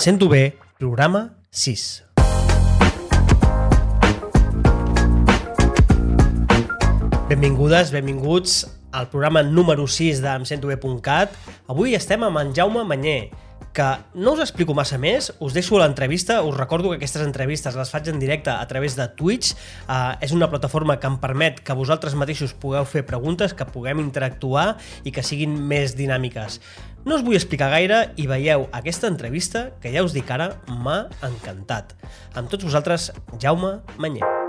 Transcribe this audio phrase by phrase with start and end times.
[0.00, 2.04] sento bé, programa 6.
[7.28, 11.36] Benvingudes, benvinguts al programa número 6 de.
[11.68, 13.28] Avui estem amb en Jaume Manyer,
[13.72, 17.92] que no us explico massa més, us deixo l'entrevista, us recordo que aquestes entrevistes les
[17.92, 19.54] faig en directe a través de Twitch,
[19.86, 24.02] uh, és una plataforma que em permet que vosaltres mateixos pugueu fer preguntes, que puguem
[24.02, 26.60] interactuar i que siguin més dinàmiques.
[27.06, 31.06] No us vull explicar gaire i veieu aquesta entrevista que ja us dic ara m'ha
[31.30, 31.96] encantat.
[32.34, 34.39] Amb tots vosaltres, Jaume Manyer.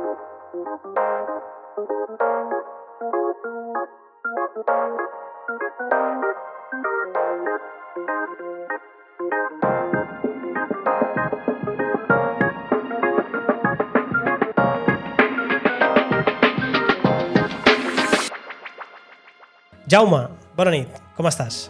[19.91, 20.21] Jaume,
[20.57, 21.65] bona nit, com estàs?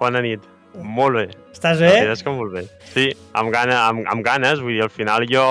[0.00, 0.42] Bona nit.
[0.76, 1.22] Molt bé.
[1.54, 1.92] Estàs La bé?
[1.94, 2.64] veritat és que molt bé.
[2.92, 5.44] Sí, amb, gana, amb, amb ganes, vull dir, al final jo,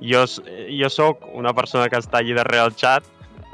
[0.00, 0.22] jo,
[0.72, 3.04] jo sóc una persona que està allí darrere el xat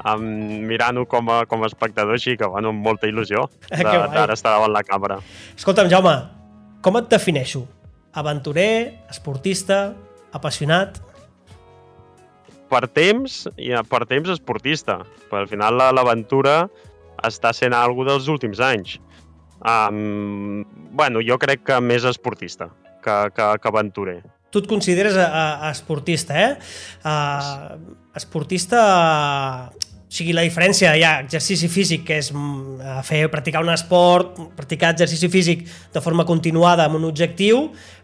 [0.07, 0.23] um,
[0.69, 4.55] mirant-ho com a, com a espectador, així que, bueno, amb molta il·lusió Ah, d'ara estar
[4.55, 5.19] davant la càmera.
[5.57, 6.15] Escolta'm, Jaume,
[6.81, 7.65] com et defineixo?
[8.15, 9.89] Aventurer, esportista,
[10.31, 11.01] apassionat?
[12.71, 16.69] Per temps, i per temps esportista, però al final la- l'aventura
[17.27, 18.97] està sent algo dels últims anys.
[19.63, 22.67] Um, bueno, jo crec que més esportista
[23.03, 24.19] que, que, que aventurer.
[24.53, 25.27] Tu et consideres a,
[25.67, 26.51] a, esportista, eh?
[27.03, 28.83] Uh, esportista...
[29.73, 34.35] O sigui, la diferència hi ha exercici físic, que és eh, fer, practicar un esport,
[34.53, 35.63] practicar exercici físic
[35.95, 37.63] de forma continuada amb un objectiu,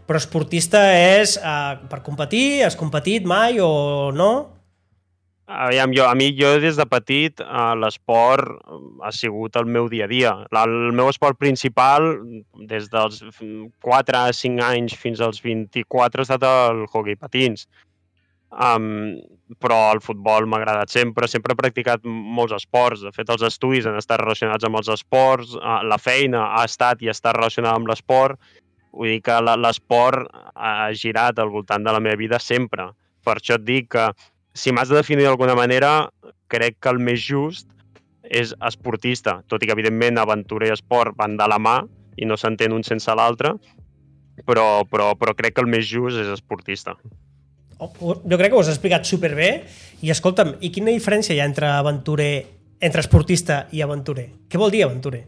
[0.10, 4.32] però esportista és uh, per competir, has competit mai o no?
[5.50, 9.88] Aviam, jo, a mi, jo des de petit, eh, l'esport eh, ha sigut el meu
[9.90, 10.34] dia a dia.
[10.54, 12.06] El meu esport principal,
[12.70, 13.24] des dels
[13.82, 17.66] 4 a 5 anys fins als 24, ha estat el hockey patins.
[18.50, 19.18] Um,
[19.62, 23.02] però el futbol m'ha agradat sempre, sempre he practicat molts esports.
[23.02, 27.02] De fet, els estudis han estat relacionats amb els esports, uh, la feina ha estat
[27.02, 28.38] i està relacionada amb l'esport.
[28.94, 32.92] Vull dir que l'esport ha girat al voltant de la meva vida sempre.
[33.26, 34.12] Per això et dic que
[34.54, 36.10] si m'has de definir d'alguna manera,
[36.50, 37.68] crec que el més just
[38.24, 41.78] és esportista, tot i que, evidentment, aventura i esport van de la mà
[42.20, 43.54] i no s'entén un sense l'altre,
[44.46, 46.96] però, però, però crec que el més just és esportista.
[47.80, 49.64] O- o- Jo crec que ho has explicat superbé.
[50.04, 52.46] I escolta'm, i quina diferència hi ha entre aventurer,
[52.80, 54.30] entre esportista i aventurer?
[54.50, 55.26] Què vol dir aventurer?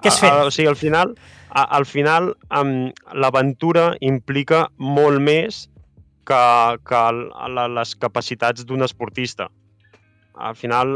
[0.00, 0.46] Què és A- a- fer?
[0.46, 1.14] O sigui, al final,
[1.50, 5.68] a, al final um, l'aventura implica molt més
[6.26, 6.44] que,
[6.88, 7.02] que
[7.76, 9.50] les capacitats d'un esportista.
[10.34, 10.94] Al final,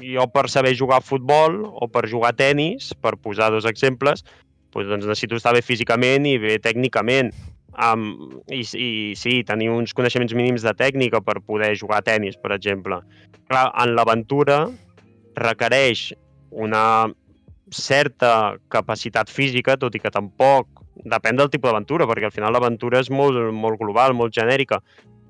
[0.00, 4.24] jo per saber jugar a futbol o per jugar a tennis, per posar dos exemples,
[4.72, 7.32] doncs, doncs necessito estar bé físicament i bé tècnicament.
[7.72, 12.36] Um, i, I sí, tenir uns coneixements mínims de tècnica per poder jugar a tennis,
[12.36, 13.00] per exemple.
[13.48, 14.66] Clar, en l'aventura
[15.40, 16.10] requereix
[16.52, 17.08] una
[17.72, 23.00] certa capacitat física, tot i que tampoc depèn del tipus d'aventura, perquè al final l'aventura
[23.00, 24.80] és molt, molt global, molt genèrica,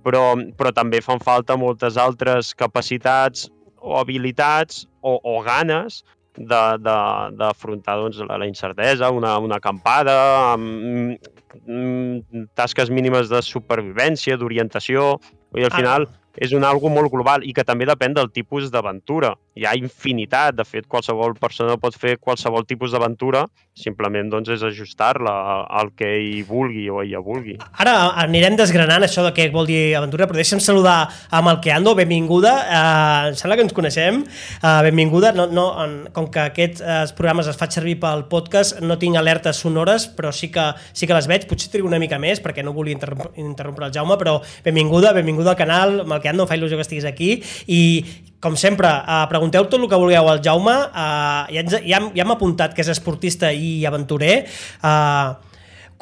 [0.03, 3.49] però, però també fan falta moltes altres capacitats
[3.83, 6.03] o habilitats o, o ganes
[6.39, 10.17] d'afrontar doncs, la, la incertesa, una, una acampada,
[10.55, 11.19] amb
[11.67, 15.19] mm, tasques mínimes de supervivència, d'orientació...
[15.53, 15.77] Dir, al Ah.
[15.77, 16.07] final
[16.41, 19.35] és un algo molt global i que també depèn del tipus d'aventura.
[19.55, 24.63] Hi ha infinitat, de fet, qualsevol persona pot fer qualsevol tipus d'aventura, simplement doncs, és
[24.67, 25.33] ajustar-la
[25.65, 27.55] al que hi vulgui o ella vulgui.
[27.81, 32.53] Ara anirem desgranant això de què vol dir aventura, però deixa'm saludar a Malqueando, benvinguda.
[32.53, 34.21] Uh, em sembla que ens coneixem.
[34.61, 35.33] Uh, benvinguda.
[35.37, 39.17] No, no, en, com que aquests uh, programes es faig servir pel podcast, no tinc
[39.17, 41.49] alertes sonores, però sí que, sí que les veig.
[41.49, 45.57] Potser trigo una mica més, perquè no volia interrompre, interrompre el Jaume, però benvinguda, benvinguda
[45.57, 46.03] al canal.
[46.05, 47.39] Malqueando, em fa il·lusió que estiguis aquí.
[47.73, 47.81] I,
[48.43, 50.75] com sempre, uh, pregunteu tot el que vulgueu al Jaume.
[50.91, 54.43] Uh, ja, ens, ja, ja hem apuntat que és esportista i aventurer.
[54.83, 55.39] Uh,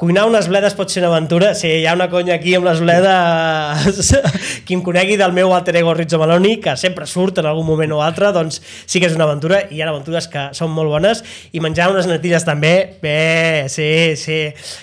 [0.01, 1.51] Cuinar unes bledes pot ser una aventura.
[1.53, 4.07] Sí, hi ha una conya aquí amb les bledes.
[4.65, 7.93] Qui em conegui del meu alter ego Rizzo Maloni, que sempre surt en algun moment
[7.93, 8.57] o altre, doncs
[8.89, 9.59] sí que és una aventura.
[9.69, 11.21] I hi ha aventures que són molt bones.
[11.53, 12.73] I menjar unes natilles també,
[13.03, 14.39] bé, sí, sí.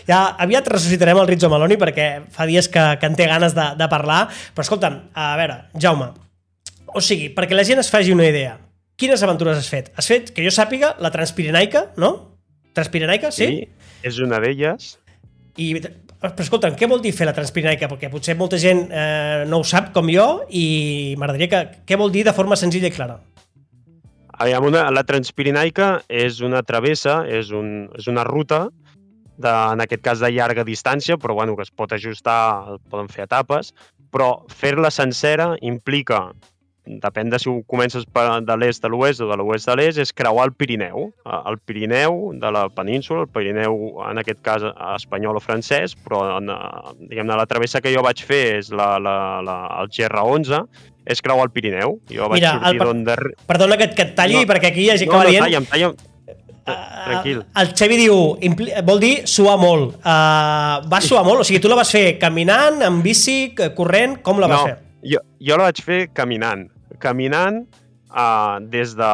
[0.06, 3.72] Ja aviat ressuscitarem el Rizzo Maloni perquè fa dies que, que en té ganes de,
[3.74, 4.28] de parlar.
[4.54, 6.12] Però escolta'm, a veure, Jaume,
[6.94, 8.56] o sigui, perquè la gent es faci una idea,
[8.98, 9.92] quines aventures has fet?
[9.96, 12.12] Has fet, que jo sàpiga, la Transpirenaica, no?
[12.76, 13.66] Transpirenaica, sí?
[14.06, 14.92] és una d'elles.
[15.58, 15.72] I,
[16.18, 17.88] però escolta'm, què vol dir fer la Transpirenaica?
[17.90, 21.82] Perquè potser molta gent eh, no ho sap com jo i m'agradaria que...
[21.86, 23.18] Què vol dir de forma senzilla i clara?
[24.38, 28.68] Aviam, una, la Transpirinaica és una travessa, és, un, és una ruta
[29.38, 33.26] de, en aquest cas de llarga distància, però bueno, que es pot ajustar, poden fer
[33.26, 33.72] etapes,
[34.14, 36.28] però fer-la sencera implica
[37.02, 40.12] depèn de si ho comences de l'est a l'oest o de l'oest a l'est, és
[40.16, 41.08] creuar el Pirineu.
[41.38, 44.64] El Pirineu de la península, el Pirineu, en aquest cas,
[44.96, 46.52] espanyol o francès, però en,
[47.04, 50.64] diguem-ne, la travessa que jo vaig fer és la, la, la, el GR11,
[51.08, 51.98] és creuar el Pirineu.
[52.12, 52.92] Jo vaig Mira, sortir per...
[53.08, 53.46] de...
[53.48, 55.34] Perdona que, que et talli, no, perquè aquí hi ha gent no, que va no,
[55.34, 55.48] dient...
[55.48, 55.98] talla'm, talla'm.
[56.68, 57.38] Tranquil.
[57.56, 58.16] El Xevi diu,
[58.84, 59.94] vol dir suar molt.
[60.02, 61.40] Uh, vas suar molt?
[61.40, 64.18] O sigui, tu la vas fer caminant, en bici, corrent?
[64.24, 64.76] Com la vas no, fer?
[65.14, 66.66] Jo, jo la vaig fer caminant.
[67.02, 67.62] Caminant
[68.10, 69.10] uh, des de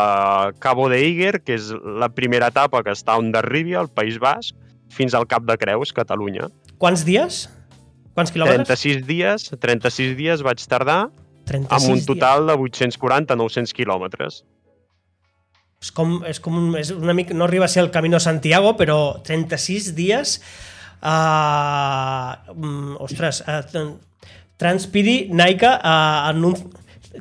[0.58, 4.54] Cabo de Iger, que és la primera etapa que està on d'arribi, al País Basc,
[4.94, 6.48] fins al Cap de Creus, Catalunya.
[6.78, 7.44] Quants dies?
[8.14, 8.68] Quants quilòmetres?
[8.70, 11.08] 36 dies, 36 dies vaig tardar
[11.48, 12.52] 36 amb un total dies.
[12.52, 14.44] de 840-900 quilòmetres.
[15.84, 18.76] És com, és com un, és una mica, no arriba a ser el Camino Santiago,
[18.80, 20.38] però 36 dies...
[21.04, 22.32] Uh,
[23.04, 23.90] ostres, uh,
[24.56, 26.54] Transpidi, Nike, uh, en un,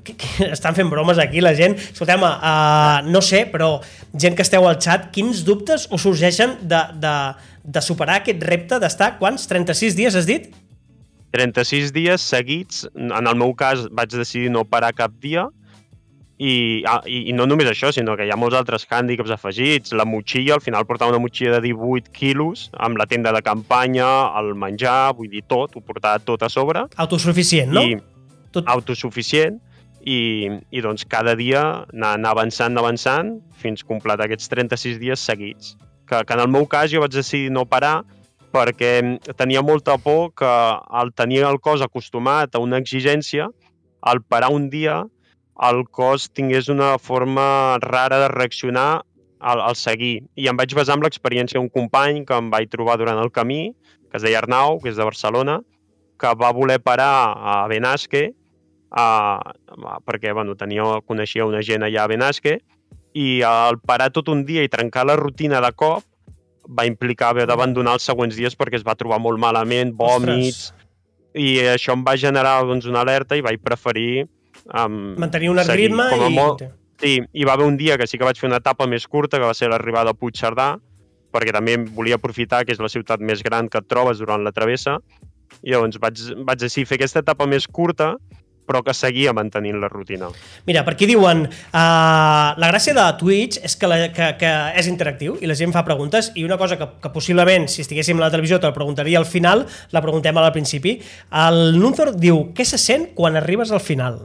[0.04, 1.78] que, que estan fent bromes aquí la gent.
[1.78, 3.76] Escolteu-me, uh, no sé, però
[4.14, 7.16] gent que esteu al xat, quins dubtes us sorgeixen de, de,
[7.64, 9.48] de superar aquest repte d'estar, quants?
[9.52, 10.52] 36 dies has dit?
[11.34, 15.48] 36 dies seguits, en el meu cas vaig decidir no parar cap dia,
[16.44, 19.94] i, ah, i, i no només això, sinó que hi ha molts altres hàndicaps afegits.
[19.96, 24.08] La motxilla, al final portava una motxilla de 18 quilos, amb la tenda de campanya,
[24.42, 26.88] el menjar, vull dir tot, ho portava tot a sobre.
[27.06, 27.86] Autosuficient, no?
[27.86, 28.00] I
[28.52, 28.68] tot...
[28.68, 29.62] autosuficient,
[30.06, 31.62] i, i doncs cada dia
[31.92, 35.78] anar, anar avançant, avançant, fins completar aquests 36 dies seguits.
[36.10, 38.02] Que, que en el meu cas jo vaig decidir no parar
[38.54, 38.92] perquè
[39.40, 43.48] tenia molta por que al tenir el cos acostumat a una exigència,
[44.02, 45.02] al parar un dia
[45.70, 49.04] el cos tingués una forma rara de reaccionar
[49.40, 50.24] al, al seguir.
[50.36, 53.74] I em vaig basar en l'experiència d'un company que em vaig trobar durant el camí,
[54.10, 55.60] que es deia Arnau, que és de Barcelona,
[56.20, 58.32] que va voler parar a Benasque,
[58.94, 59.40] a,
[60.06, 62.60] perquè bueno, tenia, coneixia una gent allà a Benasque,
[63.14, 66.06] i al parar tot un dia i trencar la rutina de cop
[66.64, 70.88] va implicar haver d'abandonar els següents dies perquè es va trobar molt malament, vòmits, Ostres.
[71.36, 74.26] i això em va generar doncs, una alerta i vaig preferir
[74.72, 76.32] Um, Mantenir un ritme i...
[76.34, 76.64] Molt...
[77.04, 79.40] Sí, hi va haver un dia que sí que vaig fer una etapa més curta,
[79.40, 80.70] que va ser l'arribada a Puigcerdà,
[81.34, 84.54] perquè també volia aprofitar que és la ciutat més gran que et trobes durant la
[84.56, 85.00] travessa,
[85.62, 88.14] i llavors vaig, vaig decidir fer aquesta etapa més curta,
[88.68, 90.30] però que seguia mantenint la rutina.
[90.68, 91.80] Mira, per aquí diuen uh,
[92.60, 95.86] la gràcia de Twitch és que, la, que, que és interactiu i la gent fa
[95.88, 99.20] preguntes i una cosa que, que possiblement si estiguéssim a la televisió te la preguntaria
[99.20, 100.98] al final, la preguntem al principi.
[101.44, 104.24] El Nunthor diu, què se sent quan arribes al final?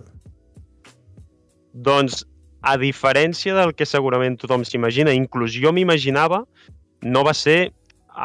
[1.72, 2.24] Doncs,
[2.62, 6.42] a diferència del que segurament tothom s'imagina, inclús jo m'imaginava,
[7.02, 7.70] no va ser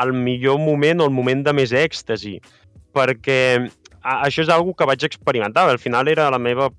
[0.02, 2.40] el millor moment o el moment de més èxtasi,
[2.94, 3.70] perquè
[4.04, 5.66] això és algo que vaig experimentar.
[5.70, 6.70] Al final era la meva...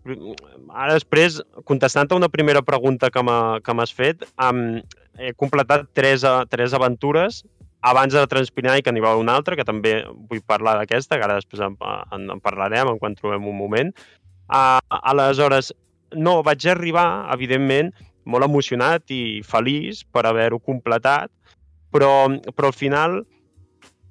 [0.75, 4.81] Ara després, contestant a una primera pregunta que m'has fet, um,
[5.19, 7.45] he completat tres, tres aventures
[7.85, 8.21] abans de
[8.79, 11.77] i que n'hi va una altra, que també vull parlar d'aquesta, que ara després en,
[12.13, 13.93] en, en parlarem en quan trobem un moment.
[14.49, 15.73] Uh, aleshores,
[16.17, 17.93] no, vaig arribar, evidentment,
[18.25, 21.31] molt emocionat i feliç per haver-ho completat,
[21.93, 23.21] però, però al final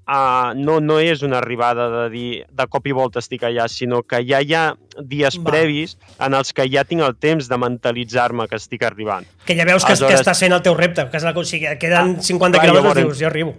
[0.08, 4.02] uh, no, no és una arribada de dir de cop i volta estic allà, sinó
[4.04, 4.64] que ja hi ha
[5.00, 5.52] dies Va.
[5.52, 9.28] previs en els que ja tinc el temps de mentalitzar-me que estic arribant.
[9.48, 10.20] Que ja veus que, Aleshores...
[10.20, 13.02] que està sent el teu repte, que és la, o sigui, queden 50 ah, quilòmetres
[13.02, 13.58] i dius, jo arribo.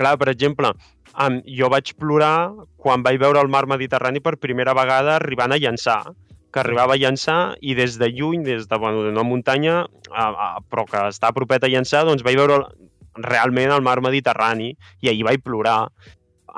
[0.00, 0.72] Clar, per exemple,
[1.12, 5.60] um, jo vaig plorar quan vaig veure el mar Mediterrani per primera vegada arribant a
[5.60, 6.02] llançar
[6.50, 10.48] que arribava a llançar i des de lluny, des de bueno, una muntanya, a, a,
[10.66, 12.64] però que està propet a llançar, doncs vaig veure
[13.16, 15.90] realment el mar Mediterrani i ahir vaig plorar.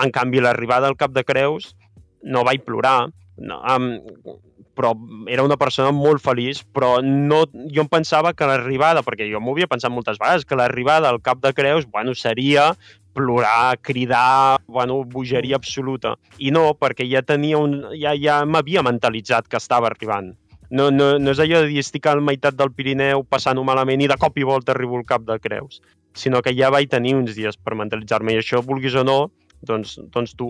[0.02, 1.74] En canvi, l'arribada al Cap de Creus
[2.22, 3.10] no vaig plorar,
[3.42, 4.38] no, um,
[4.74, 4.92] però
[5.28, 7.42] era una persona molt feliç, però no,
[7.74, 11.20] jo em pensava que l'arribada, perquè jo m'ho havia pensat moltes vegades, que l'arribada al
[11.20, 12.72] Cap de Creus, bueno, seria
[13.12, 16.16] plorar, cridar, bueno, bogeria absoluta.
[16.38, 17.82] I no, perquè ja tenia un...
[18.00, 20.32] ja, ja m'havia mentalitzat que estava arribant.
[20.72, 24.00] No, no, no és allò de dir estic a la meitat del Pirineu passant-ho malament
[24.00, 25.82] i de cop i volta arribo al cap de Creus,
[26.14, 29.18] sinó que ja vaig tenir uns dies per mentalitzar-me i això, vulguis o no,
[29.66, 30.48] doncs, doncs tu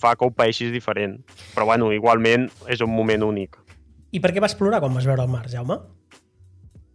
[0.00, 1.18] fa que ho paeixis diferent.
[1.54, 3.58] Però bueno, igualment és un moment únic.
[4.12, 5.78] I per què vas plorar quan vas veure el mar, Jaume?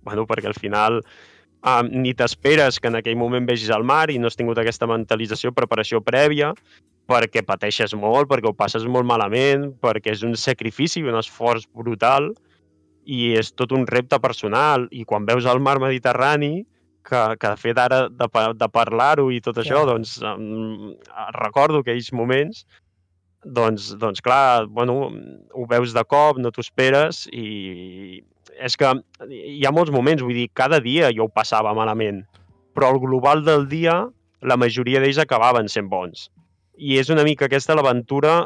[0.07, 4.19] Bueno, perquè al final um, ni t'esperes que en aquell moment vegis el mar i
[4.21, 6.53] no has tingut aquesta mentalització, preparació prèvia,
[7.07, 12.33] perquè pateixes molt, perquè ho passes molt malament, perquè és un sacrifici, un esforç brutal
[13.07, 14.87] i és tot un repte personal.
[14.91, 16.65] I quan veus el mar Mediterrani,
[17.07, 20.93] que, que de fet ara de, de parlar-ho i tot això, doncs um,
[21.37, 22.65] recordo aquells moments
[23.47, 25.11] doncs, doncs clar, bueno,
[25.53, 28.23] ho veus de cop, no t'ho esperes i
[28.57, 28.89] és que
[29.29, 32.23] hi ha molts moments, vull dir, cada dia jo ho passava malament,
[32.75, 33.99] però el global del dia,
[34.41, 36.27] la majoria d'ells acabaven sent bons.
[36.77, 38.43] I és una mica aquesta l'aventura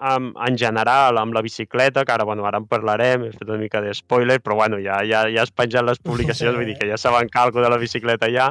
[0.00, 3.60] en, en general, amb la bicicleta, que ara, bueno, ara en parlarem, he fet una
[3.60, 6.88] mica de spoiler, però bueno, ja, ja, ja has penjat les publicacions, vull dir que
[6.88, 8.50] ja saben calco de la bicicleta ja,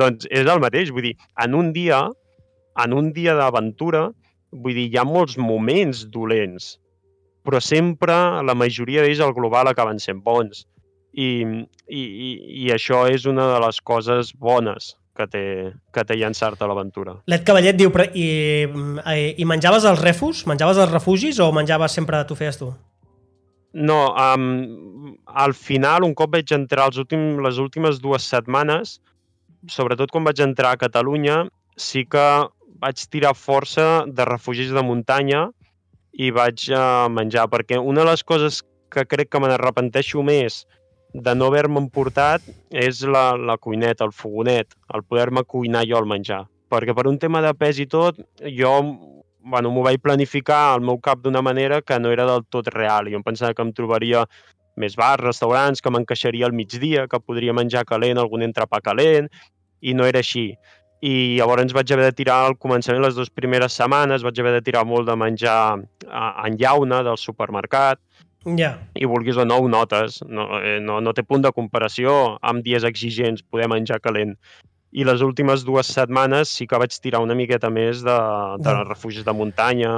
[0.00, 2.02] doncs és el mateix, vull dir, en un dia,
[2.84, 4.08] en un dia d'aventura,
[4.50, 6.74] vull dir, hi ha molts moments dolents,
[7.46, 10.66] però sempre, la majoria d'ells, al global, acaben sent bons.
[11.10, 11.42] I,
[11.90, 12.28] i, i,
[12.66, 15.44] I això és una de les coses bones que té,
[15.92, 17.18] que té llançar-te a l'aventura.
[17.30, 18.28] L'Ed Cavallet diu, i,
[18.66, 20.46] i, i menjaves els refus?
[20.48, 22.70] Menjaves els refugis o menjaves sempre tu feies tu?
[23.72, 28.96] No, um, al final, un cop vaig entrar els últim, les últimes dues setmanes,
[29.70, 31.44] sobretot quan vaig entrar a Catalunya,
[31.78, 32.26] sí que
[32.80, 35.46] vaig tirar força de refugis de muntanya
[36.16, 40.64] i vaig uh, menjar, perquè una de les coses que crec que me n'arrepenteixo més
[41.12, 46.08] de no haver-me emportat és la, la cuineta, el fogonet, el poder-me cuinar jo el
[46.08, 46.44] menjar.
[46.70, 48.74] Perquè per un tema de pes i tot, jo
[49.40, 53.08] bueno, m'ho vaig planificar al meu cap d'una manera que no era del tot real.
[53.10, 54.26] Jo em pensava que em trobaria
[54.80, 59.28] més bars, restaurants, que m'encaixaria al migdia, que podria menjar calent, algun entrepà calent,
[59.80, 60.52] i no era així.
[61.00, 64.64] I llavors vaig haver de tirar al començament, les dues primeres setmanes, vaig haver de
[64.64, 68.00] tirar molt de menjar en llauna del supermercat,
[68.56, 68.78] Ja.
[68.96, 72.64] i vulguis o no ho notes, no, eh, no, no té punt de comparació amb
[72.64, 74.36] dies exigents poder menjar calent.
[74.92, 78.16] I les últimes dues setmanes sí que vaig tirar una miqueta més de,
[78.58, 79.92] de De- refugis de muntanya,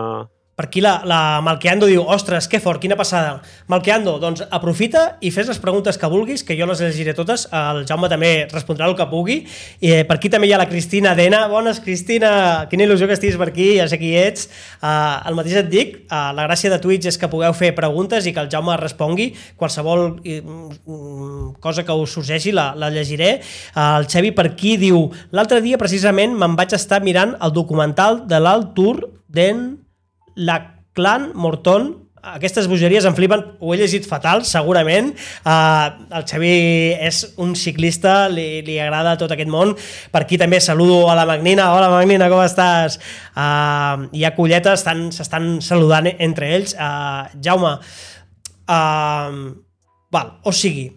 [0.53, 3.39] Per aquí la, la Malqueando diu, ostres, que fort, quina passada.
[3.73, 7.47] Malqueando, doncs aprofita i fes les preguntes que vulguis, que jo les llegiré totes.
[7.57, 9.39] El Jaume també respondrà el que pugui.
[9.81, 11.47] I eh, per aquí també hi ha la Cristina Dena.
[11.49, 12.33] Bones, Cristina!
[12.69, 14.51] Quina il·lusió que estiguis per aquí, ja sé qui ets.
[14.83, 18.29] Uh, el mateix et dic, uh, la gràcia de Twitch és que pugueu fer preguntes
[18.29, 19.31] i que el Jaume respongui.
[19.57, 23.39] Qualsevol mm, cosa que us sorgeixi la, la llegiré.
[23.73, 28.27] Uh, el Xevi per aquí diu, l'altre dia precisament me'n vaig estar mirant el documental
[28.29, 29.01] de l'Alt Tour
[29.33, 29.71] d'en
[30.37, 30.61] la
[30.93, 35.09] Clan Morton aquestes bogeries em flipen, ho he llegit fatal, segurament.
[35.43, 36.53] Uh, el Xavi
[37.03, 39.75] és un ciclista, li, li agrada tot aquest món.
[40.15, 41.73] Per aquí també saludo a la Magnina.
[41.75, 43.01] Hola, Magnina, com estàs?
[43.35, 46.77] Uh, hi ha colletes, estan- s'estan saludant entre ells.
[46.79, 47.75] Uh, Jaume,
[48.71, 49.43] uh,
[50.15, 50.93] val, o sigui,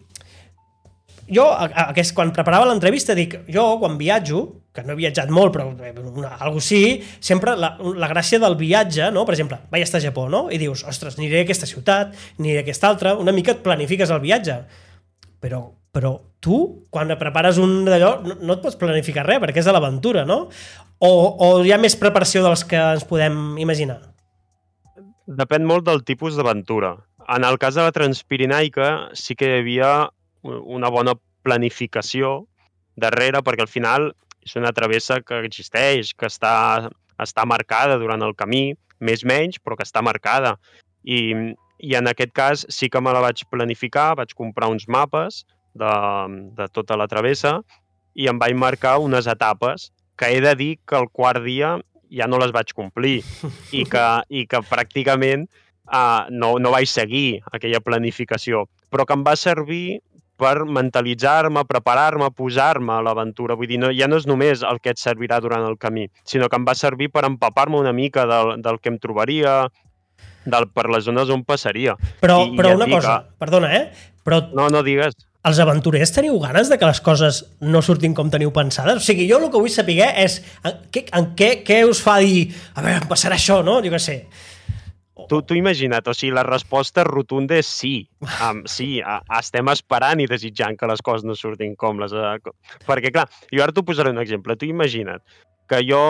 [1.27, 4.43] jo, a- a- aquest, quan preparava l'entrevista, dic, jo, quan viatjo,
[4.75, 9.07] que no he viatjat molt, però una, algo sí, sempre la, la gràcia del viatge,
[9.15, 9.23] no?
[9.25, 10.49] per exemple, vaig estar a Japó, no?
[10.51, 14.11] i dius, ostres, aniré a aquesta ciutat, aniré a aquesta altra, una mica et planifiques
[14.11, 14.57] el viatge,
[15.39, 15.61] però,
[15.95, 16.11] però
[16.43, 16.59] tu,
[16.91, 20.49] quan prepares un d'allò, no, no et pots planificar res, perquè és de l'aventura, no?
[20.99, 24.01] O, o hi ha més preparació dels que ens podem imaginar?
[25.25, 26.93] Depèn molt del tipus d'aventura.
[27.31, 29.89] En el cas de la Transpirinaica sí que hi havia
[30.45, 32.45] una bona planificació
[32.95, 34.11] darrere, perquè al final
[34.45, 36.89] és una travessa que existeix, que està,
[37.21, 40.55] està marcada durant el camí, més menys, però que està marcada.
[41.03, 41.33] I,
[41.83, 45.43] I en aquest cas sí que me la vaig planificar, vaig comprar uns mapes
[45.75, 45.91] de,
[46.55, 47.59] de tota la travessa
[48.15, 51.75] i em vaig marcar unes etapes que he de dir que el quart dia
[52.15, 53.19] ja no les vaig complir
[53.75, 55.49] i que, i que pràcticament
[55.91, 59.99] uh, no, no vaig seguir aquella planificació, però que em va servir
[60.37, 63.55] per mentalitzar-me, preparar-me, posar-me a l'aventura.
[63.55, 66.49] Vull dir, no, ja no és només el que et servirà durant el camí, sinó
[66.49, 69.65] que em va servir per empapar-me una mica del, del que em trobaria,
[70.45, 71.95] del, per les zones on passaria.
[72.21, 74.11] Però, I però et una cosa, que- perdona, eh?
[74.25, 75.13] Però No, no digues.
[75.45, 78.97] els aventurers teniu ganes de que les coses no surtin com teniu pensades?
[78.97, 82.17] O sigui, jo el que vull saber és en què, en què, què us fa
[82.19, 83.75] dir a veure, em passarà això, no?
[83.85, 84.15] Jo què sé.
[85.29, 87.95] Tu, tu imagina't, o sigui, la resposta rotunda és sí.
[88.43, 92.13] Um, sí, a, estem esperant i desitjant que les coses no surtin com les...
[92.13, 92.37] Uh.
[92.85, 94.57] Perquè, clar, jo ara t'ho posaré un exemple.
[94.59, 95.25] Tu imagina't
[95.69, 96.01] que jo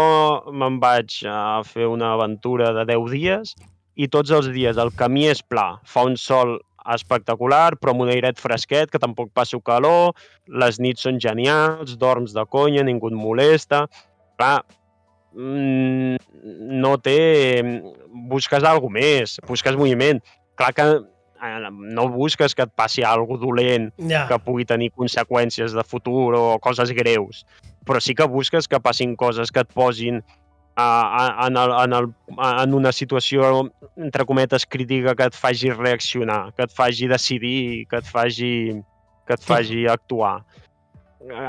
[0.51, 3.53] me'n vaig a fer una aventura de 10 dies
[3.95, 6.57] i tots els dies el camí és pla, fa un sol
[6.91, 10.13] espectacular, però amb un airet fresquet, que tampoc passo calor,
[10.62, 13.86] les nits són genials, dorms de conya, ningú et molesta...
[14.36, 14.65] Clar,
[15.36, 17.18] no té...
[18.30, 20.22] Busques alguna més, busques moviment.
[20.56, 20.86] Clar que
[21.44, 24.25] eh, no busques que et passi alguna dolent Ja.
[24.30, 27.44] que pugui tenir conseqüències de futur o coses greus,
[27.86, 30.24] però sí que busques que passin coses que et posin
[30.75, 35.72] a, a, en, el, en, el, en una situació, entre cometes, crítica que et faci
[35.72, 38.51] reaccionar, que et faci decidir, que et faci,
[39.27, 40.42] que et faci actuar.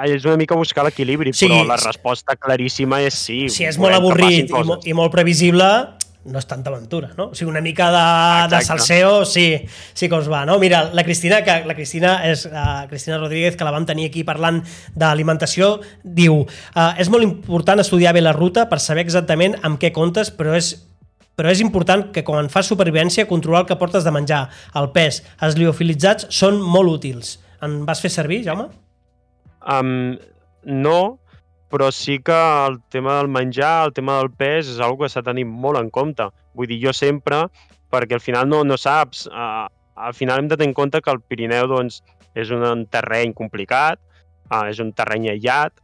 [0.06, 1.86] És una mica buscar l'equilibri, Sí, però la sí.
[1.90, 3.46] resposta claríssima és sí.
[3.52, 5.68] Si és molt avorrit i, mo i molt previsible,
[6.26, 7.28] no és tanta aventura, no?
[7.30, 8.66] O sigui, una mica de, de Exacte.
[8.66, 9.46] salseo sí,
[9.94, 10.58] sí que us va, no?
[10.58, 14.24] Mira, la Cristina, que la Cristina és uh, Cristina Rodríguez, que la vam tenir aquí
[14.26, 14.62] parlant
[14.94, 19.92] d'alimentació, diu uh, és molt important estudiar bé la ruta per saber exactament amb què
[19.94, 20.74] comptes, però és
[21.36, 24.46] però és important que quan fas supervivència controlar el que portes de menjar,
[24.80, 27.34] el pes, els liofilitzats són molt útils.
[27.60, 28.70] En vas fer servir, Jaume?
[29.66, 30.18] Um,
[30.62, 31.18] no,
[31.68, 32.34] però sí que
[32.66, 35.80] el tema del menjar, el tema del pes, és una que s'ha de tenir molt
[35.80, 36.28] en compte.
[36.54, 37.46] Vull dir, jo sempre,
[37.90, 41.10] perquè al final no, no saps, uh, al final hem de tenir en compte que
[41.10, 42.02] el Pirineu doncs,
[42.36, 44.00] és un terreny complicat,
[44.52, 45.74] uh, és un terreny aïllat,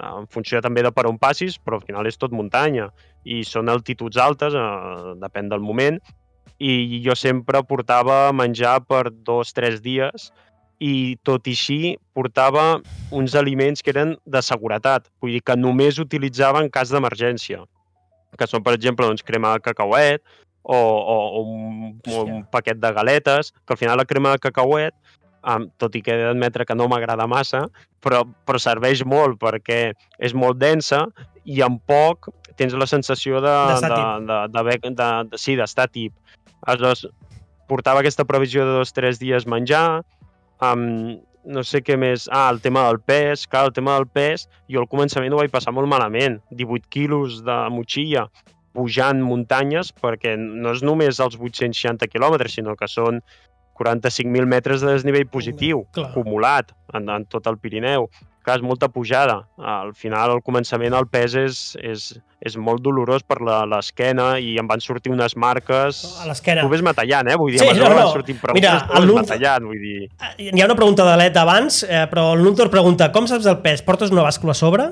[0.00, 2.88] en funció també de per on passis, però al final és tot muntanya
[3.28, 5.98] i són altituds altes, uh, depèn del moment,
[6.62, 10.30] i jo sempre portava menjar per dos, tres dies
[10.82, 12.80] i tot i així portava
[13.14, 17.62] uns aliments que eren de seguretat, vull dir que només utilitzava en cas d'emergència,
[18.38, 20.22] que són, per exemple, doncs, crema de cacauet
[20.62, 24.42] o, o, o un, o un paquet de galetes, que al final la crema de
[24.42, 24.96] cacauet,
[25.46, 27.66] um, tot i que he d'admetre que no m'agrada massa,
[28.02, 29.82] però, però serveix molt perquè
[30.18, 31.04] és molt densa
[31.44, 35.88] i en poc tens la sensació de, de, de, de, de, de, de, sí, d'estar
[35.90, 36.14] tip.
[36.66, 37.06] Aleshores,
[37.70, 40.02] portava aquesta previsió de dos o tres dies menjar,
[40.64, 42.28] um, no sé què més...
[42.30, 45.52] Ah, el tema del pes, clar, el tema del pes, jo al començament ho vaig
[45.54, 46.38] passar molt malament.
[46.58, 48.28] 18 quilos de motxilla
[48.72, 53.20] pujant muntanyes, perquè no és només els 860 quilòmetres, sinó que són
[53.78, 56.10] 45.000 metres de desnivell positiu, Clar.
[56.10, 58.08] acumulat en, en tot el Pirineu.
[58.42, 59.36] Clar, és molta pujada.
[59.62, 62.08] Al final, al començament, el pes és, és,
[62.42, 63.36] és molt dolorós per
[63.70, 66.00] l'esquena i em van sortir unes marques...
[66.18, 66.64] A l'esquena.
[66.66, 67.36] Tu ves matallant, eh?
[67.38, 68.00] Vull dir, Sí, a mesura no, no.
[68.00, 70.08] van sortint preguntes, Mira, tu matallant, vull dir...
[70.42, 73.60] Hi ha una pregunta de l'Ed abans, eh, però el Nuntor pregunta, com saps el
[73.62, 73.84] pes?
[73.86, 74.88] Portes una bàscula a sobre?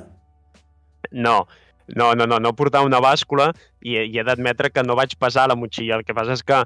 [1.10, 1.48] No,
[1.96, 3.50] no, no, no, no portava una bàscula
[3.82, 5.98] i, i he d'admetre que no vaig pesar la motxilla.
[5.98, 6.62] El que passa és que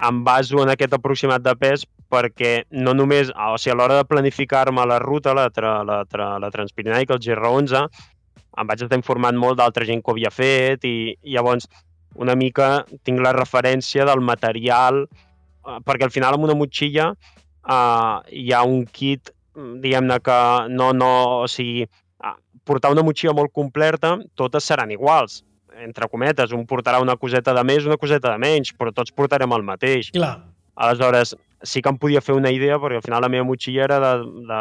[0.00, 4.08] em baso en aquest aproximat de pes perquè no només, o sigui, a l'hora de
[4.08, 7.86] planificar-me la ruta, la, tra, la, tra, la Transpirinaica, el GR11,
[8.60, 11.68] em vaig estar informant molt d'altra gent que ho havia fet i, i llavors
[12.20, 18.16] una mica tinc la referència del material, eh, perquè al final amb una motxilla eh,
[18.42, 20.38] hi ha un kit, diguem-ne que
[20.72, 21.12] no, no,
[21.44, 21.86] o sigui,
[22.20, 22.36] ah,
[22.68, 25.42] portar una motxilla molt completa, totes seran iguals,
[25.82, 29.52] entre cometes, un portarà una coseta de més, una coseta de menys, però tots portarem
[29.52, 30.12] el mateix.
[30.14, 30.36] Clar.
[30.82, 33.98] Aleshores, sí que em podia fer una idea, perquè al final la meva motxilla era
[34.02, 34.12] de,
[34.48, 34.60] de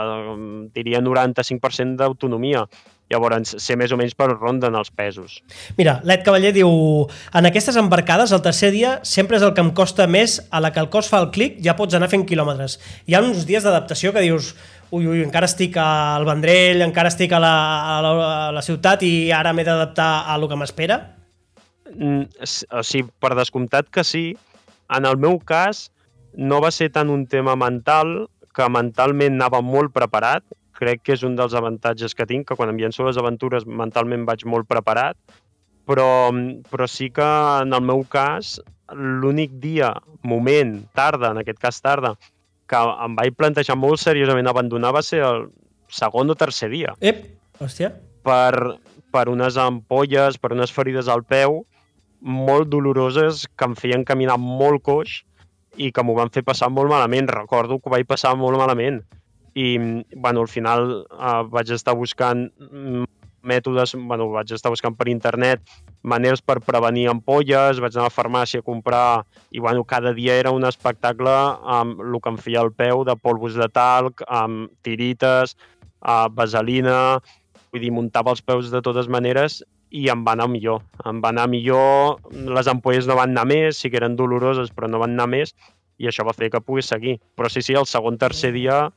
[0.76, 2.66] diria, 95% d'autonomia.
[3.12, 5.42] Llavors, sé més o menys per on ronden els pesos.
[5.76, 6.70] Mira, l'Ed Cavaller diu
[7.36, 10.72] en aquestes embarcades el tercer dia sempre és el que em costa més a la
[10.72, 12.78] que el cos fa el clic ja pots anar fent quilòmetres.
[13.08, 14.54] Hi ha uns dies d'adaptació que dius
[14.91, 17.56] ui, ui, encara estic al Vendrell, encara estic a la,
[17.95, 20.99] a la, a la ciutat i ara m'he d'adaptar a lo que m'espera?
[21.95, 22.27] Mm,
[22.77, 24.25] O sigui, per descomptat que sí.
[24.91, 25.89] En el meu cas,
[26.36, 30.43] no va ser tant un tema mental, que mentalment anava molt preparat.
[30.75, 34.25] Crec que és un dels avantatges que tinc, que quan em llenço les aventures mentalment
[34.27, 35.17] vaig molt preparat,
[35.88, 36.32] però,
[36.71, 37.27] però sí que
[37.62, 38.56] en el meu cas,
[38.91, 42.15] l'únic dia, moment, tarda, en aquest cas tarda,
[42.72, 45.50] que em vaig plantejar molt seriosament abandonar va ser el
[45.92, 47.26] segon o tercer dia Ep,
[47.60, 47.92] hòstia.
[48.24, 48.80] per,
[49.12, 51.66] per unes ampolles, per unes ferides al peu
[52.22, 55.22] molt doloroses que em feien caminar molt coix
[55.76, 57.30] i que m'ho van fer passar molt malament.
[57.32, 59.02] Recordo que ho vaig passar molt malament.
[59.56, 59.78] I,
[60.16, 63.08] bueno, al final eh, vaig estar buscant mm,
[63.43, 65.62] mètodes, bueno, vaig estar buscant per internet
[66.04, 70.34] maneres per prevenir ampolles, vaig anar a la farmàcia a comprar i bueno, cada dia
[70.39, 74.71] era un espectacle amb el que em feia el peu de polvos de talc, amb
[74.82, 75.56] tirites,
[76.01, 77.19] uh, vaselina,
[77.71, 80.82] vull dir, muntava els peus de totes maneres i em va anar millor.
[81.06, 84.88] Em va anar millor, les ampolles no van anar més, sí que eren doloroses, però
[84.89, 85.54] no van anar més,
[86.01, 87.19] i això va fer que pogués seguir.
[87.38, 88.88] Però sí, sí, el segon, tercer dia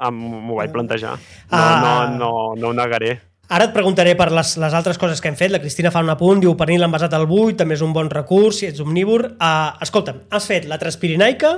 [0.00, 1.18] em- m'ho vaig plantejar.
[1.50, 1.80] No, Ah.
[1.82, 3.20] no, no, no ho negaré.
[3.52, 5.50] Ara et preguntaré per les, les altres coses que hem fet.
[5.52, 8.62] La Cristina fa un apunt, diu pernil envasat al buit, també és un bon recurs
[8.62, 9.26] si ets omnívor.
[9.36, 11.50] Uh, escolta'm, has fet la transpirinaica,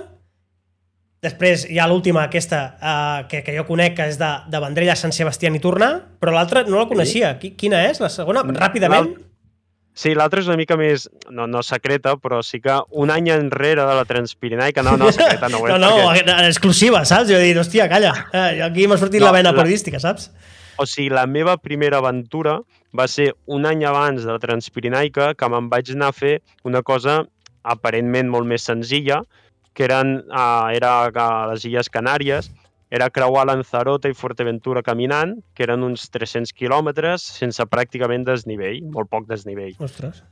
[1.23, 4.91] després hi ha l'última aquesta uh, que, que jo conec, que és de, de Vendrell
[4.93, 7.37] a Sant Sebastià i tornar, però l'altra no la coneixia.
[7.41, 8.43] Qui, quina és la segona?
[8.47, 9.15] Ràpidament?
[9.97, 13.81] Sí, l'altra és una mica més, no, no secreta, però sí que un any enrere
[13.89, 15.73] de la Transpirinaica, no, no, secreta no ho és.
[15.73, 17.31] no, no, perquè- exclusiva, saps?
[17.31, 20.29] Jo he dit, hòstia, calla, eh, aquí m'ha sortit No, la vena la- periodística, saps?
[20.79, 22.59] O sigui, la meva primera aventura
[22.97, 26.83] va ser un any abans de la Transpirinaica que me'n vaig anar a fer una
[26.83, 27.23] cosa
[27.65, 29.23] aparentment molt més senzilla,
[29.77, 32.49] que eren, uh, era a les Illes Canàries,
[32.91, 39.11] era creuar Lanzarote i Fuerteventura caminant, que eren uns 300 quilòmetres sense pràcticament desnivell, molt
[39.11, 39.75] poc desnivell.
[39.83, 40.23] Ostres.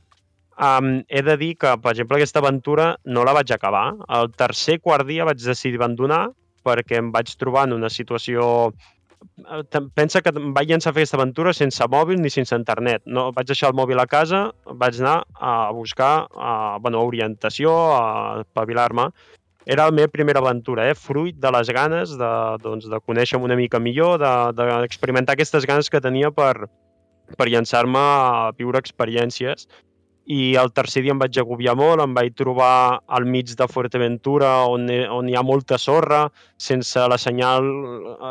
[0.55, 3.89] Um, he de dir que, per exemple, aquesta aventura no la vaig acabar.
[4.17, 6.29] El tercer quart dia vaig decidir abandonar
[6.65, 8.71] perquè em vaig trobar en una situació...
[9.45, 13.03] eh, Pensa que em vaig llançar a fer aquesta aventura sense mòbil ni sense internet.
[13.05, 18.41] No, vaig deixar el mòbil a casa, vaig anar a buscar a, bueno, orientació, a
[18.45, 19.09] espavilar-me.
[19.65, 20.93] Era la meva primera aventura, eh?
[20.93, 25.65] fruit de les ganes de, doncs, de conèixer una mica millor, de- d'experimentar de, aquestes
[25.65, 26.67] ganes que tenia per,
[27.35, 29.65] per llançar-me a viure experiències
[30.25, 34.51] i el tercer dia em vaig agobiar molt, em vaig trobar al mig de Fuerteventura
[34.71, 36.25] on, on hi ha molta sorra,
[36.57, 37.67] sense la senyal,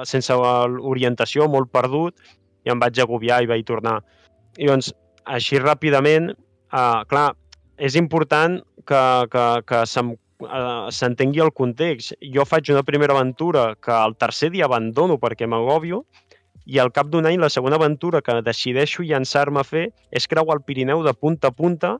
[0.09, 2.19] sense l'orientació, molt perdut,
[2.67, 4.01] i em vaig agobiar i vaig tornar.
[4.59, 4.91] I doncs,
[5.25, 6.33] així ràpidament,
[6.75, 7.31] eh, clar,
[7.79, 12.15] és important que, que, que se'm eh, s'entengui el context.
[12.35, 16.05] Jo faig una primera aventura que el tercer dia abandono perquè m'agobio
[16.65, 20.59] i al cap d'un any la segona aventura que decideixo llançar-me a fer és creuar
[20.59, 21.97] el Pirineu de punta a punta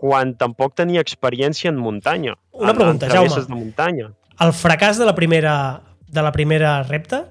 [0.00, 2.34] quan tampoc tenia experiència en muntanya.
[2.52, 3.42] Una pregunta, en Jaume.
[3.44, 4.12] de muntanya.
[4.40, 7.26] El fracàs de la primera, de la primera repte,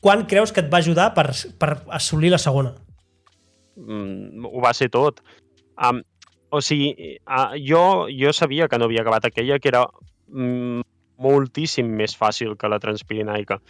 [0.00, 1.28] quan creus que et va ajudar per,
[1.60, 2.72] per assolir la segona?
[3.80, 5.20] mm, ho va ser tot.
[5.80, 6.02] Um,
[6.50, 9.84] o sigui, uh, jo, jo sabia que no havia acabat aquella, que era
[10.28, 10.82] mm,
[11.20, 13.60] moltíssim més fàcil que la Transpirinaica.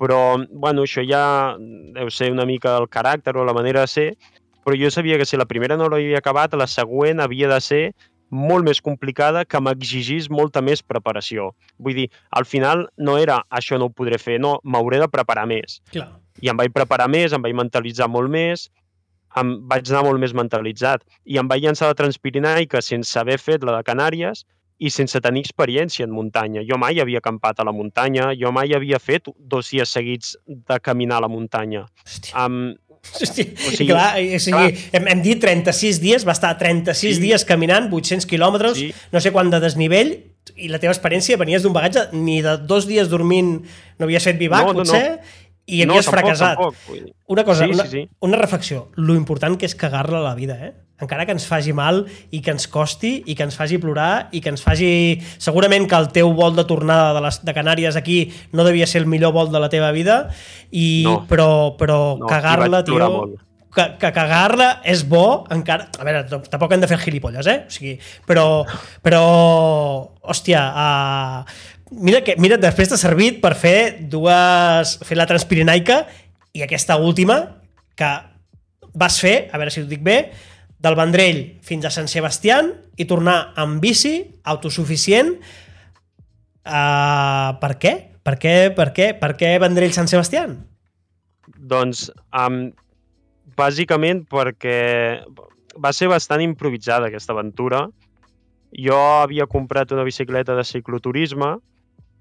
[0.00, 1.22] Però, bueno, això ja
[1.58, 4.06] deu ser una mica el caràcter o la manera de ser,
[4.64, 7.82] però jo sabia que si la primera no l'havia acabat, la següent havia de ser
[8.30, 11.50] molt més complicada, que m'exigís molta més preparació.
[11.78, 15.48] Vull dir, al final no era això no ho podré fer, no, m'hauré de preparar
[15.50, 16.06] més Clar.
[16.40, 18.68] i em vaig preparar més, em vaig mentalitzar molt més,
[19.38, 23.66] em vaig anar molt més mentalitzat i em vaig llançar la Transpirinaica sense haver fet
[23.66, 24.44] la de Canàries
[24.80, 26.62] i sense tenir experiència en muntanya.
[26.66, 30.78] Jo mai havia acampat a la muntanya, jo mai havia fet dos dies seguits de
[30.80, 31.84] caminar a la muntanya.
[32.06, 32.46] Hòstia.
[32.46, 32.62] Um,
[33.00, 33.46] Hòstia.
[33.66, 37.22] O sigui, clar, o sigui, hem, hem dit 36 dies, va estar 36 Sí.
[37.22, 38.90] dies caminant, 800 quilòmetres, Sí.
[39.12, 40.10] no sé quant de desnivell,
[40.56, 43.62] i la teva experiència venies d'un bagatge, ni de dos dies dormint
[43.98, 44.84] no havies fet vivac, No, no, no.
[44.84, 45.20] potser,
[45.66, 46.58] i no, havies tampoc, fracassat.
[46.58, 47.14] Tampoc.
[47.28, 48.08] Una cosa, Sí, una, sí, sí.
[48.20, 48.90] una reflexió.
[48.96, 50.74] Lo important que és cagar-la a la vida, eh?
[51.00, 54.42] Encara que ens faci mal i que ens costi i que ens faci plorar i
[54.44, 54.90] que ens faci...
[55.40, 58.18] Segurament que el teu vol de tornada de, les, de Canàries aquí
[58.52, 60.26] no devia ser el millor vol de la teva vida,
[60.70, 61.22] i, No.
[61.30, 62.98] però, però No, cagar-la, tio...
[63.00, 63.38] molt.
[63.70, 65.86] Que, que cagar-la és bo, encara...
[65.94, 67.60] A veure, tampoc hem de fer gilipolles, eh?
[67.68, 67.92] O sigui,
[68.26, 68.64] però...
[69.04, 69.20] Però...
[70.26, 74.96] Hòstia, uh, mira, que, mira, després t'ha servit per fer dues...
[75.06, 76.02] fer la Transpirinaica
[76.52, 77.38] i aquesta última
[77.94, 78.10] que
[78.98, 80.18] vas fer, a veure si ho dic bé,
[80.80, 84.14] del Vendrell fins a Sant Sebastián i tornar amb bici,
[84.48, 85.34] autosuficient.
[86.64, 87.94] Uh, per què?
[88.24, 90.58] Per què, per què, per què Vendrell Sant Sebastián?
[91.70, 92.68] Doncs, um,
[93.56, 95.20] bàsicament perquè
[95.80, 97.86] va ser bastant improvisada aquesta aventura.
[98.76, 101.56] Jo havia comprat una bicicleta de cicloturisme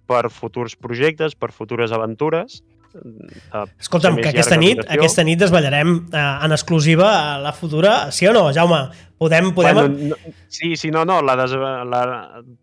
[0.09, 2.63] per futurs projectes, per futures aventures.
[3.79, 8.33] Escolta'm, que aquesta nit, aquesta nit desvetllarem eh, en exclusiva a la futura, sí o
[8.33, 8.87] no, Jaume?
[9.19, 9.75] Podem, podem...
[9.75, 12.01] Bueno, no, sí, sí, no, no, la, des, la,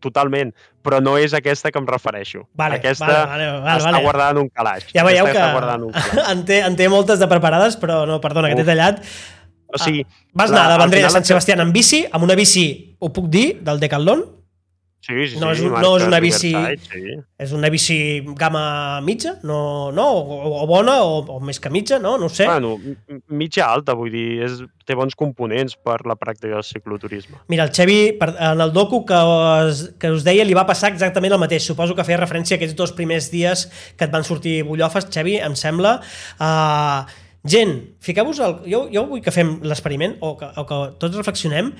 [0.00, 2.46] totalment, però no és aquesta que em refereixo.
[2.56, 4.02] Vale, aquesta vale, vale, vale, està vale.
[4.06, 4.86] guardada en un calaix.
[4.96, 8.48] ja veieu Aquesta que en en té, en té moltes de preparades, però no, perdona,
[8.48, 8.72] que t'he Uf.
[8.72, 9.02] tallat.
[9.66, 12.96] O sigui, Vas la- anar de Vendrell a Sant Sebastián amb bici, amb una bici,
[12.98, 14.24] ho puc dir, del Decathlon,
[15.06, 16.52] sí, sí, no és sí, no és una bici-
[16.90, 17.02] Sí.
[17.38, 17.96] és una bici
[18.36, 22.16] gamma mitja, no, no o, o bona, o, o més que mitja, no?
[22.18, 22.46] No sé.
[22.48, 22.74] Bueno,
[23.28, 27.38] mitja alta, vull dir, és, té bons components per la pràctica del cicloturisme.
[27.48, 30.92] Mira, el Xevi, per, en el docu que us, que us deia, li va passar
[30.92, 31.64] exactament el mateix.
[31.66, 33.66] Suposo que feia referència a aquests dos primers dies
[33.96, 35.96] que et van sortir bullofes, Xevi, em sembla.
[36.38, 37.02] Uh,
[37.46, 38.38] gent, fiqueu-vos...
[38.66, 41.72] Jo, jo vull que fem l'experiment, o, que, o que tots reflexionem,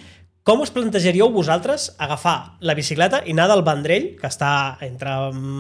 [0.46, 5.11] com us plantejaríeu vosaltres agafar la bicicleta i anar del Vendrell, que està entre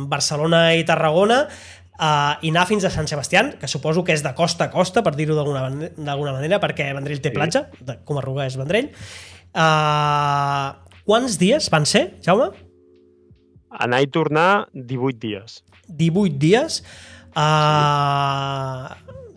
[0.06, 1.40] Barcelona i Tarragona,
[1.98, 5.02] uh, i anar fins a Sant Sebastián, que suposo que és de costa a costa,
[5.02, 7.34] per dir-ho d'alguna man- d'alguna manera, perquè Vendrell té Sí.
[7.34, 8.92] platja, de Comarruga és Vendrell.
[9.56, 10.70] Uh,
[11.04, 12.52] quants dies van ser, Jaume?
[13.70, 15.64] Anar i tornar 18 dies.
[15.88, 16.82] 18 dies.
[17.34, 18.86] Uh,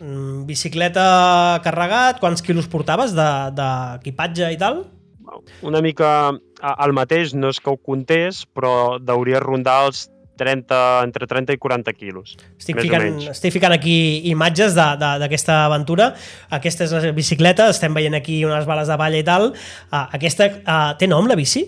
[0.00, 4.84] mm, bicicleta carregat, quants quilos portaves de- d'equipatge de, i tal?
[5.66, 6.32] Una mica
[6.70, 10.08] el mateix, no és que ho comptés, però deuria rondar els
[10.40, 12.32] 30, entre 30 i 40 quilos.
[12.56, 16.14] Estic ficant, estic ficant aquí imatges d'aquesta aventura.
[16.56, 19.50] Aquesta és la bicicleta, estem veient aquí unes bales de balla i tal.
[19.90, 21.66] Uh, aquesta uh, té nom, la bici?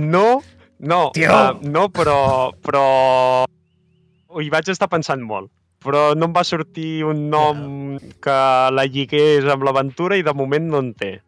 [0.00, 0.40] No,
[0.80, 1.28] no, Tio.
[1.28, 2.16] uh, no, però,
[2.64, 2.86] però
[4.40, 5.52] hi vaig estar pensant molt,
[5.84, 8.38] però no em va sortir un nom que
[8.72, 11.18] la lligués amb l'aventura i de moment no en té.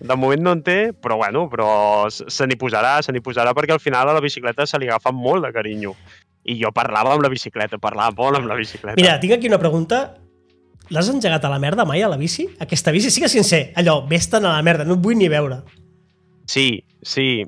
[0.00, 3.74] De moment no en té, però bueno, però se n'hi posarà, se n'hi posarà perquè
[3.76, 5.92] al final a la bicicleta se li agafa molt de carinyo.
[6.48, 8.96] I jo parlava amb la bicicleta, parlava molt amb la bicicleta.
[8.96, 10.00] Mira, tinc aquí una pregunta.
[10.90, 12.48] L'has engegat a la merda mai a la bici?
[12.58, 15.60] Aquesta bici, sí que sincer, allò, vés-te'n a la merda, no et vull ni veure.
[16.50, 17.44] Sí, sí.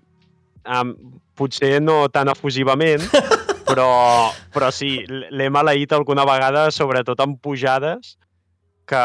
[0.62, 0.92] Um,
[1.34, 3.02] potser no tan efusivament,
[3.68, 3.88] però,
[4.52, 8.18] però sí, l'he maleït alguna vegada, sobretot en pujades,
[8.86, 9.02] que,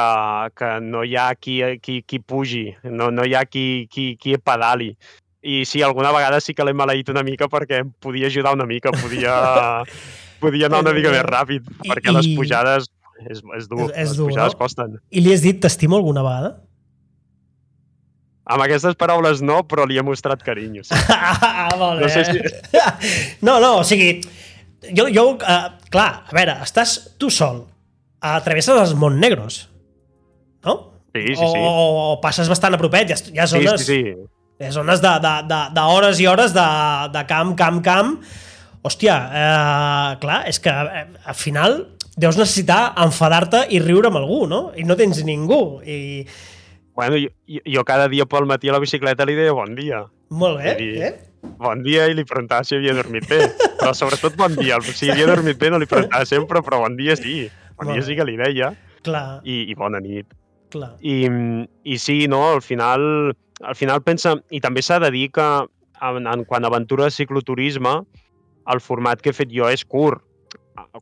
[0.58, 4.38] que no hi ha qui, qui, qui pugi, no, no hi ha qui, qui, qui
[4.38, 4.92] pedali.
[5.48, 8.66] I sí, alguna vegada sí que l'he maleït una mica perquè em podia ajudar una
[8.68, 9.36] mica, podia,
[10.44, 12.90] podia anar una mica més ràpid, I- perquè les i- pujades
[13.30, 14.60] és, és dur, És- és les dur, pujades no?
[14.60, 14.98] costen.
[15.12, 16.56] I li has dit t'estimo alguna vegada?
[18.48, 20.84] Amb aquestes paraules no, però li he mostrat carinyo.
[20.88, 20.96] Sí.
[21.12, 22.06] ah, molt bé.
[22.06, 22.44] No sé si-
[23.46, 24.22] No, no, o sigui,
[24.96, 27.66] jo, jo uh, clar, a veure, estàs tu sol,
[28.22, 29.70] atravesses els Montnegros,
[30.66, 30.94] no?
[31.14, 31.60] Sí, sí, sí.
[31.62, 34.16] O, o passes bastant a propet, hi ha, hi ha Sí, zones, sí, sí.
[34.60, 36.66] hi ha zones de, de, de, de hores i hores de,
[37.14, 38.18] de camp, camp, camp.
[38.88, 41.80] Hòstia, eh, clar, és que eh, al final
[42.18, 44.72] deus necessitar enfadar-te i riure amb algú, no?
[44.78, 45.82] I no tens ningú.
[45.86, 46.26] I
[46.98, 47.30] Bueno, jo,
[47.66, 50.06] jo- cada dia pel matí a la bicicleta li deia bon dia.
[50.30, 50.88] molt bé, Sí.
[51.02, 51.12] eh?
[51.62, 53.38] Bon dia i li preguntava si havia dormit bé.
[53.80, 54.80] Però sobretot bon dia.
[54.82, 57.50] Si havia dormit bé no li preguntava sempre, però bon dia sí.
[57.84, 58.04] Dia bé.
[58.04, 58.74] sí que li deia.
[59.06, 60.34] Clar, I, i bona nit.
[60.74, 60.96] clar.
[61.02, 61.30] I,
[61.84, 64.36] I sí, no, al final, al final pensa...
[64.52, 65.48] I també s'ha de dir que
[66.02, 67.94] en, en quant a aventura de cicloturisme,
[68.68, 70.24] el format que he fet jo és curt.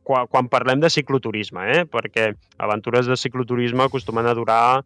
[0.07, 1.81] Quan, quan parlem de cicloturisme, eh?
[1.89, 2.29] perquè
[2.63, 4.85] aventures de cicloturisme acostumen a durar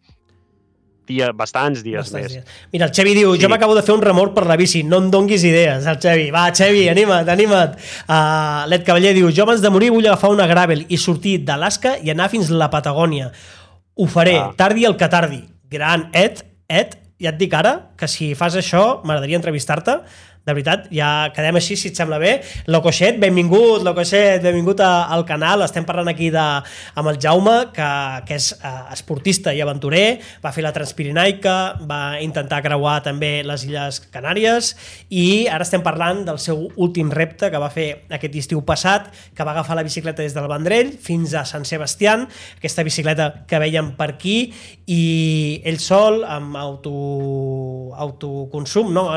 [1.10, 2.32] dia, bastants dies Bastants més.
[2.38, 2.46] dies.
[2.72, 3.42] Mira, el Xevi diu, Sí.
[3.44, 6.30] jo m'acabo de fer un remor per la bici, no em donguis idees, el Xevi.
[6.32, 7.76] Va, Xevi, anima't, anima't.
[8.08, 11.98] Uh, L'Ed Cavaller diu, jo abans de morir vull agafar una gravel i sortir d'Alaska
[12.02, 13.32] i anar fins la Patagònia.
[14.00, 14.54] Ho faré, Ah.
[14.56, 15.44] tardi el que tardi.
[15.70, 19.98] Gran, Ed, Ed, ja et dic ara que si fas això m'agradaria entrevistar-te
[20.50, 22.40] de veritat, ja quedem així, si et sembla bé.
[22.72, 25.64] Locoixet, benvingut, Locoixet, benvingut a, al canal.
[25.66, 26.46] Estem parlant aquí de,
[27.00, 27.90] amb el Jaume, que,
[28.28, 31.56] que és eh, esportista i aventurer, va fer la Transpirinaica,
[31.90, 34.74] va intentar creuar també les Illes Canàries
[35.10, 39.46] i ara estem parlant del seu últim repte que va fer aquest estiu passat, que
[39.46, 43.94] va agafar la bicicleta des del Vendrell fins a Sant Sebastián, aquesta bicicleta que veiem
[44.00, 44.38] per aquí,
[44.90, 46.94] i ell sol, amb auto,
[48.00, 49.08] autoconsum, no?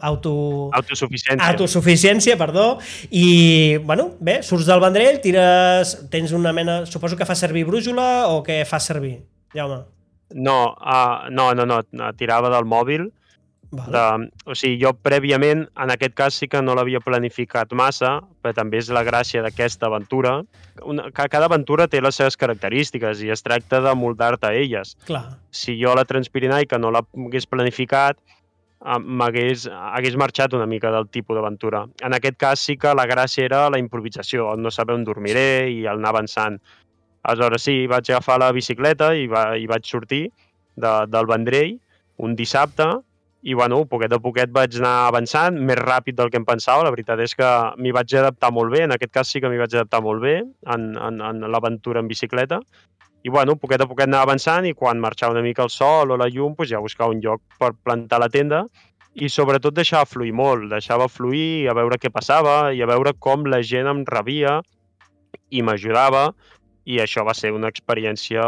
[0.00, 1.48] Auto, Autosuficiència.
[1.50, 2.78] autosuficiència, perdó,
[3.10, 8.28] i, bueno, bé, surts del Vendrell, tires, tens una mena, suposo que fa servir brújula
[8.28, 9.20] o que fa servir,
[9.54, 9.84] Jaume?
[10.34, 13.10] No, uh, no, no, no, no, tirava del mòbil.
[13.70, 13.92] Vale.
[13.94, 18.54] De, o sigui, jo prèviament, en aquest cas sí que no l'havia planificat massa, però
[18.56, 20.40] també és la gràcia d'aquesta aventura.
[20.82, 24.96] Una, que cada aventura té les seves característiques i es tracta de moldar-te a elles.
[25.06, 28.18] Clar, Si jo la Transpirinaica no l'hagués planificat,
[28.80, 31.84] m'hagués hagués marxat una mica del tipus d'aventura.
[32.00, 35.68] En aquest cas sí que la gràcia era la improvisació, el no saber on dormiré
[35.70, 36.58] i el anar avançant.
[37.22, 40.30] Aleshores sí, vaig agafar la bicicleta i, va, i vaig sortir
[40.76, 41.76] de, del Vendrell
[42.20, 42.88] un dissabte
[43.42, 46.84] i bueno, poquet a poquet vaig anar avançant, més ràpid del que em pensava.
[46.84, 47.48] La veritat és que
[47.80, 50.34] m'hi vaig adaptar molt bé, en aquest cas sí que m'hi vaig adaptar molt bé
[50.40, 52.60] en, en, en l'aventura en bicicleta.
[53.22, 56.16] I bueno, poquet a poquet anava avançant i quan marxava una mica el sol o
[56.16, 58.64] la llum, doncs ja buscava un lloc per plantar la tenda
[59.14, 63.44] i sobretot deixava fluir molt, deixava fluir a veure què passava i a veure com
[63.50, 64.60] la gent em rebia
[65.50, 66.30] i m'ajudava
[66.86, 68.46] i això va ser una experiència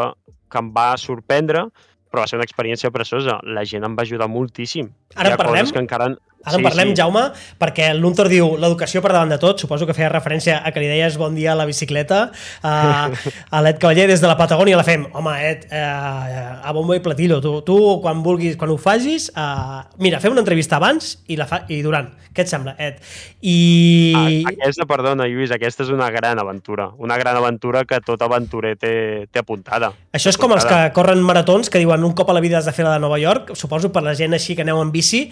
[0.48, 1.66] que em va sorprendre
[2.12, 3.38] però va ser una experiència preciosa.
[3.56, 4.90] La gent em va ajudar moltíssim.
[5.16, 5.62] Ara en Hi ha parlem?
[5.64, 6.10] coses que encara...
[6.44, 7.22] Ara en parlem, Jaume,
[7.60, 10.88] perquè l'Untor diu l'educació per davant de tot, suposo que feia referència a que li
[10.90, 12.24] deies bon dia a la bicicleta,
[12.62, 13.12] uh,
[13.56, 15.06] a l'Ed Cavaller des de la Patagònia la fem.
[15.12, 19.84] Home, Ed, uh, a bombo i platillo, tu, tu quan vulguis, quan ho facis, uh,
[20.02, 22.10] mira, fem una entrevista abans i, la fa, i durant.
[22.32, 22.98] Què et sembla, Ed?
[23.44, 24.12] I...
[24.16, 26.90] A- Aquesta, perdona, Lluís, aquesta és una gran aventura.
[27.02, 28.92] Una gran aventura que tot aventurer té,
[29.30, 29.92] té apuntada.
[30.16, 32.68] Això és com els que corren maratons, que diuen un cop a la vida has
[32.68, 35.26] de fer la de Nova York, suposo per la gent així que aneu en bici,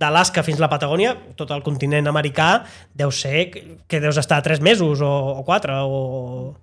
[0.00, 2.64] d'Alaska fins a la Patagònia, tot el continent americà,
[2.96, 5.10] deu ser que, deus estar tres mesos o,
[5.40, 6.54] o quatre o...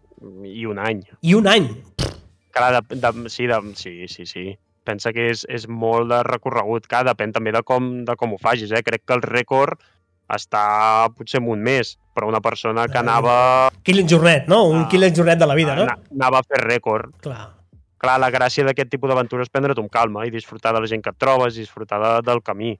[0.43, 1.03] I un any.
[1.21, 1.67] i un any.
[2.57, 4.47] Clar, de, de, sí, de, sí, sí, sí.
[4.87, 6.87] Pensa que és, és molt de recorregut.
[6.89, 8.71] Clar, depèn també de com, de com ho facis.
[8.73, 8.81] Eh?
[8.87, 9.77] Crec que el rècord
[10.33, 13.03] està potser en un mes, però una persona que Ah.
[13.05, 13.35] anava,
[13.83, 14.63] Killing Jornet, no?
[14.67, 14.87] Un Ah.
[14.89, 15.83] Killing Jornet de la vida, no?
[15.83, 17.13] ana- anava a fer rècord.
[17.21, 17.53] Clar.
[17.97, 21.01] Clar, la gràcia d'aquest tipus d'aventura és prendre't amb calma i disfrutar de la gent
[21.03, 22.77] que et trobes, disfrutar de, del camí.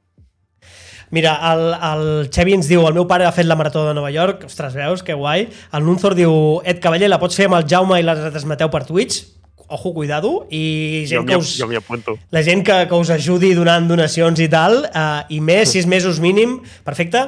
[1.10, 4.10] Mira, el, el Xevi ens diu el meu pare ha fet la marató de Nova
[4.12, 5.48] York, ostres, veus, que guai.
[5.72, 6.34] El Nunzor diu,
[6.67, 9.22] Ed Cavaller, la pots fer amb el Jaume i la retransmeteu per Twitch?
[9.70, 10.48] Ojo, cuidado.
[10.52, 12.17] I gent Jo que us, jo apunto.
[12.32, 16.20] la gent que, que us ajudi donant donacions i tal, eh, i més, sis mesos
[16.24, 17.26] mínim, perfecte.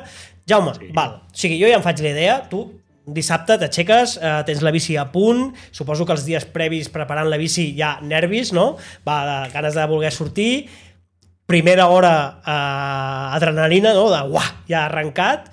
[0.48, 0.92] Jaume, sí.
[0.96, 2.66] val, o sigui, jo ja em faig la idea, tu
[3.10, 7.40] dissabte t'aixeques, eh, tens la bici a punt, suposo que els dies previs preparant la
[7.42, 8.76] bici ha nervis, no?
[9.08, 10.68] Va, de ganes de voler sortir,
[11.50, 12.14] primera hora
[12.46, 14.08] eh, adrenalina, no?
[14.14, 15.50] De uah, ja ha arrencat,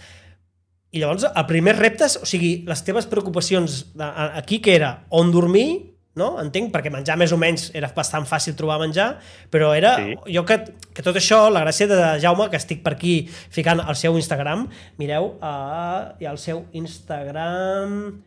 [0.92, 5.06] i llavors el primer reptes, o sigui, les teves preocupacions de, a- aquí que era
[5.10, 6.38] on dormir, no?
[6.40, 9.18] Entenc, perquè menjar més o menys era bastant fàcil trobar menjar,
[9.52, 9.90] però era...
[10.00, 10.14] Sí.
[10.32, 10.56] Jo que,
[10.96, 13.18] que tot això, la gràcia de Jaume, que estic per aquí
[13.52, 14.64] ficant el seu Instagram,
[15.00, 18.22] mireu, uh, hi ha el seu Instagram...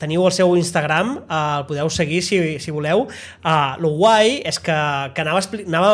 [0.00, 3.04] Teniu el seu Instagram, uh, el podeu seguir si, si voleu.
[3.44, 4.76] Uh, lo guai és que,
[5.12, 5.92] que anava, anava,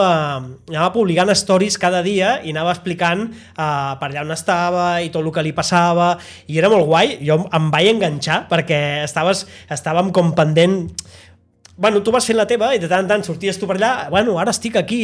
[0.70, 5.26] anava publicant stories cada dia i anava explicant uh, per allà on estava i tot
[5.26, 6.14] el que li passava
[6.46, 7.18] i era molt guai.
[7.26, 10.84] Jo em vaig enganxar perquè estaves, estàvem com pendent
[11.76, 13.90] bueno, tu vas fent la teva i de tant en tant sorties tu per allà,
[14.08, 15.00] bueno, ara estic aquí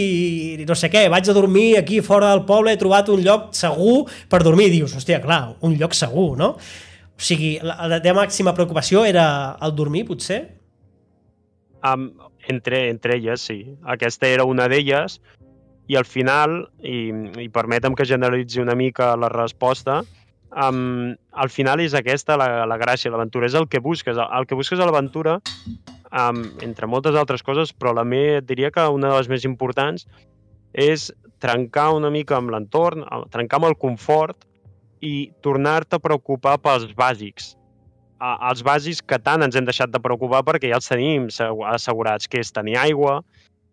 [0.63, 3.51] i no sé què, vaig a dormir aquí fora del poble, he trobat un lloc
[3.57, 6.55] segur per dormir, i dius, hòstia, clar, un lloc segur, no?
[7.23, 9.25] O sigui, la, la teva màxima preocupació era
[9.63, 10.41] el dormir, potser?
[11.87, 12.09] Um,
[12.51, 13.61] entre, entre elles, sí.
[13.95, 15.21] Aquesta era una d'elles
[15.87, 17.13] i al final, i,
[17.45, 20.01] i permetem que generalitzi una mica la resposta,
[20.51, 24.19] um, al final és aquesta la, la gràcia, l'aventura, és el que busques.
[24.19, 25.39] El, el que busques a l'aventura,
[26.11, 30.09] um, entre moltes altres coses, però la me, diria que una de les més importants
[30.75, 34.43] és trencar una mica amb l'entorn, trencar amb el confort
[35.03, 37.57] i tornar-te a preocupar pels bàsics.
[38.23, 42.29] Els bàsics que tant ens hem deixat de preocupar perquè ja els tenim segu- assegurats,
[42.31, 43.19] que és tenir aigua,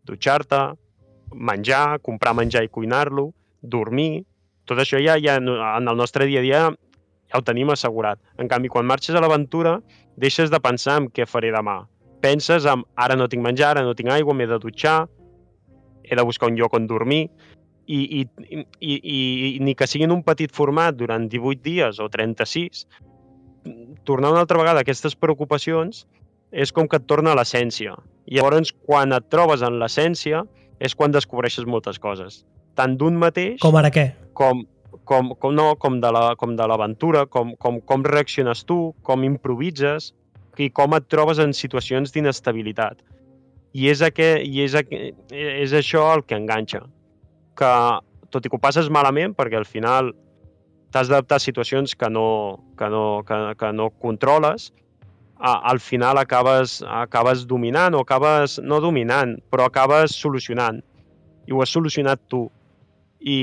[0.10, 0.64] dutxar-te,
[1.30, 3.30] menjar, comprar menjar i cuinar-lo,
[3.62, 4.26] dormir...
[4.70, 5.48] Tot això ja, ja en
[5.90, 8.20] el nostre dia a dia ja ho tenim assegurat.
[8.38, 9.80] En canvi, quan marxes a l'aventura,
[10.22, 11.80] deixes de pensar en què faré demà.
[12.22, 15.08] Penses en ara no tinc menjar, ara no tinc aigua, m'he de dutxar,
[16.06, 17.32] he de buscar un lloc on dormir,
[17.90, 18.22] i, i,
[18.54, 19.20] i, i,
[19.58, 22.86] i ni que sigui en un petit format durant 18 dies o 36,
[24.06, 26.06] tornar una altra vegada a aquestes preocupacions
[26.52, 27.96] és com que et torna a l'essència.
[28.30, 30.44] I llavors, quan et trobes en l'essència,
[30.80, 32.44] és quan descobreixes moltes coses.
[32.78, 34.12] Tant d'un mateix Com ara què?
[34.34, 34.64] com,
[35.04, 39.24] com, com, no, com de la- com de l'aventura, com, com, com reacciones tu, com
[39.28, 40.14] improvises
[40.58, 43.02] i com et trobes en situacions d'inestabilitat.
[43.74, 44.96] I és, aqu i és, aqu
[45.32, 46.82] és això el que enganxa.
[47.60, 47.72] Que,
[48.32, 50.14] tot i que ho passes malament, perquè al final
[50.94, 52.28] t'has d'adaptar a situacions que no,
[52.80, 54.70] que no, que, que no controles,
[55.40, 60.82] a, al final acabes, acabes dominant o acabes, no dominant, però acabes solucionant.
[61.48, 62.46] I ho has solucionat tu.
[63.20, 63.38] I,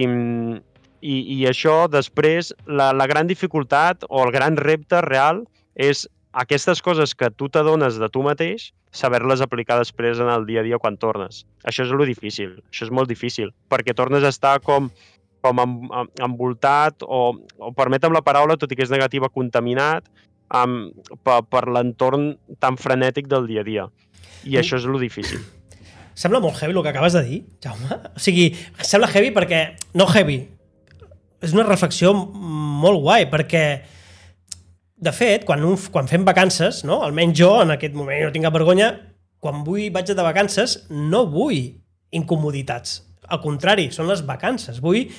[1.00, 6.82] i, i això després, la, la gran dificultat o el gran repte real és aquestes
[6.84, 10.80] coses que tu t'adones de tu mateix, saber-les aplicar després en el dia a dia
[10.82, 11.44] quan tornes.
[11.68, 14.88] Això és lo difícil, això és molt difícil, perquè tornes a estar com,
[15.44, 17.20] com en, en, envoltat o,
[17.60, 20.08] o permetem la paraula, tot i que és negativa, contaminat
[20.54, 20.88] um,
[21.26, 22.32] per, per l'entorn
[22.62, 23.86] tan frenètic del dia a dia.
[24.46, 24.60] I Mm.
[24.62, 25.40] això és lo difícil.
[26.16, 27.88] Sembla molt heavy el que acabes de dir, Jaume.
[28.16, 28.46] O sigui,
[28.80, 29.76] sembla heavy perquè...
[29.98, 30.38] No heavy.
[31.44, 33.64] És una reflexió molt guai, perquè
[34.96, 37.02] de fet, quan, un, quan fem vacances, no?
[37.04, 38.90] almenys jo en aquest moment no tinc cap vergonya,
[39.44, 41.76] quan vull vaig de vacances no vull
[42.16, 43.02] incomoditats.
[43.28, 44.80] Al contrari, són les vacances.
[44.80, 45.10] Vull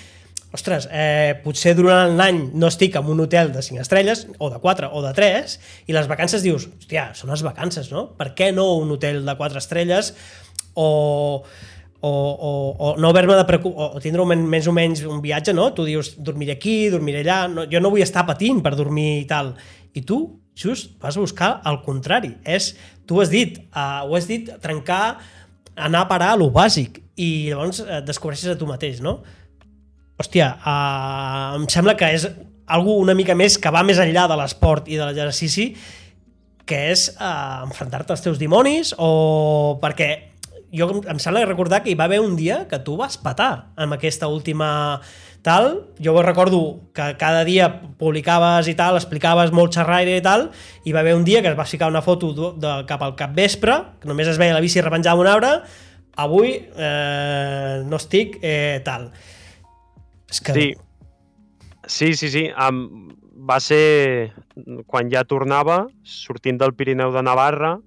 [0.56, 4.60] ostres, eh, potser durant l'any no estic en un hotel de 5 estrelles, o de
[4.64, 8.08] 4 o de 3, i les vacances dius, hòstia, són les vacances, no?
[8.18, 10.14] Per què no un hotel de 4 estrelles
[10.74, 11.44] o,
[12.00, 15.56] o, o, o no haver-me de preocupar, o tindre un, més o menys un viatge,
[15.56, 15.72] no?
[15.74, 19.26] Tu dius, dormiré aquí, dormiré allà, no, jo no vull estar patint per dormir i
[19.30, 19.56] tal.
[19.98, 20.20] I tu,
[20.58, 22.36] just, vas a buscar el contrari.
[22.46, 22.76] És,
[23.10, 25.18] tu has dit, uh, ho has dit, trencar,
[25.78, 29.20] anar a parar a lo bàsic, i llavors eh, descobreixes a tu mateix, no?
[30.22, 32.28] Hòstia, uh, em sembla que és
[32.74, 35.72] algo una mica més que va més enllà de l'esport i de l'exercici,
[36.68, 40.10] que és uh, enfrontar-te als teus dimonis o perquè
[40.74, 43.72] jo em- em sembla recordar que hi va haver un dia que tu vas patar
[43.76, 45.02] amb aquesta última
[45.42, 50.50] tal, jo recordo que cada dia publicaves i tal, explicaves molt xerraire i tal,
[50.84, 53.78] i va haver un dia que es va ficar una foto de, cap al capvespre,
[54.02, 55.54] que només es veia la bici repenjada un arbre,
[56.18, 59.12] avui eh, no estic eh, tal.
[60.28, 60.54] És que...
[60.54, 60.68] Sí,
[61.86, 62.44] sí, sí, sí.
[62.52, 63.16] Um,
[63.48, 64.34] va ser
[64.90, 67.78] quan ja tornava, sortint del Pirineu de Navarra,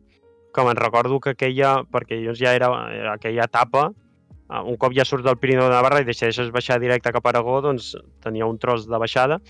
[0.55, 4.95] que me'n recordo que aquella, perquè jo ja era, era aquella etapa, uh, un cop
[4.97, 7.95] ja surts del Pirineu de Navarra i decideixes baixar directe cap a Aragó, doncs
[8.25, 9.41] tenia un tros de baixada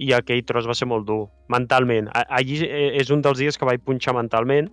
[0.00, 2.08] i aquell tros va ser molt dur, mentalment.
[2.28, 4.70] Allí eh, és un dels dies que vaig punxar mentalment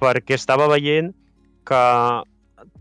[0.00, 1.14] perquè estava veient
[1.68, 1.84] que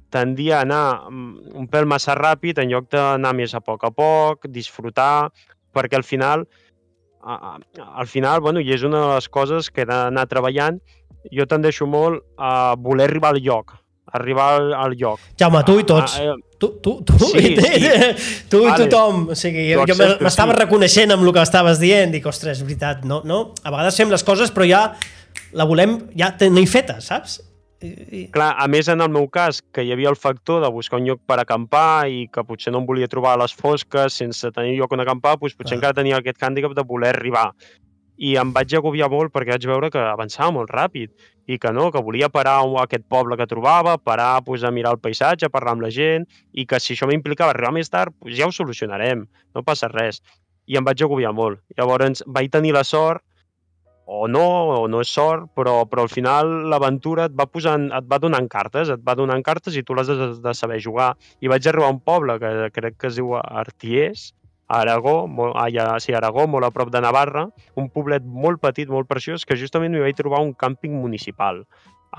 [0.09, 3.91] tendia a anar mm, un pèl massa ràpid en lloc d'anar més a poc a
[3.93, 5.29] poc, disfrutar,
[5.75, 6.47] perquè al final,
[7.21, 10.79] al final, bueno, i és una de les coses que he d'anar treballant,
[11.33, 13.75] jo tendeixo molt a voler arribar al lloc,
[14.13, 15.23] arribar al, al lloc.
[15.39, 16.15] Jaume, tu i tots.
[16.19, 18.45] A, a, tu, tu, tu, sí, i, sí.
[18.51, 18.87] tu i vale.
[18.87, 19.27] tothom.
[19.33, 20.61] O sigui, jo, jo m'estava sí.
[20.63, 23.43] reconeixent amb el que estaves dient, dic, ostres, és veritat, no, no?
[23.63, 24.83] A vegades fem les coses, però ja
[25.55, 27.39] la volem ja tenir feta, saps?
[27.79, 28.25] I...
[28.33, 31.05] Clar, a més, en el meu cas, que hi havia el factor de buscar un
[31.07, 34.75] lloc per acampar i que potser no em volia trobar a les fosques sense tenir
[34.81, 35.79] lloc on acampar, doncs potser ah.
[35.79, 37.53] encara tenia aquest hàndicap de voler arribar.
[38.19, 41.13] I em vaig agobiar molt perquè vaig veure que avançava molt ràpid
[41.49, 44.91] i que no, que volia parar a aquest poble que trobava, parar pues, a mirar
[44.97, 48.13] el paisatge, a parlar amb la gent, i que si això m'implicava arribar més tard,
[48.19, 49.23] pues, ja ho solucionarem,
[49.55, 50.21] no passa res.
[50.69, 51.63] I em vaig agobiar molt.
[51.79, 53.23] Llavors vaig tenir la sort
[54.11, 54.45] o no,
[54.81, 58.47] o no és sort, però, però al final l'aventura et va posant, et va donant
[58.49, 61.11] cartes, et va donant cartes i tu les has de, de saber jugar.
[61.45, 64.31] I vaig arribar a un poble que crec que es diu Artiers,
[64.69, 68.61] a Aragó, molt, ah, ja, sí, Aragó, molt a prop de Navarra, un poblet molt
[68.61, 71.63] petit, molt preciós, que justament m'hi vaig trobar un càmping municipal,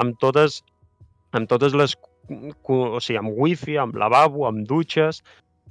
[0.02, 0.60] amb totes,
[1.32, 1.94] amb totes les...
[2.30, 5.22] o sigui, amb wifi, amb lavabo, amb dutxes,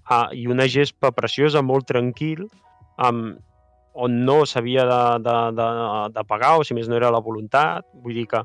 [0.07, 2.47] ah, i una gespa preciosa, molt tranquil,
[2.97, 3.37] amb,
[3.99, 5.69] on no s'havia de, de, de,
[6.15, 7.87] de pagar o si més no era la voluntat.
[8.03, 8.43] Vull dir que,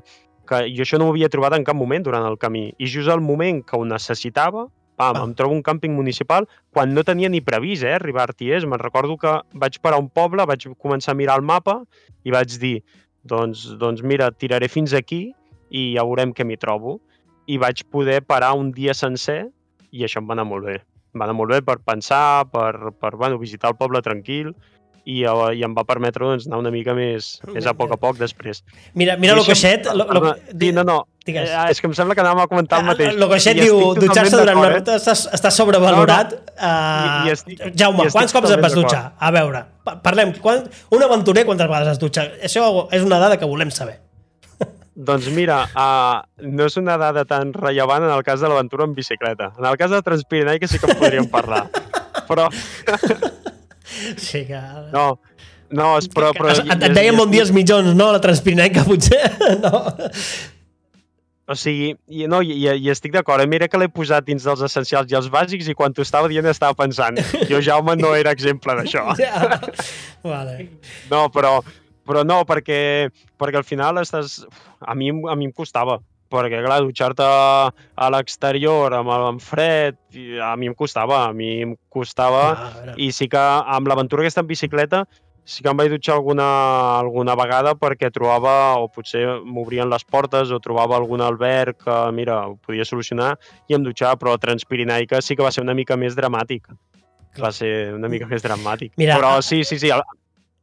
[0.49, 2.67] que jo això no ho havia trobat en cap moment durant el camí.
[2.77, 4.67] I just al moment que ho necessitava,
[4.97, 8.65] pam, em trobo un càmping municipal quan no tenia ni previst eh, arribar a Arties.
[8.65, 11.81] Me'n recordo que vaig parar un poble, vaig començar a mirar el mapa
[12.23, 12.79] i vaig dir,
[13.23, 15.27] doncs, doncs mira, tiraré fins aquí
[15.69, 16.99] i ja veurem què m'hi trobo.
[17.47, 19.45] I vaig poder parar un dia sencer
[19.91, 20.79] i això em va anar molt bé.
[21.13, 24.55] Em va anar molt bé per pensar, per, per bueno, visitar el poble tranquil
[25.05, 28.17] i, i em va permetre doncs, anar una mica més, més a poc a poc
[28.21, 28.63] després.
[28.93, 29.89] Mira, mira el coixet...
[29.93, 31.49] Lo, lo, sí, no, no, Digues.
[31.49, 33.15] Eh, és que em sembla que anàvem a comentar el mateix.
[33.15, 36.35] El coixet diu, dutxar-se durant una ruta està, està sobrevalorat.
[36.35, 36.73] No, no.
[37.25, 38.99] I, i estic, Jaume, i quants cops et vas dutxar?
[39.17, 39.63] A veure,
[40.05, 42.27] parlem, quan, un aventurer quantes vegades es dutxa?
[42.45, 43.97] Això és una dada que volem saber.
[45.09, 48.93] Doncs mira, uh, no és una dada tan rellevant en el cas de l'aventura en
[48.93, 49.49] bicicleta.
[49.57, 51.65] En el cas de Transpirinai que sí que en podríem parlar.
[52.29, 52.51] Però...
[54.27, 54.59] Sí que...
[54.93, 55.07] No,
[55.75, 56.33] no, és, però...
[56.35, 58.11] però et, et deien bon dia els mitjons, no?
[58.13, 59.23] La Transpirinenca, potser?
[59.63, 59.85] no.
[61.45, 63.49] O sigui, i, no, i, i estic d'acord, eh?
[63.49, 66.47] mira que l'he posat dins dels essencials i els bàsics i quan t'ho estava dient
[66.49, 69.11] estava pensant, jo Jaume no era exemple d'això.
[69.21, 69.59] Ja.
[70.25, 70.55] Vale.
[71.11, 71.59] No, però,
[72.07, 74.39] però no, perquè, perquè al final estàs...
[74.81, 75.99] A mi, a mi em costava,
[76.35, 79.99] perquè, clar, dutxar-te a l'exterior amb el fred,
[80.43, 84.43] a mi em costava, a mi em costava, ah, i sí que amb l'aventura aquesta
[84.43, 85.05] en bicicleta
[85.45, 86.45] sí que em vaig dutxar alguna,
[86.97, 92.41] alguna vegada perquè trobava, o potser m'obrien les portes, o trobava algun alberg que, mira,
[92.49, 93.35] ho podia solucionar,
[93.69, 96.67] i em dutxava, però Transpirinaica sí que va ser una mica més dramàtic.
[97.39, 98.95] Va ser una mica més dramàtic.
[98.97, 99.93] Mira, però sí, sí, sí,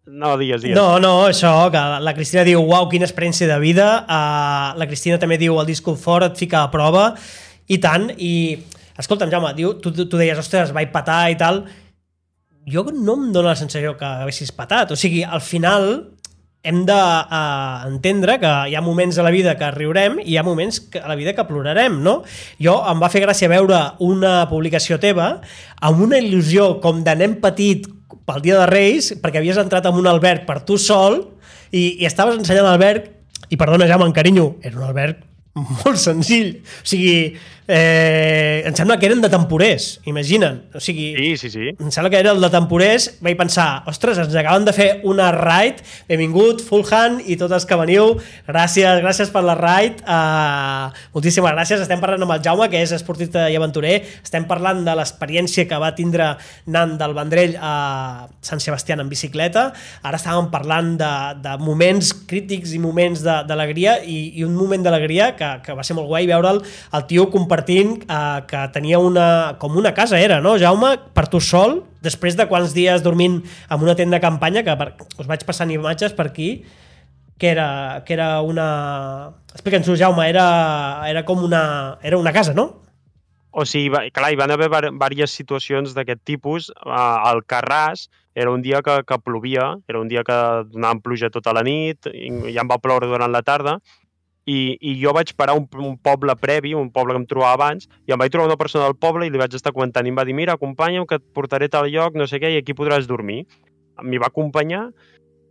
[0.07, 0.74] no, digues, digues.
[0.74, 3.86] No, no, això, que la Cristina diu, uau, quina experiència de vida.
[4.03, 7.12] Uh, la Cristina també diu, el disconfort et fica a prova,
[7.70, 8.32] i tant, i...
[8.98, 11.62] Escolta'm, Jaume, diu, tu, tu deies, ostres, vaig patar i tal.
[12.68, 14.92] Jo no em dóna la sensació que haguessis patat.
[14.92, 15.88] O sigui, al final
[16.62, 20.44] hem d'entendre uh, que hi ha moments a la vida que riurem i hi ha
[20.46, 22.20] moments que, a la vida que plorarem, no?
[22.62, 25.32] Jo em va fer gràcia veure una publicació teva
[25.80, 27.88] amb una il·lusió com de nen petit
[28.28, 31.20] pel dia de Reis, perquè havies entrat en un alberg per tu sol
[31.70, 33.10] i, i estaves ensenyant l'alberg
[33.52, 35.20] i perdona, ja m'encarinyo, era un alberg
[35.54, 36.54] molt senzill.
[36.62, 37.34] O sigui,
[37.68, 40.58] eh, em sembla que eren de temporers, imagina'n.
[40.74, 41.70] O sigui, sí, sí, sí.
[41.78, 43.08] em sembla que era el de temporers.
[43.22, 47.66] Vaig pensar, ostres, ens acaben de fer una ride, benvingut, full hand i tots els
[47.68, 48.16] que veniu.
[48.48, 50.02] Gràcies, gràcies per la ride.
[50.02, 51.84] Uh, moltíssimes gràcies.
[51.84, 54.00] Estem parlant amb el Jaume, que és esportista i aventurer.
[54.22, 56.32] Estem parlant de l'experiència que va tindre
[56.66, 59.70] anant del Vendrell a Sant Sebastià en bicicleta.
[60.02, 65.32] Ara estàvem parlant de, de moments crítics i moments d'alegria i, i un moment d'alegria
[65.38, 69.57] que, que va ser molt guai veure'l el tio compartir compartint eh, que tenia una,
[69.59, 70.96] com una casa era, no, Jaume?
[71.12, 74.94] Per tu sol, després de quants dies dormint en una tenda de campanya, que per,
[75.18, 76.64] us vaig passant imatges per aquí,
[77.38, 79.34] que era, que era una...
[79.53, 81.98] Explica'ns-ho, Jaume, era, era com una...
[82.03, 82.80] Era una casa, no?
[83.53, 86.70] O sigui, va, clar, hi van haver diverses situacions d'aquest tipus.
[86.88, 90.38] Al Carràs era un dia que, que plovia, era un dia que
[90.72, 93.76] donàvem pluja tota la nit, i ja em va ploure durant la tarda,
[94.47, 97.88] i, i jo vaig parar un, un poble previ, un poble que em trobava abans,
[98.09, 100.18] i em vaig trobar una persona del poble i li vaig estar comentant, i em
[100.18, 103.07] va dir, mira, acompanya'm que et portaré tal lloc, no sé què, i aquí podràs
[103.11, 103.45] dormir.
[104.03, 104.88] M'hi va acompanyar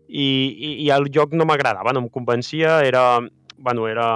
[0.09, 3.21] i, i, i el lloc no m'agradava, no em convencia, era,
[3.57, 4.09] bueno, era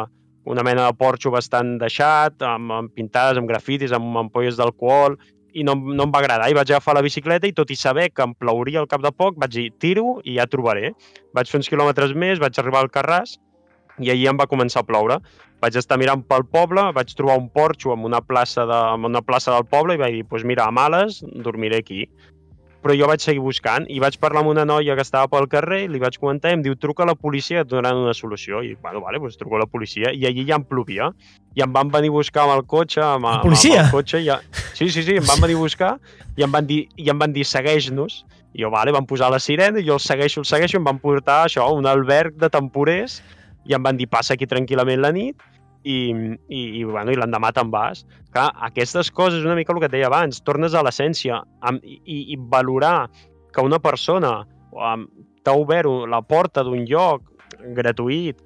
[0.45, 5.15] una mena de porxo bastant deixat, amb, amb pintades, amb grafitis, amb ampolles d'alcohol,
[5.55, 6.49] i no, no em va agradar.
[6.51, 9.13] I vaig agafar la bicicleta i tot i saber que em plauria al cap de
[9.15, 10.91] poc, vaig dir, tiro i ja trobaré.
[11.33, 13.37] Vaig fer uns quilòmetres més, vaig arribar al Carràs
[13.99, 15.19] i allí em va començar a ploure.
[15.63, 19.23] Vaig estar mirant pel poble, vaig trobar un porxo amb una plaça, de, amb una
[19.25, 22.05] plaça del poble i vaig dir, pues mira, a males, dormiré aquí.
[22.85, 25.79] Però jo vaig seguir buscant i vaig parlar amb una noia que estava pel carrer
[25.85, 28.61] i li vaig comentar i em diu, truca a la policia et donaran una solució.
[28.61, 31.09] I, bueno, vale, pues truco a la policia i allí ja em plovia.
[31.57, 33.79] I em van venir a buscar amb el cotxe, amb, policia?
[33.79, 34.21] amb el cotxe.
[34.21, 34.37] I ja...
[34.75, 35.95] Sí, sí, sí, em van venir a buscar
[36.37, 38.21] i em van dir, i em van dir segueix-nos.
[38.53, 40.85] I jo, vale, van posar la sirena i jo el segueixo, el segueixo, i em
[40.85, 43.17] van portar això, un alberg de temporers
[43.65, 45.43] i em van dir passa aquí tranquil·lament la nit
[45.85, 46.09] i,
[46.49, 48.03] i, i, bueno, i l'endemà te'n vas.
[48.33, 51.41] Clar, aquestes coses, una mica el que et deia abans, tornes a l'essència
[51.83, 51.99] i,
[52.33, 53.07] i, valorar
[53.53, 54.39] que una persona
[54.73, 55.05] um,
[55.45, 57.23] t'ha obert la porta d'un lloc
[57.77, 58.41] gratuït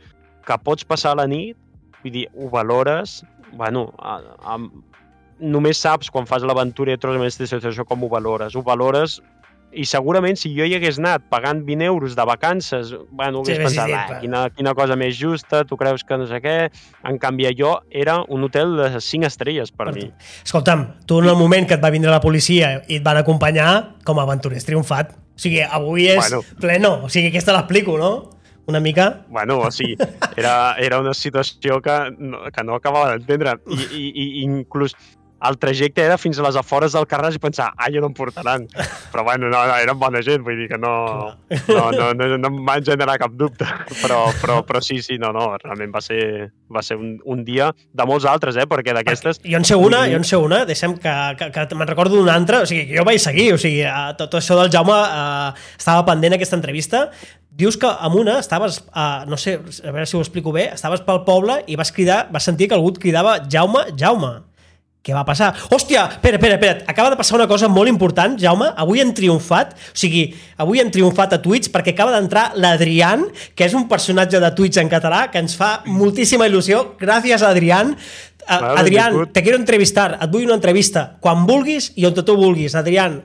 [0.45, 1.57] que pots passar la nit,
[2.03, 3.21] vull dir, ho valores,
[3.55, 4.59] bueno, a, a,
[5.39, 8.55] només saps quan fas l'aventura i trobes en aquesta situació com ho valores.
[8.55, 9.19] Ho valores
[9.73, 13.59] i segurament si jo hi hagués anat pagant 20 euros de vacances, bueno, Sí, hagués
[13.67, 16.71] haguessis pensat, "Ah, va." quina, quina cosa més justa, tu creus que no sé què...
[17.03, 20.01] En canvi, allò era un hotel de 5 estrelles per, Per mi.
[20.01, 20.13] tu.
[20.43, 23.95] Escolta'm, tu en el moment que et va vindre la policia i et van acompanyar,
[24.03, 25.11] com a aventurers triomfat.
[25.13, 26.41] O sigui, avui és Bueno.
[26.59, 27.03] pleno.
[27.05, 28.31] O sigui, aquesta l'explico, no?
[28.67, 29.25] Una mica...
[29.29, 29.95] Bueno, o sigui,
[30.37, 33.55] era, era una situació que no, que no acabava d'entendre.
[33.67, 34.95] I, i, I inclús
[35.47, 38.15] el trajecte era fins a les afores del Carràs i pensar, ah, ja no em
[38.17, 38.65] portaran.
[39.13, 40.93] Però bueno, no, no, eren bona gent, vull dir que no,
[41.69, 43.67] no, no, no, no em va generar cap dubte.
[44.01, 46.21] Però, però, però sí, sí, no, no, realment va ser,
[46.71, 48.67] va ser un, un dia de molts altres, eh?
[48.69, 49.41] Perquè d'aquestes...
[49.45, 52.35] Jo en sé una, jo en sé una, deixem que, que, que me'n recordo d'una
[52.35, 53.83] altra, o sigui, jo vaig seguir, o sigui,
[54.19, 57.07] tot això del Jaume eh, estava pendent aquesta entrevista,
[57.59, 61.03] dius que amb una estaves, eh, no sé, a veure si ho explico bé, estaves
[61.07, 64.48] pel poble i vas cridar, vas sentir que algú et cridava Jaume, Jaume.
[65.09, 65.47] Què va passar?
[65.73, 69.71] Hòstia, espera, espera, espera, acaba de passar una cosa molt important, Jaume, avui hem triomfat,
[69.73, 70.27] o sigui,
[70.61, 73.23] avui hem triomfat a Twitch perquè acaba d'entrar l'Adrián,
[73.57, 76.91] que és un personatge de Twitch en català, que ens fa moltíssima il·lusió.
[77.01, 77.95] Gràcies, Adrián.
[78.45, 79.33] A- Vale, Adrián, benvingut.
[79.33, 82.75] te quiero entrevistar, et vull una entrevista quan vulguis i on tu vulguis.
[82.75, 83.23] Adrián,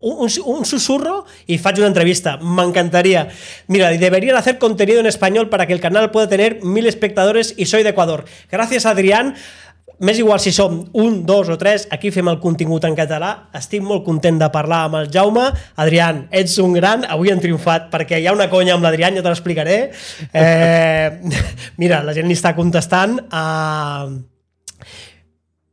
[0.00, 2.36] un, un, un susurro y faig una entrevista.
[2.42, 3.28] Me encantaría.
[3.68, 7.66] Mira, deberían hacer contenido en español para que el canal pueda tener mil espectadores y
[7.66, 8.24] soy de Ecuador.
[8.50, 9.34] Gracias, Adrián.
[10.00, 13.50] M'és igual si som un, dos o tres, aquí fem el contingut en català.
[13.54, 15.44] Estic molt content de parlar amb el Jaume.
[15.76, 19.22] Adrián, ets un gran, avui hem triomfat perquè hi ha una conya amb l'Adrián, ja
[19.22, 19.78] te l'explicaré.
[20.32, 21.36] Eh,
[21.82, 23.18] mira, la gent li està contestant.
[23.28, 24.22] Uh,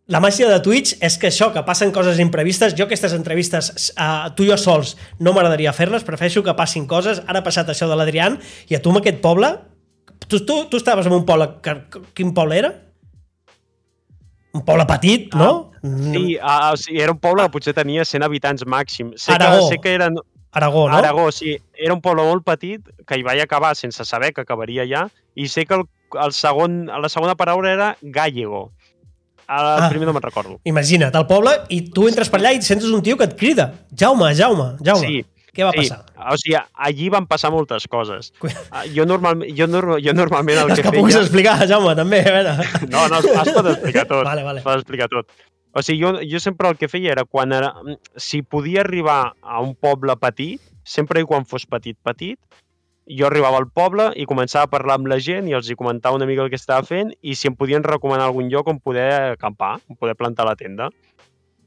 [0.10, 4.30] la màgia de Twitch és que això, que passen coses imprevistes, jo aquestes entrevistes, uh,
[4.34, 7.22] tu i jo sols, no m'agradaria fer-les, prefereixo que passin coses.
[7.28, 8.40] Ara ha passat això de l'Adrián,
[8.70, 9.56] i a tu amb aquest poble...
[10.30, 11.48] Tu, tu, tu estaves en un poble...
[11.66, 11.74] Que,
[12.18, 12.74] quin poble era?
[14.54, 15.72] Un poble petit, no?
[15.84, 19.14] Sí, ah, o sigui, era un poble que potser tenia 100 habitants màxim.
[19.16, 19.70] Sé Aragó.
[19.70, 20.18] que, sé que eren,
[20.52, 20.98] Aragó, no?
[20.98, 21.58] Aragó, sí.
[21.78, 25.48] Era un poble molt petit que hi vaig acabar sense saber que acabaria allà i
[25.48, 25.86] sé que el,
[26.24, 28.72] el segon, la segona paraula era gallego.
[29.50, 29.78] El Ah.
[29.86, 29.90] ah.
[29.90, 30.60] primer no me'n recordo.
[30.66, 33.70] Imagina't, al poble, i tu entres per allà i sents un tio que et crida.
[33.98, 35.08] Jaume, Jaume, Jaume.
[35.08, 35.26] Sí,
[35.60, 35.86] Què va sí.
[35.86, 36.30] passar?
[36.34, 36.56] O sigui,
[36.88, 38.32] allí van passar moltes coses.
[38.72, 41.26] Ah, Jo, normal, jo, norm, jo normalment el que, que puguis feia...
[41.26, 42.56] explicar, Jaume, també, a veure.
[42.90, 44.24] No, no, es, es pot explicar tot.
[44.28, 44.64] Vale, vale.
[44.64, 45.30] Es pot explicar tot.
[45.76, 47.74] O sigui, jo, jo sempre el que feia era quan era,
[48.18, 52.40] si podia arribar a un poble petit, sempre i quan fos petit, petit,
[53.10, 56.18] jo arribava al poble i començava a parlar amb la gent i els hi comentava
[56.18, 59.10] una mica el que estava fent i si em podien recomanar algun lloc on poder
[59.34, 60.90] acampar, on poder plantar la tenda.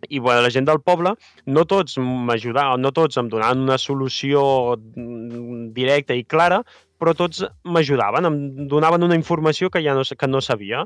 [0.08, 1.14] I bueno, la gent del poble,
[1.46, 4.42] no tots m'ajudaven, no tots em donaven una solució
[4.76, 6.62] mm, directa i clara,
[6.98, 8.38] però tots m'ajudaven, em
[8.70, 10.84] donaven una informació que ja no, que no sabia.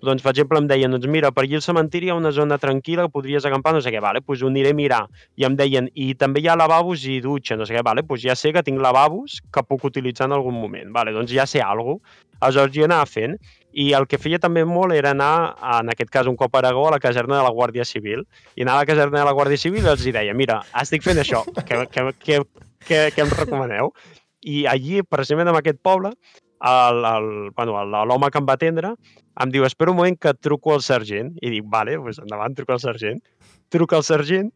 [0.00, 2.56] Doncs, per exemple, em deien, doncs mira, per allí al cementiri hi ha una zona
[2.60, 5.02] tranquil·la que podries acampar, no sé què, vale, doncs ho aniré a mirar.
[5.36, 8.24] I em deien, i també hi ha lavabos i dutxa, no sé què, vale, doncs
[8.24, 11.60] ja sé que tinc lavabos que puc utilitzar en algun moment, vale, doncs ja sé
[11.60, 12.26] alguna cosa.
[12.40, 13.34] Aleshores jo anava fent,
[13.72, 16.88] i el que feia també molt era anar, en aquest cas un cop a Aragó,
[16.88, 18.24] a la caserna de la Guàrdia Civil.
[18.56, 21.18] I anar a la caserna de la Guàrdia Civil els hi deia, mira, estic fent
[21.22, 22.40] això, què, què, què,
[22.88, 23.92] què, què em recomaneu?
[24.42, 26.10] I allí, precisament en aquest poble,
[26.60, 28.94] el- bueno, l'home que em va atendre
[29.40, 31.30] em diu, espera un moment que truco al sergent.
[31.40, 33.20] I dic, vale, doncs endavant, truco al sergent.
[33.72, 34.50] Truca al sergent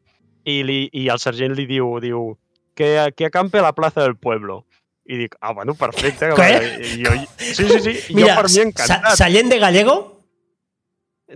[0.44, 2.34] i, li, i el sergent li diu, diu
[2.76, 4.64] que, que acampe a la plaça del pueblo.
[5.04, 6.30] I dic, ah, bueno, perfecte.
[6.32, 6.50] Què?
[6.80, 9.16] I jo, sí, sí, sí, Mira, jo per mi Sa- encantat.
[9.18, 9.96] Sallent de Gallego?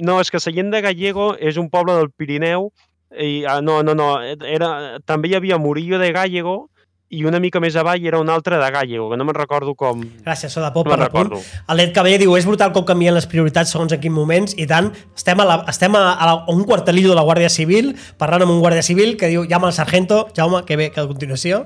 [0.00, 2.70] No, és que Sallent de Gallego és un poble del Pirineu
[3.12, 6.68] i, ah, no, no, no, era, també hi havia Murillo de Gallego
[7.08, 10.02] i una mica més avall era un altre de Gallego, que no me'n recordo com...
[10.26, 11.40] Gràcies, so de pop No per recordo.
[11.40, 14.66] El Led Caballer diu, és brutal com canvien les prioritats segons en quins moments, i
[14.68, 18.44] tant, estem a, la, estem a, la, a un quartelillo de la Guàrdia Civil, parlant
[18.44, 21.64] amb un guàrdia civil que diu, llama al sargento, Jaume, que bé, que a continuació...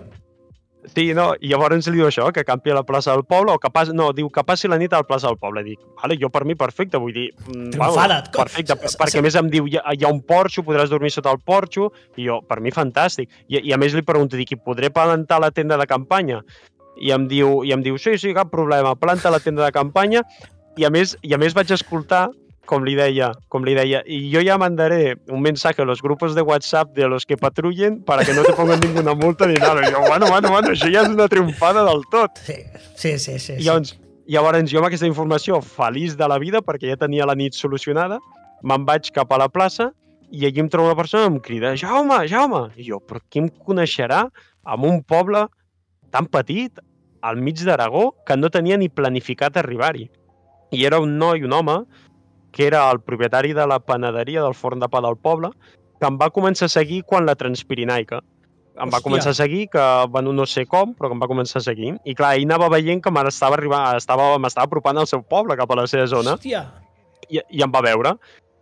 [0.91, 3.59] Sí, no, i llavors li diu això, que campi a la plaça del poble, o
[3.63, 5.63] que passi, no, diu que passi la nit a la plaça del poble.
[5.63, 7.29] Dic, vale, jo per mi perfecte, vull dir...
[7.47, 7.93] mm, Triomfada.
[8.43, 11.13] Perfecte, s- perquè a més em diu, hi ha, hi ha un porxo, podràs dormir
[11.15, 13.31] sota el porxo, i jo, per mi fantàstic.
[13.47, 16.43] I, i a més li pregunto, dic, podré plantar la tenda de campanya?
[16.99, 20.25] I em diu, i em diu sí, sí, cap problema, planta la tenda de campanya,
[20.77, 22.27] i a més, i a més vaig escoltar
[22.67, 26.35] com li deia, com li deia, y yo ya mandaré un mensaje a los grupos
[26.35, 29.89] de WhatsApp de los que patrullen para que no te pongan ninguna multa ni nada.
[29.89, 32.39] I jo, bueno, bueno, bueno, això ja és una triomfada del tot.
[32.47, 32.61] Sí,
[32.95, 33.39] sí, sí.
[33.39, 33.97] sí, I llavors,
[34.27, 38.21] llavors jo amb aquesta informació feliç de la vida perquè ja tenia la nit solucionada,
[38.63, 39.91] me'n vaig cap a la plaça
[40.33, 42.69] i allí em trobo una persona i em crida Jaume, Jaume!
[42.79, 44.25] I jo, però qui em coneixerà
[44.63, 45.49] en un poble
[46.13, 46.79] tan petit,
[47.23, 50.09] al mig d'Aragó, que no tenia ni planificat arribar-hi.
[50.73, 51.77] I era un noi, un home,
[52.53, 55.51] que era el propietari de la panaderia del forn de pa del poble,
[55.99, 58.21] que em va començar a seguir quan la Transpirinaica.
[58.73, 59.05] Em va Hòstia.
[59.05, 61.95] començar a seguir, que bueno, no sé com, però que em va començar a seguir.
[62.05, 65.71] I clar, ell anava veient que m'estava arribant, estava, m'estava apropant al seu poble, cap
[65.71, 66.65] a la seva zona, Hòstia.
[67.29, 68.17] i, i em va veure.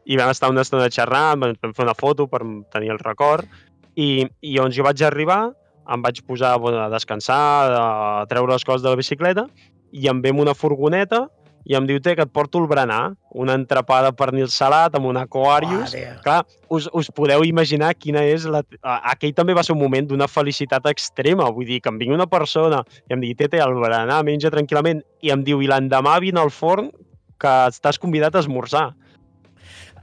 [0.07, 2.43] I vam estar una estona xerrant, vam fer una foto per
[2.75, 3.47] tenir el record,
[3.95, 5.41] i, i llavors jo vaig arribar,
[5.91, 7.41] em vaig posar bueno, a descansar,
[7.75, 9.47] a treure les coses de la bicicleta,
[9.91, 11.29] i em ve una furgoneta
[11.69, 15.11] i em diu, té, que et porto el berenar, una entrapada de pernil salat amb
[15.11, 15.93] un aquarius.
[15.93, 16.15] Mare.
[16.25, 16.39] Clar,
[16.73, 18.63] us, us podeu imaginar quina és la...
[19.13, 22.29] Aquell també va ser un moment d'una felicitat extrema, vull dir, que em vingui una
[22.31, 26.41] persona i em digui, tete, el berenar, menja tranquil·lament, i em diu, i l'endemà vine
[26.43, 26.91] al forn
[27.41, 28.91] que estàs convidat a esmorzar.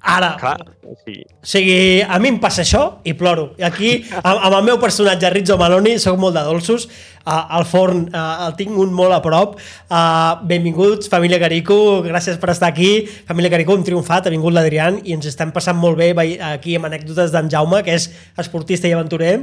[0.02, 0.58] Ara, Clar,
[1.04, 1.24] sí.
[1.41, 3.50] O sigui, a mi em passa això i ploro.
[3.60, 3.91] I aquí,
[4.22, 6.88] amb, amb el meu personatge Rizzo Maloni, sóc molt de dolços.
[7.28, 9.58] Uh, el forn uh, el tinc un molt a prop.
[9.89, 12.91] Uh, benvinguts, família Carico, gràcies per estar aquí.
[13.28, 16.14] Família Carico, hem triomfat, ha vingut l'Adrián i ens estem passant molt bé
[16.54, 19.38] aquí amb anècdotes d'en Jaume, que és esportista i aventurer.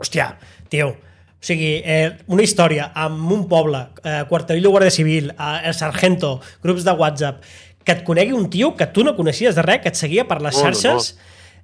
[0.00, 0.34] Hòstia,
[0.72, 0.94] tio,
[1.40, 6.38] o sigui, eh, una història amb un poble, eh, quarterillo Guàrdia Civil, eh, el Sargento,
[6.62, 7.42] grups de WhatsApp,
[7.84, 10.40] que et conegui un tio que tu no coneixies de res, que et seguia per
[10.42, 11.14] les No, no, xarxes,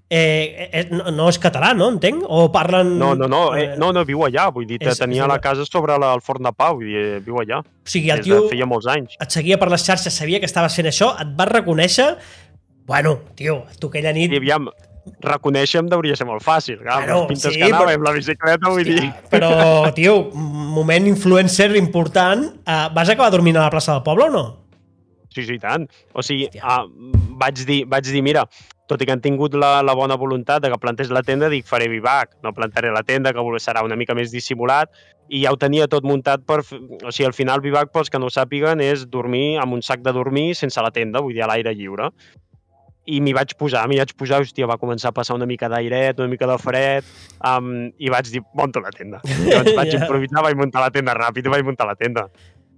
[0.08, 1.88] Eh, eh, no, no és català, no?
[1.90, 2.20] Entenc?
[2.30, 2.92] O parlen...
[2.96, 5.64] No, no, no, eh, no, no, viu allà, vull dir, És- tenia és la casa
[5.66, 7.58] sobre la, el forn de pa, vull dir, eh, viu allà.
[7.58, 9.16] O sigui, el tio feia molts anys.
[9.18, 12.06] et seguia per les xarxes, sabia que estaves fent això, et va reconèixer...
[12.86, 14.30] Bueno, tio, tu aquella nit...
[14.30, 14.68] I aviam,
[15.26, 18.06] reconèixer-me hauria ser molt fàcil, clar, Bueno, amb les pintes sí, que anava però- amb
[18.06, 19.00] la bicicleta, vull dir...
[19.00, 22.46] Hòstia, però, tio, moment influencer important.
[22.62, 24.44] Uh, vas acabar dormint a la plaça del poble o no?
[25.36, 25.84] Sí, sí, i tant.
[26.16, 26.82] O sigui, ah,
[27.36, 28.46] vaig, dir, vaig dir, mira,
[28.88, 31.66] tot i que han tingut la, la bona voluntat de que plantés la tenda, dic,
[31.68, 34.88] faré vivac, no plantaré la tenda, que serà una mica més dissimulat,
[35.28, 36.60] i ja ho tenia tot muntat per...
[36.62, 40.00] O sigui, al final vivac, pels que no ho sàpiguen, és dormir amb un sac
[40.06, 42.12] de dormir sense la tenda, vull dir, a l'aire lliure.
[43.06, 46.18] I m'hi vaig posar, m'hi vaig posar, hòstia, va començar a passar una mica d'airet,
[46.18, 47.06] una mica de fred,
[47.46, 49.20] um, i vaig dir, monto la tenda.
[49.44, 50.00] Llavors vaig Ja.
[50.00, 52.24] improvisar, vaig muntar la tenda ràpid i vaig muntar la tenda.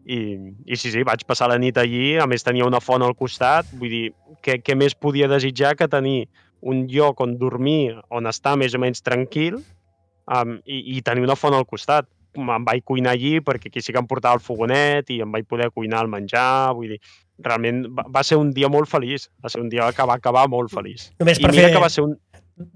[0.08, 0.18] I,
[0.64, 3.68] I sí, sí, vaig passar la nit allí, a més tenia una font al costat,
[3.76, 4.04] vull dir,
[4.44, 6.30] què, què més podia desitjar que tenir
[6.64, 11.36] un lloc on dormir, on estar més o menys tranquil um, i, i tenir una
[11.36, 12.08] font al costat.
[12.38, 15.46] Em vaig cuinar allí perquè aquí sí que em portava el fogonet i em vaig
[15.48, 16.98] poder cuinar el menjar, vull dir,
[17.44, 20.46] realment va, va ser un dia molt feliç, va ser un dia que va acabar
[20.50, 21.08] molt feliç.
[21.20, 21.74] Només I per mira fer...
[21.76, 22.16] que va ser un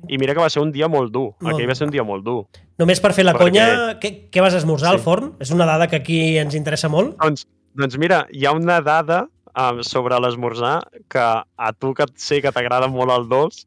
[0.09, 1.35] i mira que va ser un dia molt dur.
[1.41, 2.47] Molt Aquell va ser un dia molt dur.
[2.79, 3.67] Només per fer la Perquè- conya,
[4.01, 5.05] què, què vas esmorzar al Sí.
[5.05, 5.33] forn?
[5.41, 7.17] És una dada que aquí ens interessa molt.
[7.21, 12.41] Doncs, doncs mira, hi ha una dada um, sobre l'esmorzar que a tu que sé
[12.41, 13.67] que t'agrada molt el dolç,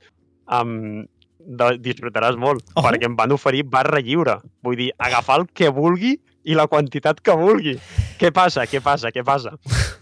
[0.51, 1.05] um,
[1.39, 2.87] de, disfrutaràs molt, Ojo.
[2.87, 4.39] perquè em van oferir barra lliure.
[4.63, 7.73] Vull dir, agafar el que vulgui i la quantitat que vulgui.
[8.19, 8.65] Què passa?
[8.69, 9.09] Què passa?
[9.11, 9.55] Què passa?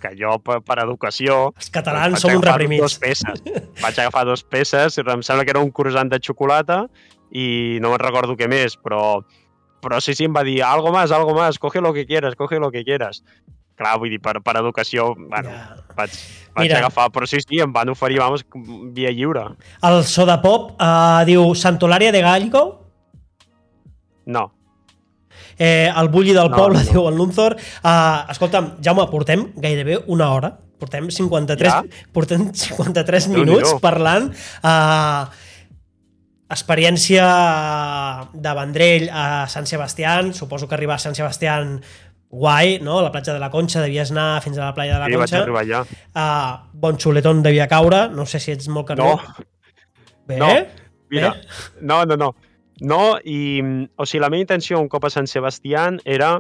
[0.04, 1.54] Que jo, per, per educació...
[1.58, 2.84] Els catalans vaig som uns reprimits.
[2.84, 3.44] Dos peces.
[3.82, 6.84] Vaig agafar dos peces, em sembla que era un croissant de xocolata
[7.32, 9.22] i no me'n recordo què més, però,
[9.82, 12.60] però sí, sí, em va dir algo más, algo más, coge lo que quieras, coge
[12.60, 13.24] lo que quieras.
[13.80, 15.80] Clar, vull dir, per, per educació, bueno, Ja.
[15.98, 16.12] vaig,
[16.54, 16.78] vaig Mira.
[16.84, 18.44] agafar, però sí, sí, em van oferir, vamos,
[18.94, 19.48] via lliure.
[19.82, 22.66] El Soda Pop uh, diu Santolària de Gallego,
[24.26, 24.54] No,
[25.58, 26.92] eh, el Bulli del No, Poble, no.
[26.92, 27.56] diu el Lunzor.
[27.84, 31.84] Uh, escolta'm, Jaume, portem gairebé una hora, portem 53, Ja?
[32.12, 33.46] portem 53 Déu-n'hi-do.
[33.46, 34.32] minuts parlant.
[34.64, 35.28] Uh,
[36.54, 37.26] experiència
[38.34, 41.80] de Vendrell a Sant Sebastián, suposo que arribar a Sant Sebastián
[42.30, 43.00] guai, no?
[43.00, 45.16] A la platja de la Conxa devies anar fins a la platja de la Sí,
[45.16, 45.42] vaig Conxa.
[45.44, 45.82] arribar allà.
[46.14, 49.06] Uh, bon xuletón devia caure, no sé si ets molt carrer.
[49.06, 49.20] No,
[50.28, 50.48] Bé, no.
[51.10, 51.42] mira, Bé.
[51.82, 52.36] no, no, no.
[52.84, 53.62] No, i,
[53.96, 56.36] o sigui, la meva intenció un cop a Sant Sebastián era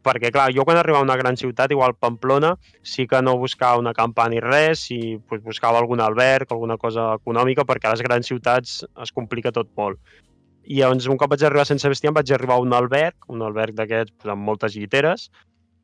[0.00, 3.80] perquè, clar, jo quan arribava a una gran ciutat, igual Pamplona, sí que no buscava
[3.80, 8.04] una campa ni res, i pues, buscava algun alberg, alguna cosa econòmica, perquè a les
[8.06, 10.00] grans ciutats es complica tot molt.
[10.64, 13.44] I llavors, un cop vaig arribar a Sant Sebastián, vaig arribar a un alberg, un
[13.44, 15.28] alberg d'aquests pues, amb moltes lliteres,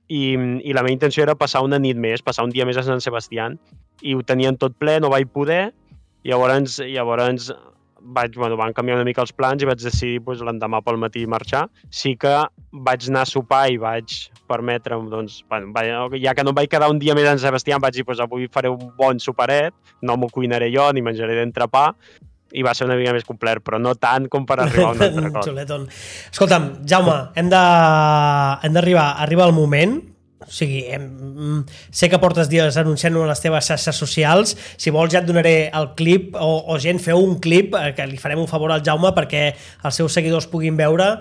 [0.08, 2.86] i, i la meva intenció era passar una nit més, passar un dia més a
[2.86, 3.58] Sant Sebastián,
[4.00, 5.66] i ho tenien tot ple, no vaig poder,
[6.24, 7.52] i llavors, llavors
[8.00, 11.26] vaig, bueno, van canviar una mica els plans i vaig decidir doncs, l'endemà pel matí
[11.26, 11.66] marxar.
[11.90, 12.34] Sí que
[12.72, 16.90] vaig anar a sopar i vaig permetre'm, doncs, bueno, ja que no em vaig quedar
[16.90, 20.16] un dia més Sant Sebastià, em vaig dir, doncs, avui faré un bon soparet, no
[20.16, 21.92] m'ho cuinaré jo ni menjaré d'entrepà,
[22.56, 25.02] i va ser una mica més complet, però no tant com per arribar a un
[25.04, 25.90] altre cop.
[26.32, 29.98] Escolta'm, Jaume, hem d'arribar arriba el moment
[30.48, 31.58] o sigui, hem, mm,
[31.92, 34.54] sé que portes dies anunciant-ho a les teves xarxes socials.
[34.80, 38.06] Si vols ja et donaré el clip o, o gent, feu un clip eh, que
[38.08, 41.12] li farem un favor al Jaume perquè els seus seguidors puguin veure.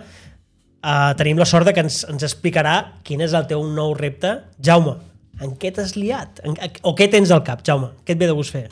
[0.88, 4.38] Uh, tenim la sort de que ens, ens explicarà quin és el teu nou repte.
[4.64, 4.96] Jaume,
[5.44, 6.40] en què t'has liat?
[6.48, 6.56] En,
[6.88, 7.92] o què tens al cap, Jaume?
[8.06, 8.70] Què et ve de gust fer?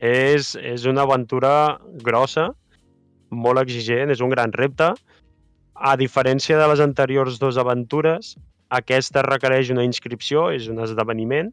[0.00, 1.52] És, és una aventura
[2.00, 2.48] grossa,
[3.30, 4.94] molt exigent, és un gran repte.
[5.76, 8.34] A diferència de les anteriors dues aventures,
[8.70, 11.50] aquesta requereix una inscripció, és un esdeveniment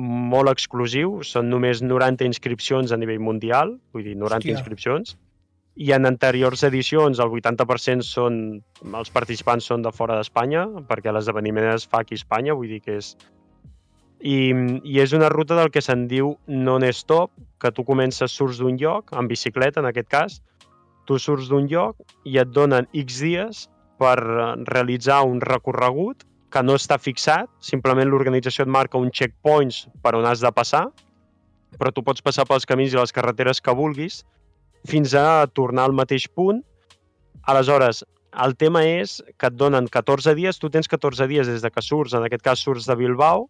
[0.00, 4.56] molt exclusiu, són només 90 inscripcions a nivell mundial, vull dir, 90 Hòstia.
[4.56, 5.16] inscripcions,
[5.80, 8.40] i en anteriors edicions el 80% són,
[8.84, 12.80] els participants són de fora d'Espanya, perquè l'esdeveniment es fa aquí a Espanya, vull dir
[12.84, 13.14] que és...
[14.20, 14.52] I,
[14.84, 19.14] I és una ruta del que se'n diu non-stop, que tu comences, surts d'un lloc,
[19.16, 20.40] en bicicleta en aquest cas,
[21.08, 21.96] tu surts d'un lloc
[22.28, 23.62] i et donen X dies
[24.00, 24.16] per
[24.70, 30.26] realitzar un recorregut que no està fixat, simplement l'organització et marca un checkpoints per on
[30.26, 30.88] has de passar,
[31.78, 34.24] però tu pots passar pels camins i les carreteres que vulguis
[34.90, 36.64] fins a tornar al mateix punt.
[37.52, 38.02] Aleshores,
[38.44, 41.82] el tema és que et donen 14 dies, tu tens 14 dies des de que
[41.82, 43.46] surts, en aquest cas surts de Bilbao,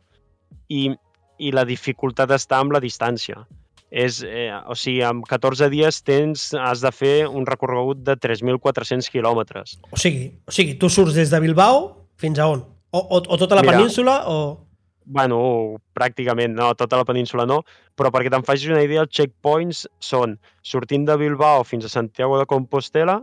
[0.69, 0.91] i,
[1.39, 3.45] i la dificultat està amb la distància.
[3.91, 9.11] És, eh, o sigui, amb 14 dies tens, has de fer un recorregut de 3.400
[9.11, 9.81] quilòmetres.
[9.91, 11.89] O sigui, o sigui, tu surts des de Bilbao
[12.23, 12.63] fins a on?
[12.93, 13.79] O, o, o tota la Mira.
[13.79, 14.67] península o...
[15.11, 15.41] Bueno,
[15.97, 17.65] pràcticament no, tota la península no,
[17.99, 22.39] però perquè te'n facis una idea, els checkpoints són sortint de Bilbao fins a Santiago
[22.39, 23.17] de Compostela,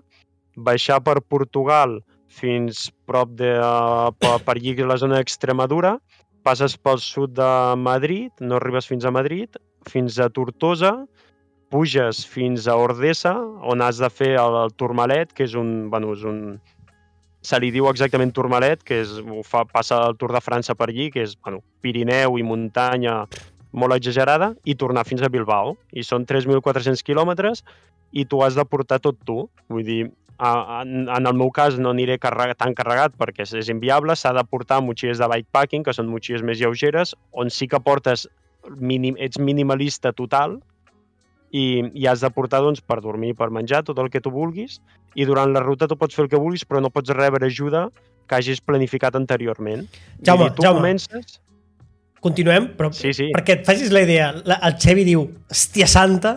[0.58, 3.54] baixar per Portugal fins prop de
[4.20, 5.96] per, per allí la zona d'Extremadura,
[6.44, 9.56] passes pel sud de Madrid, no arribes fins a Madrid,
[9.92, 10.94] fins a Tortosa,
[11.72, 13.34] puges fins a Ordesa,
[13.68, 16.60] on has de fer el, el Tourmalet, que és un, bueno, és un,
[17.44, 20.90] se li diu exactament Tourmalet, que és, ho fa, passa el Tour de França per
[20.90, 23.26] allí, que és bueno, Pirineu i muntanya
[23.78, 25.76] molt exagerada, i tornar fins a Bilbao.
[25.92, 27.64] I són 3.400 quilòmetres
[28.16, 29.44] i tu has de portar tot tu.
[29.70, 30.00] Vull dir,
[30.40, 34.16] a- en, en el meu cas no aniré carregat, tan carregat perquè és, és inviable,
[34.16, 38.28] s'ha de portar motxilles de bikepacking, que són motxilles més lleugeres, on sí que portes,
[38.76, 40.60] mínim, ets minimalista total,
[41.52, 44.82] i, i has de portar doncs, per dormir, per menjar, tot el que tu vulguis,
[45.16, 47.88] i durant la ruta tu pots fer el que vulguis, però no pots rebre ajuda
[48.28, 49.88] que hagis planificat anteriorment.
[50.26, 50.82] Jaume, dir, tu Jaume.
[50.82, 51.40] comences...
[52.20, 53.28] Continuem, però Sí, sí.
[53.32, 55.22] perquè et facis la idea, la, el Xevi diu,
[55.54, 56.32] hòstia santa,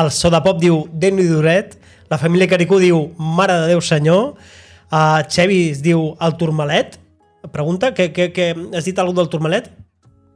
[0.00, 1.76] el so de pop diu, déu nhi duret,
[2.10, 4.32] la família Caricú diu, mare de Déu senyor,
[4.88, 6.96] uh, Xevi es diu, el Turmalet,
[7.52, 9.68] pregunta, que, que, que has dit alguna del Turmalet?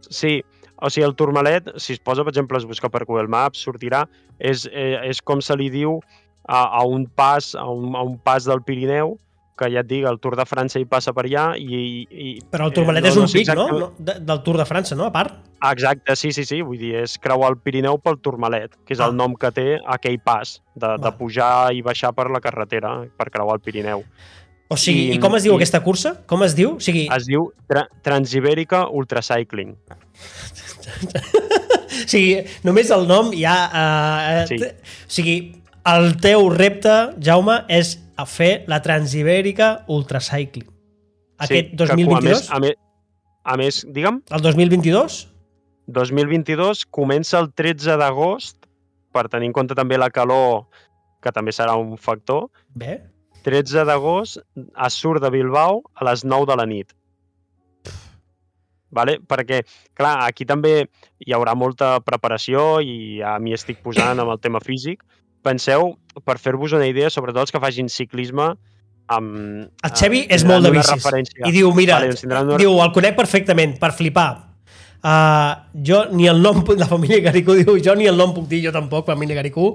[0.04, 0.42] Sí,
[0.80, 4.04] o sigui, el Tourmalet, si es posa, per exemple, es busca per Google Maps, sortirà,
[4.38, 6.00] és, eh, és com se li diu
[6.48, 9.18] a, a un pas a un, a un pas del Pirineu,
[9.56, 12.02] que ja et dic, el Tour de França hi passa per allà i...
[12.10, 13.68] i Però el Turmalet eh, és un sé pic, no?
[13.68, 14.04] exactament- no?
[14.08, 15.06] De, del Tour de França, no?
[15.06, 15.36] A part?
[15.70, 19.06] Exacte, sí, sí, sí, vull dir, és creuar el Pirineu pel Tourmalet, que és Ah.
[19.06, 23.30] el nom que té aquell pas, de, de pujar i baixar per la carretera per
[23.30, 24.02] creuar el Pirineu.
[24.72, 26.14] O sigui, i, I- com es diu i- aquesta cursa?
[26.26, 26.76] Com es diu?
[26.76, 29.74] O sigui, Es diu Tra Transibèrica Ultracycling.
[32.04, 33.56] o sigui, només el nom ja...
[33.68, 34.58] Uh, Sí.
[34.60, 35.36] O sigui,
[35.88, 40.66] el teu repte, Jaume, és a fer la Transibèrica Ultracycling.
[41.44, 42.24] Aquest que, a 2022?
[42.24, 42.76] més, a més,
[43.44, 45.16] a més, digue'm, El 2022?
[45.92, 48.56] 2022 comença el 13 d'agost,
[49.12, 50.64] per tenir en compte també la calor,
[51.22, 52.48] que també serà un factor.
[52.74, 53.02] Bé.
[53.44, 56.94] 13 d'agost es surt de Bilbao a les 9 de la nit.
[58.94, 59.18] Vale?
[59.26, 59.64] Perquè,
[59.98, 60.84] clar, aquí també
[61.18, 65.02] hi haurà molta preparació i ja m'hi estic posant amb el tema físic.
[65.44, 68.54] Penseu, per fer-vos una idea, sobretot els que facin ciclisme,
[69.12, 69.68] amb...
[69.84, 70.94] El Xevi eh, és molt de bicis.
[70.94, 71.44] referència.
[71.44, 72.58] I diu, mira, Vale, doncs una...
[72.60, 74.30] diu, el conec perfectament, per flipar.
[75.04, 75.52] Uh,
[75.84, 78.72] jo ni el nom, la família Garicú diu, jo ni el nom puc dir, jo
[78.72, 79.74] tampoc, família Garicú.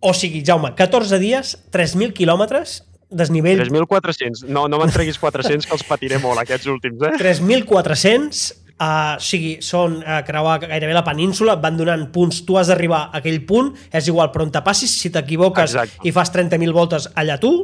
[0.00, 2.80] O sigui, Jaume, 14 dies, 3.000 quilòmetres,
[3.10, 4.46] desnivell 3.400.
[4.48, 7.12] No, no me'n treguis 400, que els patiré molt, aquests últims, eh?
[7.20, 8.42] 3.400,
[8.80, 12.70] uh, o sigui, són uh, creuar gairebé la península, et van donant punts, tu has
[12.72, 16.76] d'arribar a aquell punt, és igual per on te passis, si t'equivoques i fas 30.000
[16.76, 17.54] voltes allà tu,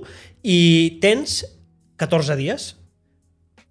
[0.43, 1.43] i tens
[2.03, 2.75] 14 dies.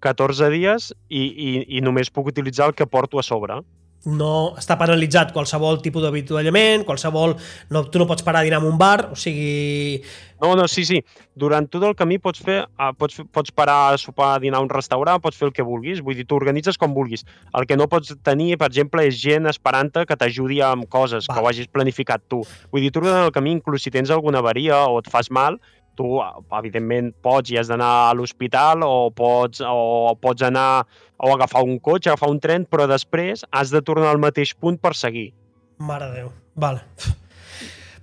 [0.04, 3.60] 14 dies i, i, i només puc utilitzar el que porto a sobre.
[4.06, 7.36] No està penalitzat qualsevol tipus d'avituallament, qualsevol...
[7.74, 10.00] No, tu no pots parar a dinar en un bar, o sigui...
[10.40, 11.00] No, no, sí, sí.
[11.34, 14.64] Durant tot el camí pots fer, uh, pots, pots parar a sopar, a dinar a
[14.66, 17.24] un restaurant, pots fer el que vulguis, vull dir, t'organitzes com vulguis.
[17.56, 21.34] El que no pots tenir, per exemple, és gent esperant-te que t'ajudi amb coses, Va.
[21.34, 22.42] que ho hagis planificat tu.
[22.70, 25.56] Vull dir, tu durant el camí, inclús si tens alguna avaria o et fas mal,
[25.96, 26.30] tu, eh,
[26.60, 30.84] evidentment, pots i has d'anar a l'hospital o pots, o pots anar
[31.16, 34.76] o agafar un cotxe, agafar un tren, però després has de tornar al mateix punt
[34.78, 35.30] per seguir.
[35.78, 36.32] Mare de Déu.
[36.54, 36.80] Vale.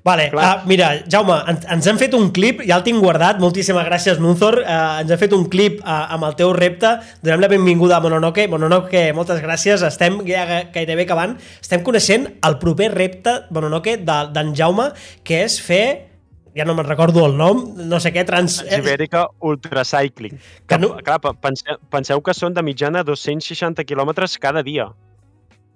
[0.03, 0.57] Vale, Clar.
[0.59, 4.17] uh, mira, Jaume, en, ens hem fet un clip, ja el tinc guardat, moltíssimes gràcies,
[4.19, 6.89] Nunzor, uh, ens hem fet un clip uh, amb el teu repte,
[7.23, 12.27] donem la benvinguda a Mononoke, Mononoke, moltes gràcies, estem ja ga- gairebé acabant, estem coneixent
[12.43, 14.89] el proper repte, Mononoke, de- d'en Jaume,
[15.23, 15.85] que és fer,
[16.55, 18.59] ja no me'n recordo el nom, no sé què, trans...
[18.63, 20.37] eh, Ibèrica Ultracycling.
[20.69, 24.89] Que no- clar, pe- penseu, penseu que són de mitjana 260 quilòmetres cada dia.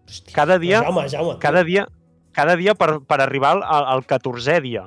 [0.07, 1.87] Hòstia, Cada dia, Jaume, Jaume, cada dia,
[2.31, 4.85] cada dia per, per arribar al, al 14è dia.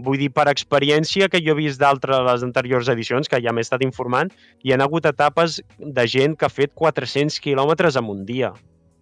[0.00, 3.60] Vull dir, per experiència que jo he vist d'altres les anteriors edicions, que ja m'he
[3.60, 4.30] estat informant,
[4.64, 8.52] hi han hagut etapes de gent que ha fet 400 quilòmetres en un dia.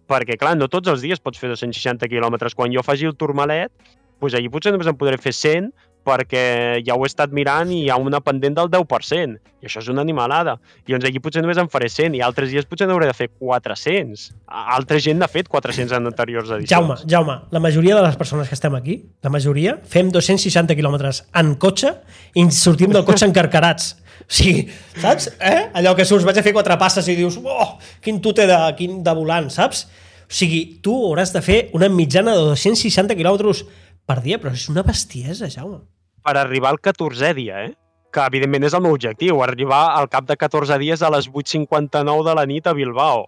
[0.09, 2.55] Perquè, clar, no tots els dies pots fer 260 quilòmetres.
[2.57, 3.71] Quan jo faci el Tourmalet,
[4.19, 5.69] doncs allí potser només en podré fer 100
[6.09, 6.41] perquè
[6.81, 9.37] ja ho he estat mirant i hi ha una pendent del 10%.
[9.61, 10.55] I això és una animalada.
[10.87, 13.29] I doncs allí potser només en faré 100 i altres dies potser n'hauré de fer
[13.37, 14.29] 400.
[14.47, 16.71] A- Altra gent n'ha fet 400 en anteriors edicions.
[16.71, 21.23] Jaume, Jaume, la majoria de les persones que estem aquí, la majoria, fem 260 quilòmetres
[21.35, 21.95] en cotxe
[22.39, 23.97] i sortim del cotxe encarcarats.
[24.19, 24.65] O sigui,
[24.99, 25.29] saps?
[25.39, 25.69] Eh?
[25.79, 28.99] Allò que surts, vaig a fer quatre passes i dius, oh, quin tute de, quin
[29.03, 29.85] de volant, saps?
[30.29, 33.63] O sigui, tu hauràs de fer una mitjana de 260 quilòmetres
[34.09, 35.79] per dia, però és una bestiesa, Jaume.
[36.23, 37.75] Per arribar al 14è dia, eh?
[38.11, 42.23] que evidentment és el meu objectiu, arribar al cap de 14 dies a les 8.59
[42.25, 43.27] de la nit a Bilbao.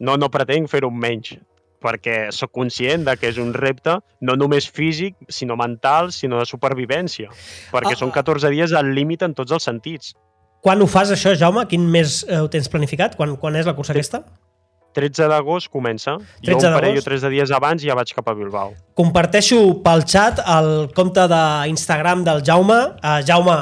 [0.00, 1.34] No, no pretenc fer-ho menys,
[1.84, 6.48] perquè sóc conscient de que és un repte no només físic, sinó mental, sinó de
[6.48, 7.28] supervivència,
[7.72, 8.00] perquè Ah.
[8.00, 10.14] són 14 dies al límit en tots els sentits.
[10.64, 11.66] Quan ho fas, això, Jaume?
[11.68, 13.16] Quin mes eh, ho tens planificat?
[13.16, 14.24] Quan, quan és la cursa aquesta?
[14.96, 16.16] 13 d'agost comença.
[16.42, 18.72] 13 jo un parell o tres de dies abans ja vaig cap a Bilbao.
[18.98, 22.80] Comparteixo pel xat el compte d'Instagram del Jaume.
[23.02, 23.58] Uh, Jaume,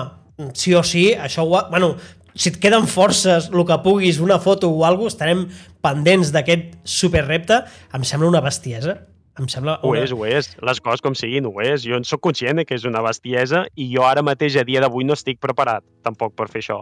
[0.54, 1.56] sí o sí, això ho...
[1.58, 1.96] ha- Bueno,
[2.38, 5.46] si et queden forces, el que puguis, una foto o alguna cosa, estarem
[5.82, 7.62] pendents d'aquest superrepte.
[7.94, 8.96] Em sembla una bestiesa.
[9.38, 10.00] Em sembla Ho una...
[10.02, 10.48] és, ho és.
[10.66, 11.84] Les coses com siguin, ho és.
[11.86, 15.04] Jo en sóc conscient que és una bestiesa i jo ara mateix, a dia d'avui,
[15.06, 16.80] no estic preparat tampoc per fer això.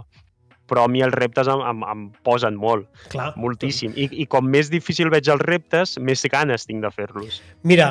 [0.66, 3.32] Però a mi els reptes em, em, em posen molt, Clar.
[3.38, 3.94] moltíssim.
[3.94, 7.40] I, I com més difícil veig els reptes, més ganes tinc de fer-los.
[7.62, 7.90] Mira,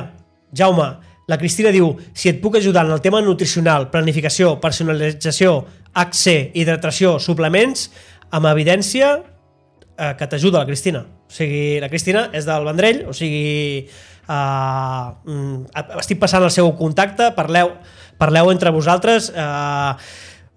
[0.56, 0.90] Jaume,
[1.28, 5.56] la Cristina diu si et puc ajudar en el tema nutricional, planificació, personalització,
[5.96, 7.88] HC, hidratació, suplements,
[8.36, 11.02] amb evidència eh, que t'ajuda la Cristina.
[11.26, 15.66] O sigui, la Cristina és del Vendrell, o sigui, eh, mm,
[16.04, 17.74] estic passant el seu contacte, parleu,
[18.22, 19.32] parleu entre vosaltres.
[19.34, 19.92] Eh,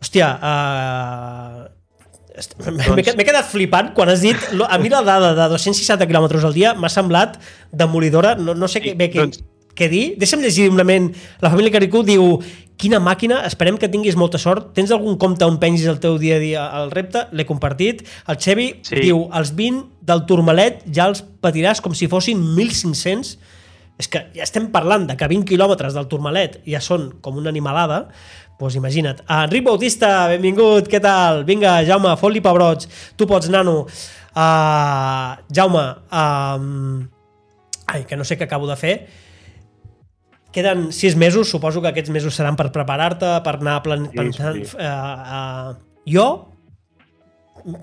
[0.03, 1.78] hòstia, eh,
[2.71, 4.37] m'he quedat- m'he quedat flipant quan has dit
[4.69, 7.39] a mi la dada de 260 km al dia m'ha semblat
[7.73, 8.35] demolidora.
[8.37, 9.43] No, no sé Sí, què, bé què, doncs-
[9.75, 10.17] què dir.
[10.19, 12.39] Deixa'm llegir una ment la família Caricú diu
[12.79, 14.73] quina màquina, esperem que tinguis molta sort.
[14.75, 18.05] Tens algun compte on pengis el teu dia a dia al repte, l'he compartit.
[18.29, 19.01] El Xevi Sí.
[19.03, 23.37] diu els 20 del Turmalet ja els patiràs com si fossin 1.500
[23.99, 27.51] és que ja estem parlant de que 20 quilòmetres del Turmalet ja són com una
[27.51, 28.05] animalada,
[28.59, 29.25] doncs imagina't.
[29.27, 31.45] Ah, Enric Bautista, benvingut, què tal?
[31.49, 32.89] Vinga, Jaume, fot-li pebrots.
[33.19, 33.81] Tu pots, nano.
[34.39, 35.85] Uh, Jaume,
[36.15, 37.07] um,
[37.91, 38.95] ai, que no sé què acabo de fer.
[40.55, 44.07] Queden sis mesos, suposo que aquests mesos seran per preparar-te, per anar plan...
[44.11, 44.63] Sí, pensant...
[44.63, 44.79] sí.
[44.79, 46.29] Uh, uh, jo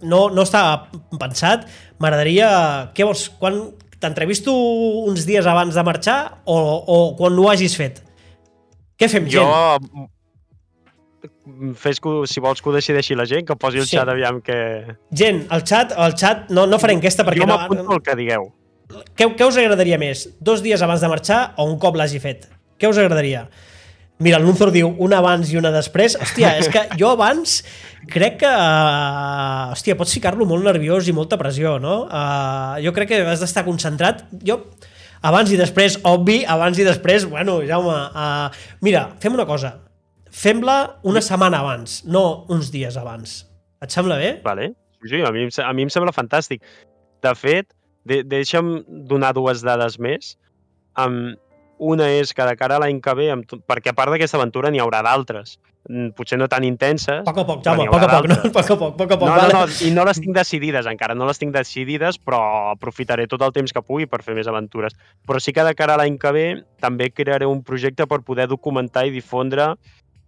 [0.01, 0.87] no, no estava
[1.19, 1.67] pensat,
[1.99, 2.49] m'agradaria...
[2.95, 3.27] Què vols?
[3.39, 3.59] Quan
[4.01, 4.53] t'entrevisto
[5.05, 8.01] uns dies abans de marxar o, o quan ho hagis fet?
[8.99, 10.09] Què fem, Jo, gent?
[11.77, 13.97] fes que, si vols que ho decideixi la gent, que posi el Sí.
[13.97, 14.95] xat aviam que...
[15.13, 18.15] Gent, el xat, el xat no, no faré enquesta perquè jo no, m'apunto el que
[18.17, 18.51] digueu.
[19.17, 20.27] què, què us agradaria més?
[20.39, 22.47] Dos dies abans de marxar o un cop l'hagi fet?
[22.79, 23.47] Què us agradaria?
[24.23, 26.15] Mira, el Nunzor diu una abans i una després.
[26.15, 27.57] Hòstia, és que jo abans
[28.11, 28.51] crec que...
[28.51, 32.05] Uh, hòstia, pots ficar-lo molt nerviós i molta pressió, no?
[32.07, 34.23] Uh, jo crec que has d'estar concentrat.
[34.47, 34.61] Jo,
[35.25, 39.75] abans i després, obvi, abans i després, bueno, Jaume, uh, mira, fem una cosa.
[40.35, 43.41] Fem-la una setmana abans, no uns dies abans.
[43.83, 44.37] Et sembla bé?
[44.45, 44.71] Vale.
[45.05, 46.63] Sí, a mi, a mi em sembla fantàstic.
[47.23, 47.67] De fet,
[48.07, 48.77] de, deixa'm
[49.09, 50.37] donar dues dades més.
[50.99, 51.35] Um,
[51.77, 54.71] una és que de cara a l'any que ve, amb, perquè a part d'aquesta aventura
[54.71, 55.57] n'hi haurà d'altres,
[55.89, 57.23] mm, potser no tan intenses.
[57.27, 58.37] Poc a poc, Jaume, poc a poc, no?
[58.55, 59.27] poc a poc, poc a poc.
[59.27, 59.53] No, vale.
[59.53, 63.43] no, no, i no les tinc decidides encara, no les tinc decidides, però aprofitaré tot
[63.45, 64.97] el temps que pugui per fer més aventures.
[65.27, 66.47] Però sí que de cara a l'any que ve
[66.83, 69.73] també crearé un projecte per poder documentar i difondre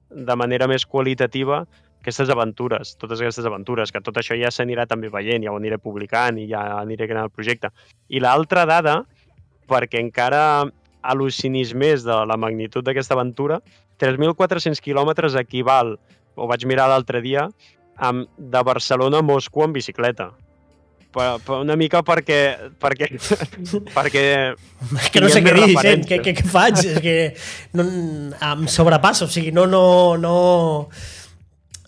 [0.10, 1.66] de manera més qualitativa
[2.08, 5.76] aquestes aventures, totes aquestes aventures, que tot això ja s'anirà també veient, ja ho aniré
[5.82, 7.74] publicant i ja aniré creant el projecte.
[8.08, 9.02] I l'altra dada,
[9.68, 10.42] perquè encara
[11.08, 13.62] al·lucinis més de la magnitud d'aquesta aventura,
[14.02, 15.96] 3.400 quilòmetres equival,
[16.38, 17.48] ho vaig mirar l'altre dia,
[17.98, 20.32] amb, de Barcelona a Moscou en bicicleta.
[21.18, 22.40] Per, per una mica perquè...
[22.78, 23.08] perquè,
[23.96, 24.26] perquè
[25.14, 25.94] que no sé què dir, eh?
[26.06, 26.82] què, què, què faig?
[26.84, 27.16] és que
[27.80, 27.86] no,
[28.52, 29.86] em sobrepassa, o sigui, no, no,
[30.22, 30.36] no,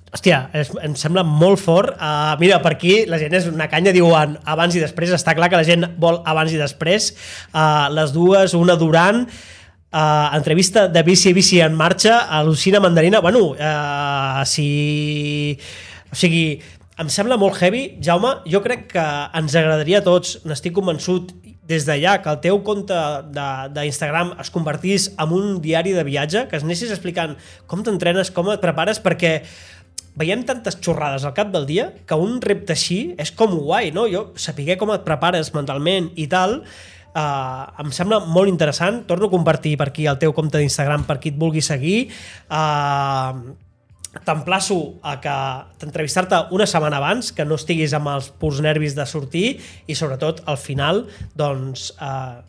[0.10, 1.93] Hòstia, es, em sembla molt fort.
[1.93, 5.14] Uh, mira, per aquí la gent és una canya, diuen abans i després.
[5.14, 7.12] Està clar que la gent vol abans i després.
[7.53, 9.22] Uh, les dues, una durant,
[9.93, 13.22] uh, entrevista de bici bici en marxa, a Lucina Mandarina.
[13.22, 15.60] Bueno, uh, si...
[16.10, 16.57] O sigui,
[16.97, 17.86] em sembla molt heavy.
[18.01, 19.05] Jaume, jo crec que
[19.38, 21.36] ens agradaria a tots, n'estic convençut,
[21.70, 22.97] des d'allà que el teu compte
[23.76, 27.36] d'Instagram es convertís en un diari de viatge, que es anessis explicant
[27.70, 29.36] com t'entrenes, com et prepares, perquè
[30.20, 34.06] veiem tantes xorrades al cap del dia que un repte així és com guai, no?
[34.12, 36.62] Jo sapiguer com et prepares mentalment i tal,
[37.10, 39.00] Uh, em sembla molt interessant.
[39.10, 42.12] Torno a compartir per aquí el teu compte d'Instagram per qui et vulgui seguir.
[42.46, 43.58] Uh,
[44.26, 45.34] T'emplaço a que
[45.82, 50.42] t'entrevistar-te una setmana abans, que no estiguis amb els purs nervis de sortir i sobretot
[50.50, 51.04] al final
[51.38, 52.42] doncs, uh,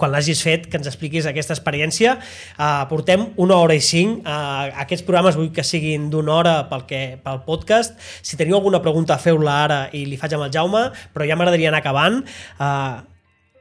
[0.00, 2.16] quan l'hagis fet, que ens expliquis aquesta experiència.
[2.56, 4.24] Uh, portem una hora i cinc.
[4.24, 8.00] Uh, aquests programes vull que siguin d'una hora pel, que, pel podcast.
[8.24, 11.70] Si teniu alguna pregunta, feu-la ara i li faig amb el Jaume, però ja m'agradaria
[11.70, 12.22] anar acabant.
[12.56, 13.00] Uh,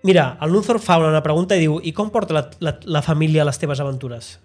[0.07, 3.43] mira, el Nunzor fa una pregunta i diu i com porta la, la, la família
[3.43, 4.37] a les teves aventures?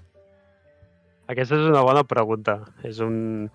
[1.31, 2.59] Aquesta és una bona pregunta.
[2.85, 3.49] És un...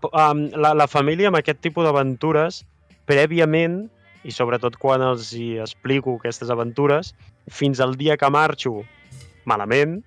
[0.00, 2.62] Um, la, la família amb aquest tipus d'aventures,
[3.10, 3.82] prèviament,
[4.24, 7.14] i sobretot quan els hi explico aquestes aventures,
[7.48, 8.82] fins al dia que marxo
[9.48, 10.00] malament,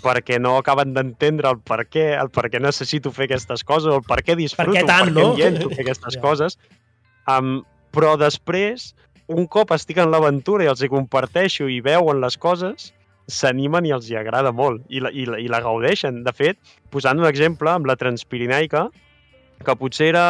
[0.00, 4.06] perquè no acaben d'entendre el per què, el per què necessito fer aquestes coses, el
[4.06, 5.70] per què disfruto, per què, tant, per què no?
[5.74, 6.22] fer aquestes ja.
[6.24, 6.56] coses.
[7.30, 7.60] Um,
[7.94, 8.90] però després,
[9.30, 12.90] un cop estic en l'aventura i els hi comparteixo i veuen les coses,
[13.30, 16.24] s'animen i els hi agrada molt i la, i, la, i la gaudeixen.
[16.26, 16.58] De fet,
[16.90, 18.88] posant un exemple amb la Transpirinaica,
[19.60, 20.24] que potser era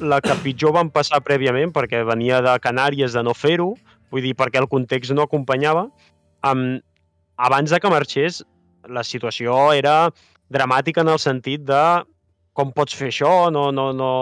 [0.00, 3.72] la que pitjor van passar prèviament, perquè venia de Canàries de no fer-ho,
[4.12, 5.88] vull dir, perquè el context no acompanyava.
[6.46, 6.78] Um,
[7.36, 8.42] abans de que marxés,
[8.88, 10.10] la situació era
[10.54, 11.82] dramàtica en el sentit de
[12.58, 14.12] com pots fer això, no, no, no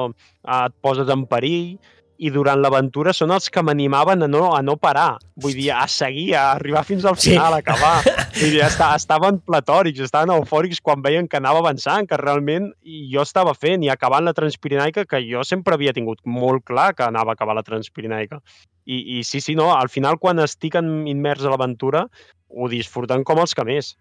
[0.57, 1.77] et poses en perill,
[2.19, 5.87] i durant l'aventura són els que m'animaven a, no, a no parar, vull dir, a
[5.91, 7.59] seguir, a arribar fins al final, sí.
[7.59, 7.97] a acabar.
[8.37, 13.23] Vull dir, està, estaven platòrics, estaven eufòrics quan veien que anava avançant, que realment jo
[13.25, 17.33] estava fent i acabant la Transpirinaica, que jo sempre havia tingut molt clar que anava
[17.33, 18.43] a acabar la Transpirinaica.
[18.85, 22.05] I, i sí, sí, no, al final quan estic immers a l'aventura
[22.53, 23.95] ho disfruten com els que més.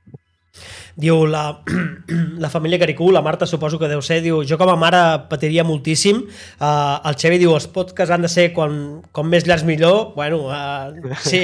[0.95, 1.61] Diu, la,
[2.43, 5.65] la família Caricú, la Marta suposo que deu ser, diu, jo com a mare patiria
[5.67, 6.21] moltíssim.
[6.55, 8.77] Uh, el Xevi diu, els podcasts han de ser quan,
[9.11, 10.13] com més llargs millor.
[10.15, 11.43] Bueno, uh, sí.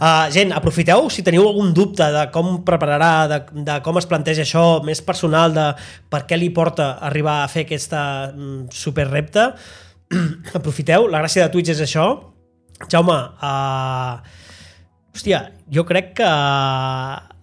[0.00, 4.42] Uh, gent, aprofiteu si teniu algun dubte de com prepararà, de, de com es planteja
[4.42, 5.70] això, més personal, de
[6.10, 9.52] per què li porta arribar a fer aquesta mm, super repte.
[10.58, 12.08] aprofiteu, la gràcia de Twitch és això.
[12.90, 14.18] Jaume, uh,
[15.14, 16.32] hòstia, jo crec que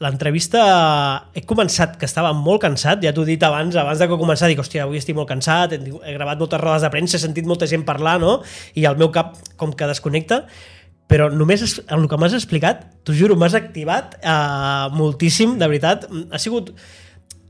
[0.01, 0.61] l'entrevista
[1.37, 4.49] he començat que estava molt cansat, ja t'ho he dit abans, abans de que començar,
[4.49, 7.69] dic, hòstia, avui estic molt cansat, he, gravat moltes rodes de premsa, he sentit molta
[7.69, 8.39] gent parlar, no?
[8.73, 10.41] I el meu cap com que desconnecta,
[11.11, 16.07] però només el que m'has explicat, t'ho juro, m'has activat eh, moltíssim, de veritat.
[16.31, 16.71] Ha sigut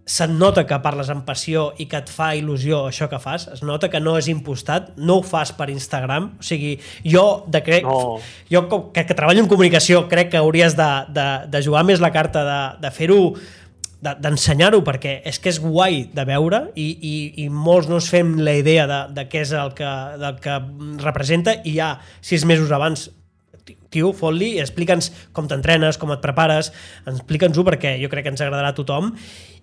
[0.06, 3.62] se't nota que parles amb passió i que et fa il·lusió això que fas, es
[3.66, 6.76] nota que no és impostat, no ho fas per Instagram, o sigui,
[7.06, 8.20] jo de crec, no.
[8.52, 12.12] jo que, que treballo en comunicació crec que hauries de, de, de jugar més la
[12.14, 13.22] carta de, de fer-ho
[14.02, 18.10] d'ensenyar-ho de, perquè és que és guai de veure i, i, i molts no ens
[18.10, 20.58] fem la idea de, de què és el que, del que
[21.06, 21.94] representa i ja
[22.26, 23.12] sis mesos abans
[23.92, 26.72] tio, fot-li i explica'ns com t'entrenes, com et prepares,
[27.06, 29.12] explica'ns-ho perquè jo crec que ens agradarà a tothom.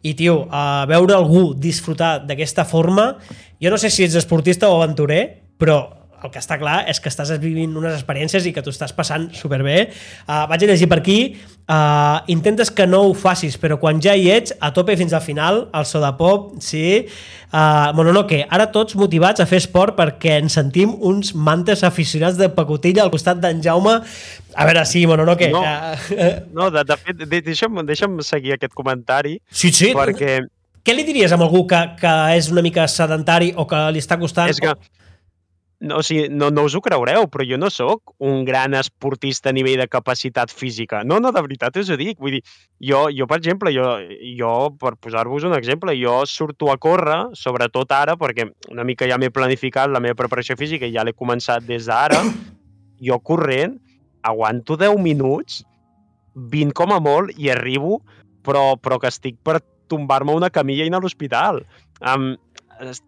[0.02, 3.10] I, tio, uh, veure algú disfrutar d'aquesta forma,
[3.58, 5.22] jo no sé si ets esportista o aventurer,
[5.58, 8.94] però el que està clar és que estàs vivint unes experiències i que t'ho estàs
[8.96, 9.88] passant superbé.
[10.26, 11.18] Uh, vaig a llegir per aquí.
[11.68, 15.20] Uh, intentes que no ho facis, però quan ja hi ets, a tope fins al
[15.20, 17.04] final, el so de pop, sí.
[17.52, 22.48] Uh, Mononoke, ara tots motivats a fer esport perquè ens sentim uns mantes aficionats de
[22.56, 23.98] pacotilla al costat d'en Jaume.
[24.56, 25.50] A veure, sí, Mononoke...
[25.52, 29.36] No, uh, no de, de fet, de, deixa'm, deixa'm seguir aquest comentari.
[29.50, 29.92] Sí, sí.
[29.96, 30.40] Perquè...
[30.88, 34.16] Què li diries a algú que, que és una mica sedentari o que li està
[34.16, 34.48] costant?
[34.48, 34.72] És que,
[35.80, 39.52] no, o sigui, no, no us ho creureu, però jo no sóc un gran esportista
[39.52, 41.04] a nivell de capacitat física.
[41.06, 42.18] No, no, de veritat us ho dic.
[42.18, 42.42] Vull dir,
[42.82, 43.86] jo, jo per exemple, jo,
[44.38, 49.20] jo per posar-vos un exemple, jo surto a córrer, sobretot ara, perquè una mica ja
[49.20, 52.20] m'he planificat la meva preparació física i ja l'he començat des d'ara,
[53.08, 53.78] jo corrent
[54.26, 55.62] aguanto 10 minuts,
[56.34, 58.00] 20 com a molt, i arribo,
[58.42, 61.62] però, però que estic per tombar-me una camilla i anar a l'hospital.
[61.98, 62.34] Um,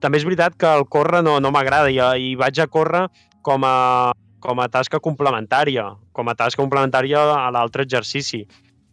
[0.02, 3.06] també és veritat que el córrer no, no m'agrada i, i vaig a córrer
[3.46, 8.46] com a, com a tasca complementària, com a tasca complementària a l'altre exercici.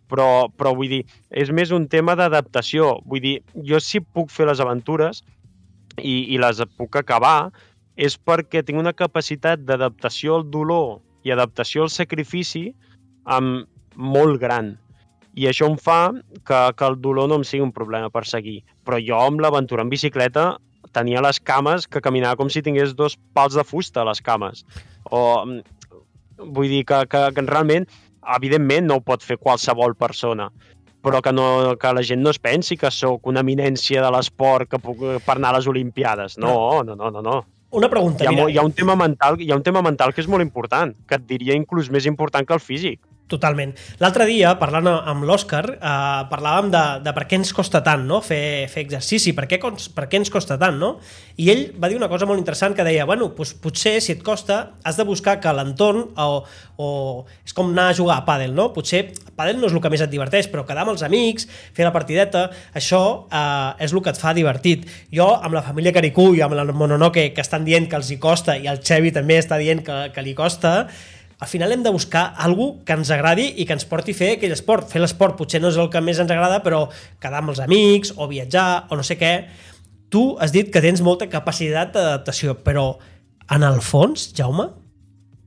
[0.08, 1.02] Però, però vull dir,
[1.36, 3.02] és més un tema d'adaptació.
[3.06, 3.36] Vull dir,
[3.68, 5.24] jo si puc fer les aventures
[6.00, 7.52] i, i les puc acabar
[7.98, 12.70] és perquè tinc una capacitat d'adaptació al dolor i adaptació al sacrifici
[13.26, 13.66] amb
[13.98, 14.76] molt gran.
[15.38, 16.14] I això em fa
[16.46, 18.62] que, que el dolor no em sigui un problema per seguir.
[18.86, 20.54] Però jo amb l'aventura en bicicleta
[20.98, 24.66] tenia les cames que caminava com si tingués dos pals de fusta a les cames.
[25.10, 25.62] O, mm,
[26.58, 27.88] vull dir que, que, que realment,
[28.38, 30.50] evidentment, no ho pot fer qualsevol persona,
[31.06, 34.70] però que, no, que la gent no es pensi que sóc una eminència de l'esport
[34.72, 36.38] que puc per anar a les Olimpiades.
[36.42, 37.24] No, no, no, no.
[37.24, 37.38] no.
[37.78, 38.48] Una pregunta, hi ha, mira.
[38.52, 41.20] Hi ha, un tema mental, hi ha un tema mental que és molt important, que
[41.20, 43.02] et diria inclús més important que el físic.
[43.28, 43.74] Totalment.
[44.00, 45.94] L'altre dia, parlant amb l'Òscar, eh,
[46.32, 48.22] parlàvem de, de per què ens costa tant no?
[48.24, 50.94] fer, fer exercici, per què, per què ens costa tant, no?
[51.36, 54.22] I ell va dir una cosa molt interessant que deia, bueno, doncs potser si et
[54.24, 56.28] costa has de buscar que l'entorn o,
[56.80, 56.88] o
[57.44, 58.70] és com anar a jugar a pàdel, no?
[58.72, 59.04] Potser
[59.36, 61.92] pàdel no és el que més et diverteix, però quedar amb els amics, fer la
[61.96, 62.46] partideta,
[62.80, 64.88] això eh, és el que et fa divertit.
[65.12, 68.22] Jo, amb la família Caricú i amb el Mononoke, que estan dient que els hi
[68.24, 70.78] costa, i el Xevi també està dient que, que li costa,
[71.40, 74.30] al final hem de buscar algú que ens agradi i que ens porti a fer
[74.36, 74.88] aquell esport.
[74.90, 76.88] Fer l'esport potser no és el que més ens agrada, però
[77.22, 79.34] quedar amb els amics o viatjar o no sé què.
[80.10, 82.88] Tu has dit que tens molta capacitat d'adaptació, però
[83.54, 84.72] en el fons, Jaume,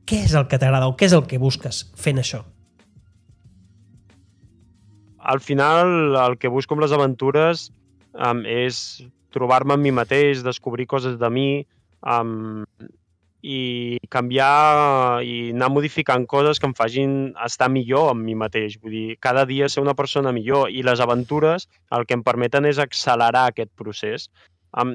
[0.07, 2.45] què és el que t'agrada o què és el que busques fent això?
[5.21, 7.69] Al final, el que busco amb les aventures
[8.15, 9.03] um, és
[9.35, 11.51] trobar-me amb mi mateix, descobrir coses de mi,
[12.03, 12.65] um,
[13.43, 17.13] i canviar i anar modificant coses que em facin
[17.45, 18.79] estar millor amb mi mateix.
[18.83, 22.69] Vull dir, cada dia ser una persona millor i les aventures el que em permeten
[22.69, 24.29] és accelerar aquest procés.
[24.71, 24.93] Um,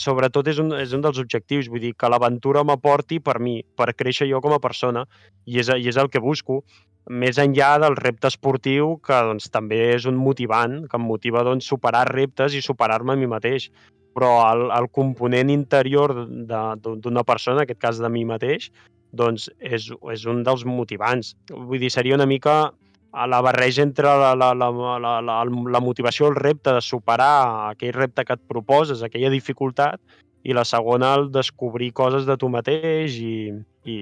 [0.00, 3.92] sobretot és un, és un dels objectius, vull dir, que l'aventura m'aporti per mi, per
[3.92, 5.04] créixer jo com a persona,
[5.44, 6.62] i és, i és el que busco,
[7.10, 11.68] més enllà del repte esportiu, que doncs, també és un motivant, que em motiva doncs,
[11.68, 13.68] superar reptes i superar-me a mi mateix
[14.16, 18.70] però el, el component interior d'una persona, en aquest cas de mi mateix,
[19.16, 21.34] doncs és, és un dels motivants.
[21.50, 22.70] Vull dir, seria una mica
[23.12, 27.70] a la barreja entre la, la, la, la, la, la motivació, el repte de superar
[27.70, 30.00] aquell repte que et proposes, aquella dificultat,
[30.42, 33.50] i la segona, el descobrir coses de tu mateix i,
[33.84, 33.98] i,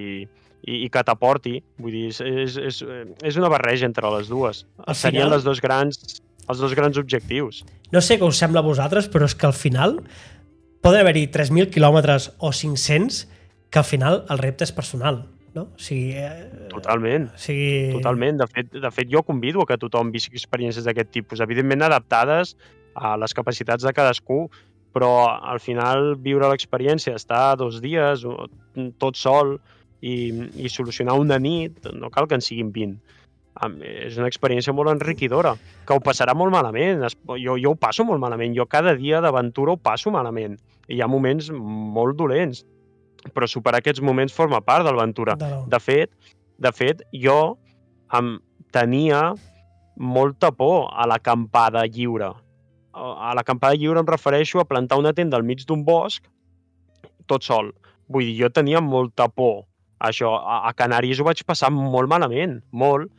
[0.62, 1.56] i, i que t'aporti.
[1.82, 4.64] Vull dir, és, és, és una barreja entre les dues.
[4.84, 5.36] Al Serien final...
[5.36, 7.62] les dos grans els dos grans objectius.
[7.92, 9.98] No sé què us sembla a vosaltres, però és que al final
[10.84, 13.26] poden haver-hi 3.000 quilòmetres o 500
[13.68, 15.26] que al final el repte és personal.
[15.54, 15.64] No?
[15.74, 17.28] O sigui, eh, Totalment.
[17.34, 17.92] O sigui...
[17.96, 18.40] Totalment.
[18.42, 22.54] De fet, de fet, jo convido a que tothom visqui experiències d'aquest tipus, evidentment adaptades
[22.94, 24.46] a les capacitats de cadascú,
[24.94, 28.24] però al final viure l'experiència, estar dos dies
[28.98, 29.56] tot sol
[30.00, 33.17] i, i solucionar una nit, no cal que en siguin 20
[33.82, 35.54] és una experiència molt enriquidora,
[35.86, 37.04] que ho passarà molt malament.
[37.42, 38.54] Jo, jo ho passo molt malament.
[38.56, 40.58] Jo cada dia d'aventura ho passo malament.
[40.88, 42.64] Hi ha moments molt dolents,
[43.34, 45.36] però superar aquests moments forma part de l'aventura.
[45.68, 46.12] De fet,
[46.58, 47.58] de fet, jo
[48.14, 48.38] em
[48.72, 49.32] tenia
[49.98, 52.32] molta por a l'acampada lliure.
[52.94, 56.24] A l'acampada lliure em refereixo a plantar una tenda al mig d'un bosc
[57.28, 57.72] tot sol.
[58.08, 59.66] Vull dir, jo tenia molta por
[60.00, 60.32] això.
[60.38, 63.12] A, a Canàries ho vaig passar molt malament, molt,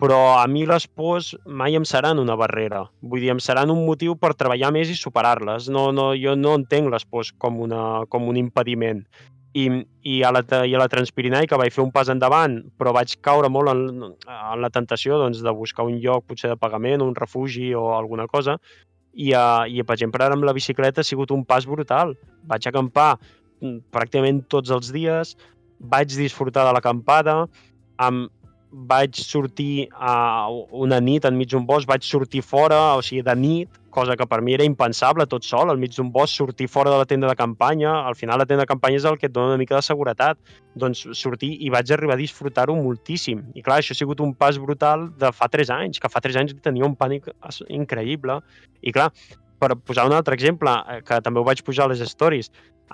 [0.00, 2.86] però a mi les pors mai em seran una barrera.
[3.02, 5.68] Vull dir, em seran un motiu per treballar més i superar-les.
[5.68, 9.04] No, no, jo no entenc les pors com, una, com un impediment.
[9.52, 9.64] i,
[10.06, 13.48] i, a la, i a la Transpirinaica vaig fer un pas endavant, però vaig caure
[13.50, 17.72] molt en, en la tentació doncs, de buscar un lloc potser de pagament, un refugi
[17.74, 18.56] o alguna cosa,
[19.12, 22.14] i, uh, i per exemple ara amb la bicicleta ha sigut un pas brutal.
[22.46, 25.34] Vaig acampar mm, pràcticament tots els dies,
[25.80, 27.40] vaig disfrutar de l'acampada,
[27.98, 28.30] amb,
[28.70, 33.80] vaig sortir a una nit enmig d'un bosc, vaig sortir fora, o sigui, de nit,
[33.90, 37.00] cosa que per mi era impensable, tot sol, al mig d'un bosc, sortir fora de
[37.00, 37.96] la tenda de campanya.
[38.06, 40.38] Al final, la tenda de campanya és el que et dona una mica de seguretat.
[40.78, 43.42] Doncs sortir i vaig arribar a disfrutar-ho moltíssim.
[43.58, 46.40] I clar, això ha sigut un pas brutal de fa 3 anys, que fa 3
[46.44, 47.26] anys tenia un pànic
[47.68, 48.38] increïble.
[48.86, 49.10] I clar,
[49.60, 52.50] per posar un altre exemple, eh, que també ho vaig pujar a les stories,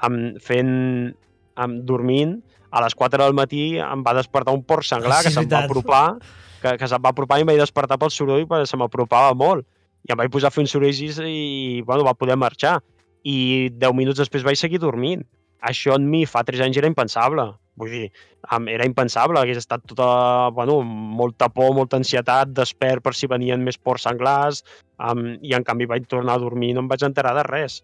[0.08, 1.14] amb, fent,
[1.56, 2.40] amb, dormint,
[2.76, 5.62] a les 4 del matí em va despertar un porc senglar sí, que se'm va
[5.64, 6.04] apropar,
[6.60, 9.64] que, que se'm va apropar i em vaig despertar pel soroll perquè se m'apropava molt.
[10.06, 12.78] I em vaig posar a fer un soroll i, bueno, va poder marxar.
[13.26, 15.24] I 10 minuts després vaig seguir dormint.
[15.66, 17.48] Això en mi fa 3 anys era impensable.
[17.80, 18.04] Vull dir,
[18.72, 23.76] era impensable, hagués estat tota, bueno, molta por, molta ansietat, despert per si venien més
[23.76, 24.62] porcs senglars,
[24.96, 27.82] um, i en canvi vaig tornar a dormir i no em vaig enterar de res.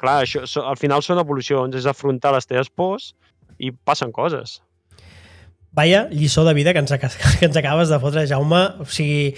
[0.00, 3.10] Clar, això, al final són evolucions, és afrontar les teves pors
[3.58, 4.62] i passen coses.
[5.72, 6.92] Vaya lliçó de vida que ens,
[7.38, 8.62] que ens acabes de fotre, Jaume.
[8.80, 9.34] O sigui,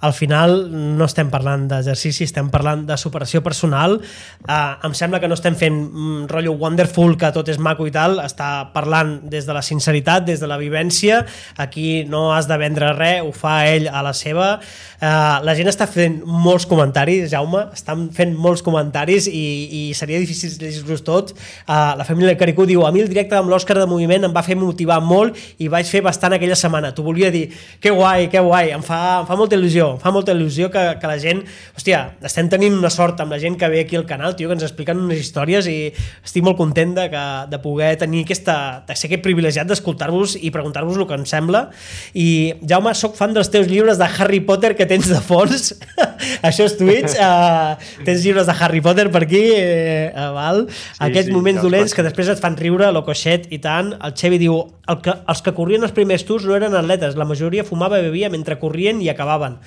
[0.00, 3.96] al final no estem parlant d'exercici, estem parlant de superació personal.
[4.44, 7.92] Uh, em sembla que no estem fent mm, rotllo wonderful, que tot és maco i
[7.94, 11.22] tal, està parlant des de la sinceritat, des de la vivència.
[11.56, 14.58] Aquí no has de vendre res, ho fa ell a la seva.
[15.00, 19.46] Uh, la gent està fent molts comentaris, Jaume, estan fent molts comentaris i,
[19.80, 21.32] i seria difícil llegir-los tots.
[21.64, 24.44] Uh, la família Caricú diu, a mi el directe amb l'Òscar de Moviment em va
[24.44, 26.92] fer motivar molt i vaig fer bastant aquella setmana.
[26.92, 27.46] T'ho volia dir,
[27.80, 30.82] que guai, que guai, em fa, em fa molta il·lusió il·lusió, fa molta il·lusió que,
[31.00, 31.42] que la gent...
[31.76, 34.56] Hòstia, estem tenint una sort amb la gent que ve aquí al canal, tio, que
[34.56, 35.92] ens expliquen unes històries i
[36.24, 38.84] estic molt content de, que, de poder tenir aquesta...
[38.86, 41.66] de ser aquest privilegiat d'escoltar-vos i preguntar-vos el que em sembla.
[42.14, 42.28] I,
[42.68, 45.72] Jaume, sóc fan dels teus llibres de Harry Potter que tens de fons.
[46.48, 47.16] Això és Twitch.
[47.16, 47.76] Uh,
[48.06, 50.66] tens llibres de Harry Potter per aquí, uh, val?
[50.70, 53.92] Sí, Aquests sí, moments dolents que després et fan riure, lo coixet i tant.
[54.04, 54.58] El Xevi diu,
[54.90, 58.06] el que, els que corrien els primers tours no eren atletes, la majoria fumava i
[58.06, 59.58] bevia mentre corrien i acabaven.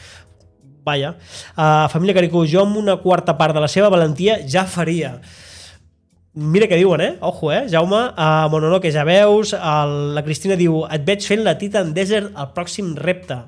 [0.86, 1.16] Vaja.
[1.56, 5.18] Uh, família Caricú, jo amb una quarta part de la seva valentia ja faria.
[6.40, 7.14] Mira què diuen, eh?
[7.26, 7.66] Ojo, eh?
[7.72, 9.54] Jaume, uh, Monono, que ja veus.
[9.58, 13.42] El, la Cristina diu, et veig fent la Titan Desert al pròxim repte.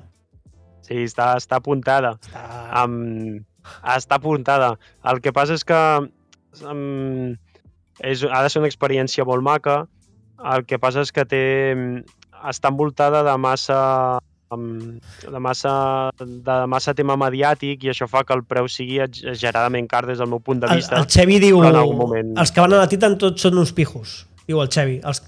[0.82, 2.16] Sí, està, està apuntada.
[2.20, 2.82] Està...
[2.82, 3.40] Um,
[3.94, 4.74] està apuntada.
[5.06, 5.78] El que passa és que
[6.66, 7.30] um,
[8.02, 9.84] és, ha de ser una experiència molt maca.
[10.52, 11.44] El que passa és que té,
[12.50, 13.78] està envoltada de massa
[14.56, 15.74] de massa,
[16.18, 20.30] de massa tema mediàtic i això fa que el preu sigui exageradament car des del
[20.32, 20.98] meu punt de vista.
[20.98, 21.62] El, el Xevi diu,
[21.98, 22.34] moment...
[22.38, 25.00] els que van a la Titan tots són uns pijos, diu el Xevi.
[25.04, 25.22] Els...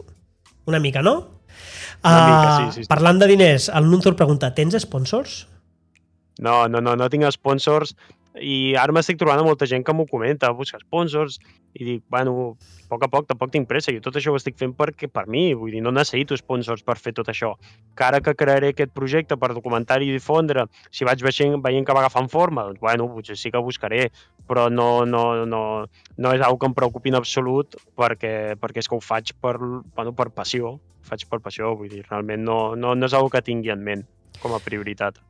[0.71, 1.17] Una mica, no?
[2.05, 2.89] Una uh, mica, sí, sí, sí.
[2.89, 5.45] Parlant de diners, el Nuntur pregunta, tens sponsors?
[6.43, 7.95] No, no, no, no tinc sponsors
[8.41, 11.39] i ara m'estic trobant amb molta gent que m'ho comenta, busca sponsors,
[11.75, 12.55] i dic, bueno,
[12.85, 15.27] a poc a poc tampoc tinc pressa, jo tot això ho estic fent perquè per
[15.31, 17.53] mi, vull dir, no necessito sponsors per fer tot això.
[17.95, 21.95] Que ara que crearé aquest projecte per documentar i difondre, si vaig veient, veient que
[21.95, 24.09] va agafant forma, doncs, bueno, potser sí que buscaré,
[24.49, 25.63] però no, no, no,
[26.19, 29.57] no és una que em preocupi en absolut perquè, perquè és que ho faig per,
[29.59, 33.31] bueno, per passió, ho faig per passió, vull dir, realment no, no, no és una
[33.31, 34.03] que tingui en ment
[34.43, 35.23] com a prioritat.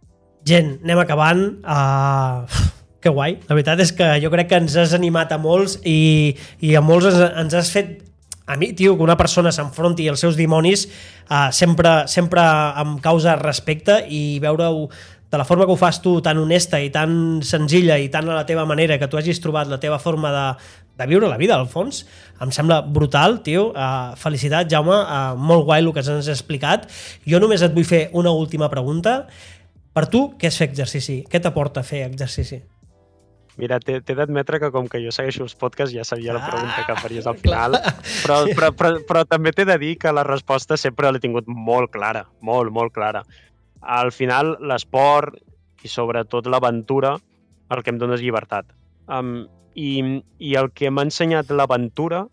[0.44, 1.44] Gent, anem acabant.
[1.64, 2.72] Uh
[3.05, 3.36] que guai.
[3.48, 6.82] La veritat és que jo crec que ens has animat a molts i, i a
[6.85, 8.01] molts ens, ens has fet
[8.47, 10.85] a mi, tio, que una persona s'enfronti als seus dimonis
[11.31, 12.43] uh, sempre, sempre
[12.81, 14.89] em causa respecte i veure-ho
[15.35, 18.36] de la forma que ho fas tu, tan honesta i tan senzilla i tan a
[18.36, 20.44] la teva manera, que tu hagis trobat la teva forma de,
[21.01, 22.05] de viure la vida, al fons,
[22.44, 23.70] em sembla brutal, tio.
[23.72, 26.86] Uh, felicitat, Jaume, uh, molt guai el que ens has explicat.
[27.26, 29.24] Jo només et vull fer una última pregunta.
[29.94, 31.24] Per tu, què és fer exercici?
[31.26, 32.62] Què t'aporta fer exercici?
[33.56, 36.97] Mira, t'he d'admetre que com que jo segueixo els podcasts ja sabia la pregunta que
[36.98, 37.76] faries al final,
[38.24, 41.93] però, però, però, però també t'he de dir que la resposta sempre l'he tingut molt
[41.94, 43.22] clara, molt, molt clara.
[43.81, 45.39] Al final, l'esport
[45.85, 47.14] i sobretot l'aventura
[47.70, 48.66] el que em dona és llibertat.
[49.06, 49.44] Um,
[49.74, 52.24] i, I el que m'ha ensenyat l'aventura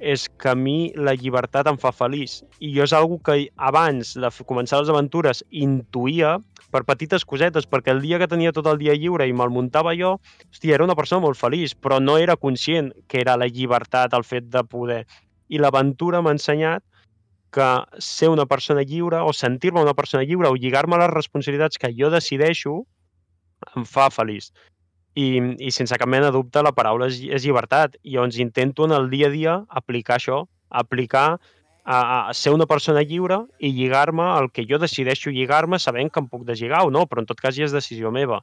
[0.00, 2.40] és que a mi la llibertat em fa feliç.
[2.60, 6.38] I jo és algo que abans de començar les aventures intuïa
[6.70, 9.94] per petites cosetes, perquè el dia que tenia tot el dia lliure i me'l muntava
[9.98, 10.16] jo,
[10.50, 14.24] hòstia, era una persona molt feliç, però no era conscient que era la llibertat, el
[14.24, 15.02] fet de poder.
[15.50, 16.84] I l'aventura m'ha ensenyat
[17.50, 17.68] que
[17.98, 21.90] ser una persona lliure o sentir-me una persona lliure o lligar-me a les responsabilitats que
[21.96, 22.84] jo decideixo
[23.76, 24.52] em fa feliç.
[25.18, 28.86] I, i sense cap mena de dubte la paraula és, és llibertat i llavors intento
[28.86, 31.40] en el dia a dia aplicar això aplicar
[31.84, 36.20] a, a ser una persona lliure i lligar-me al que jo decideixo lligar-me sabent que
[36.22, 38.40] em puc deslligar o no, però en tot cas ja és decisió meva.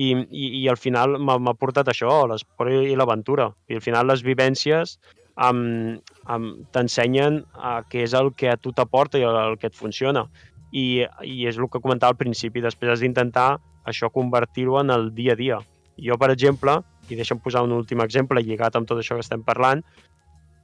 [0.00, 3.50] I, i, i al final m'ha portat això, l'esport i l'aventura.
[3.68, 4.96] I al final les vivències
[5.36, 5.98] um,
[6.28, 9.76] um, t'ensenyen uh, què és el que a tu t'aporta i el, el que et
[9.76, 10.24] funciona.
[10.72, 13.58] I, I és el que comentava al principi, després has d'intentar
[13.90, 15.60] això convertir-ho en el dia a dia.
[16.00, 16.78] Jo, per exemple,
[17.10, 19.82] i deixa'm posar un últim exemple lligat amb tot això que estem parlant,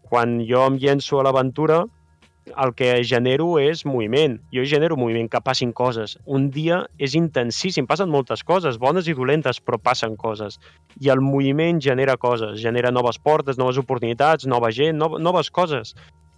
[0.09, 1.85] quan jo em llenço a l'aventura,
[2.47, 4.37] el que genero és moviment.
[4.55, 6.17] Jo genero moviment, que passin coses.
[6.25, 10.61] Un dia és intensíssim, passen moltes coses, bones i dolentes, però passen coses.
[11.03, 15.97] I el moviment genera coses, genera noves portes, noves oportunitats, nova gent, no, noves coses.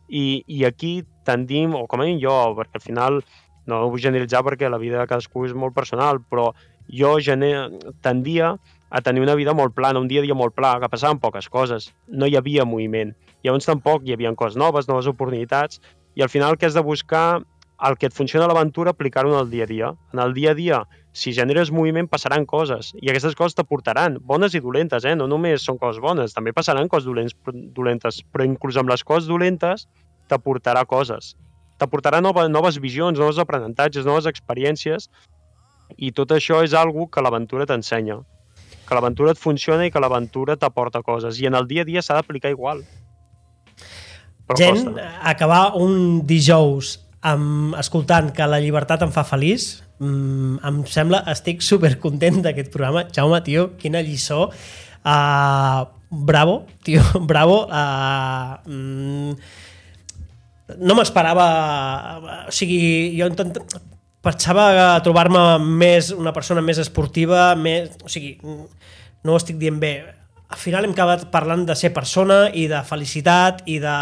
[0.08, 3.20] I, I aquí tendim, o com a mínim jo, perquè al final
[3.68, 6.54] no ho vull generalitzar perquè la vida de cadascú és molt personal, però
[6.88, 7.68] jo gener...
[8.00, 8.56] tendia
[8.88, 11.50] a tenir una vida molt plana, un dia a dia molt pla, que passaven poques
[11.52, 13.12] coses, no hi havia moviment.
[13.44, 15.80] Llavors tampoc hi havia coses noves, noves oportunitats,
[16.18, 17.40] i al final el que has de buscar
[17.86, 19.92] el que et funciona a l'aventura, aplicar-ho en el dia a dia.
[20.12, 20.80] En el dia a dia,
[21.12, 25.14] si generes moviment, passaran coses, i aquestes coses t'aportaran, bones i dolentes, eh?
[25.14, 27.36] no només són coses bones, també passaran coses dolents,
[27.76, 29.86] dolentes, però inclús amb les coses dolentes
[30.28, 31.36] t'aportarà coses.
[31.78, 35.06] T'aportarà noves, noves visions, nous aprenentatges, noves experiències,
[35.96, 38.18] i tot això és algo que l'aventura t'ensenya
[38.88, 41.36] que l'aventura et funciona i que l'aventura t'aporta coses.
[41.42, 42.80] I en el dia a dia s'ha d'aplicar igual.
[44.48, 45.10] Però Gent, costa.
[45.28, 46.96] acabar un dijous
[47.28, 52.72] amb, escoltant que la llibertat em fa feliç, mm, em sembla, estic super content d'aquest
[52.72, 53.04] programa.
[53.12, 54.48] Jaume, tio, quina lliçó.
[55.04, 57.66] Uh, bravo, tio, bravo.
[57.68, 59.36] Uh, mm,
[60.78, 61.48] no m'esperava...
[62.48, 63.56] O sigui, jo intent,
[64.24, 68.36] pensava trobar-me més una persona més esportiva, més, o sigui,
[69.24, 70.17] no ho estic dient bé.
[70.48, 73.96] Al final hem acabat parlant de ser persona i de felicitat i de,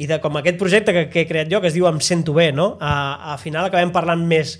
[0.00, 2.32] i de com aquest projecte que, que he creat jo, que es diu Em sento
[2.36, 2.74] bé, no?
[2.80, 4.56] A, al final acabem parlant més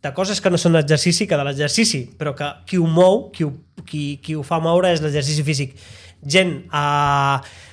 [0.00, 3.44] de coses que no són exercici que de l'exercici, però que qui ho mou, qui
[3.44, 3.52] ho,
[3.84, 5.76] qui, qui ho fa moure és l'exercici físic.
[6.24, 7.68] Gent, eh,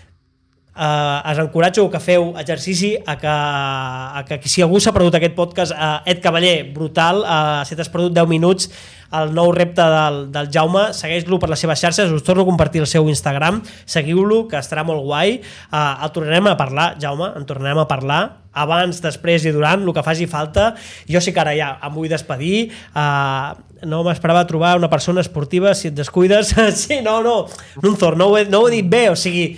[0.77, 5.35] eh, us encoratjo que feu exercici a que, a que si algú s'ha perdut aquest
[5.35, 8.69] podcast, eh, Ed Cavaller, brutal, eh, si t'has perdut 10 minuts,
[9.17, 12.81] el nou repte del, del Jaume, segueix-lo per les seves xarxes, us torno a compartir
[12.83, 17.47] el seu Instagram, seguiu-lo, que estarà molt guai, eh, el tornarem a parlar, Jaume, en
[17.47, 18.21] tornarem a parlar,
[18.57, 20.71] abans, després i durant, el que faci falta.
[21.09, 23.49] Jo sí que ara ja em vull despedir, eh,
[23.87, 27.39] no m'esperava trobar una persona esportiva, si et descuides, sí, no, no,
[27.83, 29.51] no, no, ho he, no ho he dit bé, o sigui,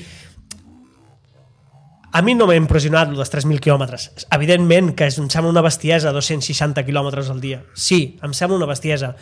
[2.12, 4.10] a mi no m'ha impressionat els 3.000 quilòmetres.
[4.34, 7.62] Evidentment que és, em sembla una bestiesa 260 quilòmetres al dia.
[7.76, 9.14] Sí, em sembla una bestiesa.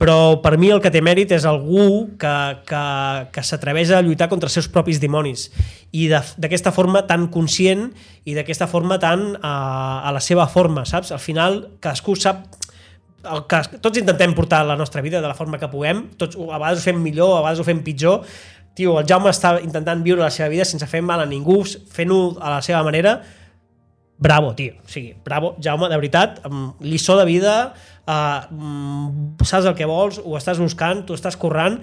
[0.00, 2.34] Però per mi el que té mèrit és algú que,
[2.66, 2.82] que,
[3.30, 5.46] que s'atreveix a lluitar contra els seus propis dimonis
[5.94, 7.86] i d'aquesta forma tan conscient
[8.26, 9.54] i d'aquesta forma tan a,
[10.02, 11.12] a la seva forma, saps?
[11.14, 12.42] Al final cadascú sap
[13.24, 16.58] el que tots intentem portar la nostra vida de la forma que puguem, tots, a
[16.58, 18.26] vegades ho fem millor, a vegades ho fem pitjor,
[18.74, 22.20] tio, el Jaume està intentant viure la seva vida sense fer mal a ningú, fent-ho
[22.40, 23.20] a la seva manera,
[24.18, 24.78] bravo, tio.
[24.84, 26.40] O sigui, bravo, Jaume, de veritat,
[26.80, 27.54] lliçó de vida,
[28.06, 31.80] uh, saps el que vols, ho estàs buscant, tu estàs corrent,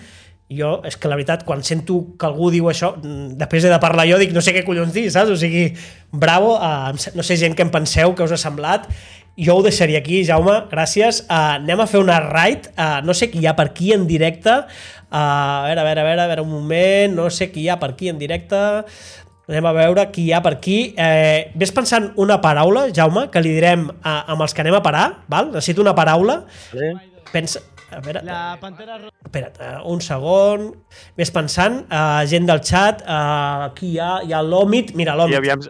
[0.52, 3.80] jo, és que la veritat, quan sento que algú diu això, mm, després he de
[3.80, 5.32] parlar jo, dic, no sé què collons dir, saps?
[5.32, 5.70] O sigui,
[6.12, 8.90] bravo, uh, no sé gent que em penseu, que us ha semblat,
[9.38, 11.24] jo ho deixaria aquí, Jaume, gràcies.
[11.28, 14.06] Uh, anem a fer una raid, uh, no sé qui hi ha per aquí en
[14.10, 17.66] directe, uh, a veure, a veure, a veure, a veure un moment, no sé qui
[17.66, 18.60] hi ha per aquí en directe,
[19.52, 20.80] anem a veure qui hi ha per aquí.
[20.96, 24.84] Eh, ves pensant una paraula, Jaume, que li direm a, amb els que anem a
[24.86, 25.52] parar, val?
[25.52, 26.42] Necessito una paraula.
[26.72, 26.92] Sí.
[27.32, 29.12] Pensa, a veure, la pantera rosa.
[29.28, 29.60] Espera't,
[29.92, 30.70] un segon.
[31.20, 34.96] Ves pensant, uh, gent del chat, uh, aquí hi ha, hi ha l'Òmit.
[34.96, 35.36] Mira, l'Òmit.
[35.36, 35.68] I aviam,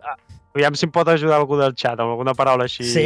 [0.52, 3.06] Aviam si em pot ajudar algú del xat amb alguna paraula així sí.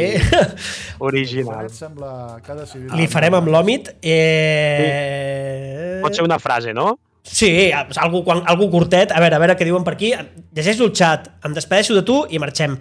[1.10, 1.68] original.
[1.70, 2.56] Sembla que
[2.98, 3.92] Li farem amb l'Òmit.
[4.02, 4.78] Eh...
[4.82, 6.00] Sí.
[6.02, 6.96] Pot ser una frase, no?
[7.26, 9.10] Sí, algú, quan, algú curtet.
[9.10, 10.12] A veure, a veure què diuen per aquí.
[10.56, 12.76] Llegeixo el xat, em despedeixo de tu i marxem.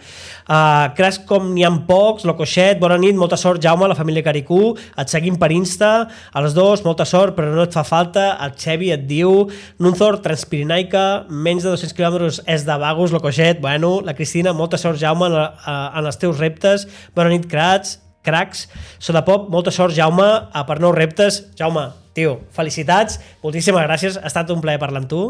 [0.46, 4.76] Uh, creus com n'hi ha pocs, Locoixet, bona nit, molta sort, Jaume, la família Caricú,
[4.78, 5.90] et seguim per Insta,
[6.32, 9.50] a les dos, molta sort, però no et fa falta, el Xevi et diu,
[9.82, 15.02] Nunzor, Transpirinaica, menys de 200 quilòmetres és de vagos, Locoixet, bueno, la Cristina, molta sort,
[15.02, 15.38] Jaume, en,
[15.74, 18.66] en els teus reptes, bona nit, crats, cracs,
[19.00, 20.28] Soda Pop, molta sort, Jaume,
[20.68, 25.22] per nous reptes, Jaume, Tio, felicitats, moltíssimes gràcies, ha estat un plaer parlar amb tu.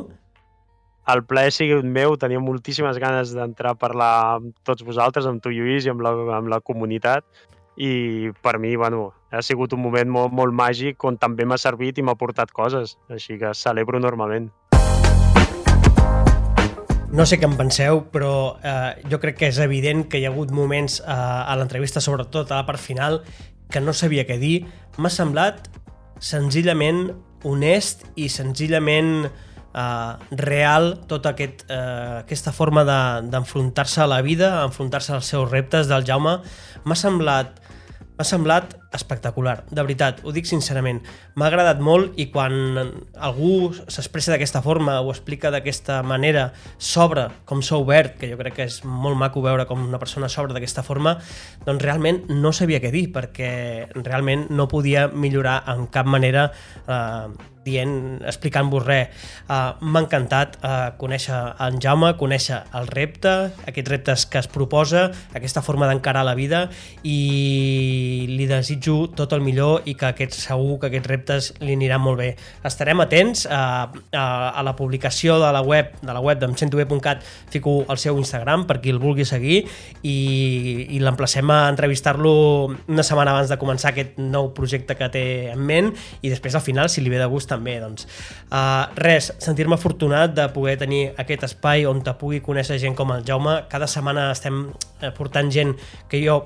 [1.10, 5.42] El plaer ha sigut meu, tenia moltíssimes ganes d'entrar a parlar amb tots vosaltres, amb
[5.42, 7.26] tu Lluís i amb la, amb la comunitat.
[7.78, 11.98] I per mi, bueno, ha sigut un moment molt, molt màgic on també m'ha servit
[12.00, 14.48] i m'ha portat coses, així que celebro enormement.
[17.14, 20.32] No sé què en penseu, però eh, jo crec que és evident que hi ha
[20.34, 23.22] hagut moments eh, a l'entrevista, sobretot a la part final,
[23.70, 24.56] que no sabia què dir.
[24.98, 25.70] M'ha semblat
[26.24, 27.12] senzillament
[27.46, 34.52] honest i senzillament eh, real tota aquest, eh, aquesta forma d'enfrontar-se de, a la vida,
[34.66, 36.40] enfrontar-se als seus reptes del Jaume.
[36.86, 37.62] M'ha semblat
[38.16, 41.02] M'ha semblat espectacular, de veritat, ho dic sincerament.
[41.36, 42.80] M'ha agradat molt i quan
[43.16, 48.60] algú s'expressa d'aquesta forma o explica d'aquesta manera, s'obre com s'ha obert, que jo crec
[48.60, 51.18] que és molt maco veure com una persona s'obre d'aquesta forma,
[51.66, 53.52] doncs realment no sabia què dir, perquè
[53.98, 56.50] realment no podia millorar en cap manera
[56.88, 59.10] eh, dient, explicant-vos res.
[59.50, 61.36] Uh, M'ha encantat uh, conèixer
[61.66, 63.34] en Jaume, conèixer el repte,
[63.66, 65.08] aquests reptes que es proposa,
[65.38, 66.68] aquesta forma d'encarar la vida
[67.04, 68.85] i li desitjo
[69.18, 72.30] tot el millor i que aquest, segur que aquests reptes li aniran molt bé.
[72.68, 73.62] Estarem atents a,
[74.14, 78.66] a, a la publicació de la web de la web d'emcentobe.cat fico el seu Instagram
[78.70, 79.64] per qui el vulgui seguir
[80.04, 80.18] i,
[80.96, 82.36] i l'emplacem a entrevistar-lo
[82.88, 85.92] una setmana abans de començar aquest nou projecte que té en ment
[86.22, 87.78] i després al final, si li ve de gust, també.
[87.82, 88.08] Doncs,
[88.50, 93.14] uh, res, sentir-me afortunat de poder tenir aquest espai on te pugui conèixer gent com
[93.16, 93.62] el Jaume.
[93.72, 94.68] Cada setmana estem
[95.02, 95.76] eh, portant gent
[96.12, 96.40] que jo,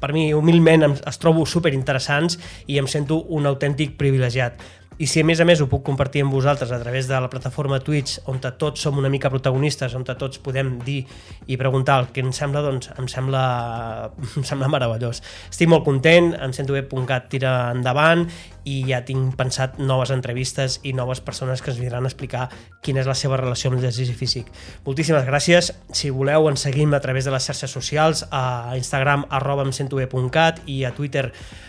[0.00, 4.58] per mi, humilment, es trobo super interessants i em sento un autèntic privilegiat.
[4.96, 7.28] I si a més a més ho puc compartir amb vosaltres a través de la
[7.28, 11.02] plataforma Twitch, on tots som una mica protagonistes, on tots podem dir
[11.52, 13.42] i preguntar el que ens sembla, doncs em sembla,
[14.40, 15.20] em sembla meravellós.
[15.50, 18.24] Estic molt content, em sento bé puncat tira endavant
[18.64, 22.48] i ja tinc pensat noves entrevistes i noves persones que ens vindran a explicar
[22.82, 24.48] quina és la seva relació amb l'exercici físic.
[24.88, 25.74] Moltíssimes gràcies.
[25.92, 29.68] Si voleu, ens seguim a través de les xarxes socials, a Instagram arroba
[30.66, 31.65] i a Twitter arroba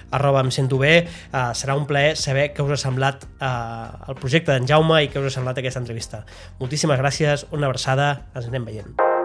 [1.33, 5.11] Uh, serà un plaer saber què us ha semblat uh, el projecte d'en Jaume i
[5.11, 6.23] què us ha semblat aquesta entrevista.
[6.61, 9.16] Moltíssimes gràcies, una abraçada, ens anem veient.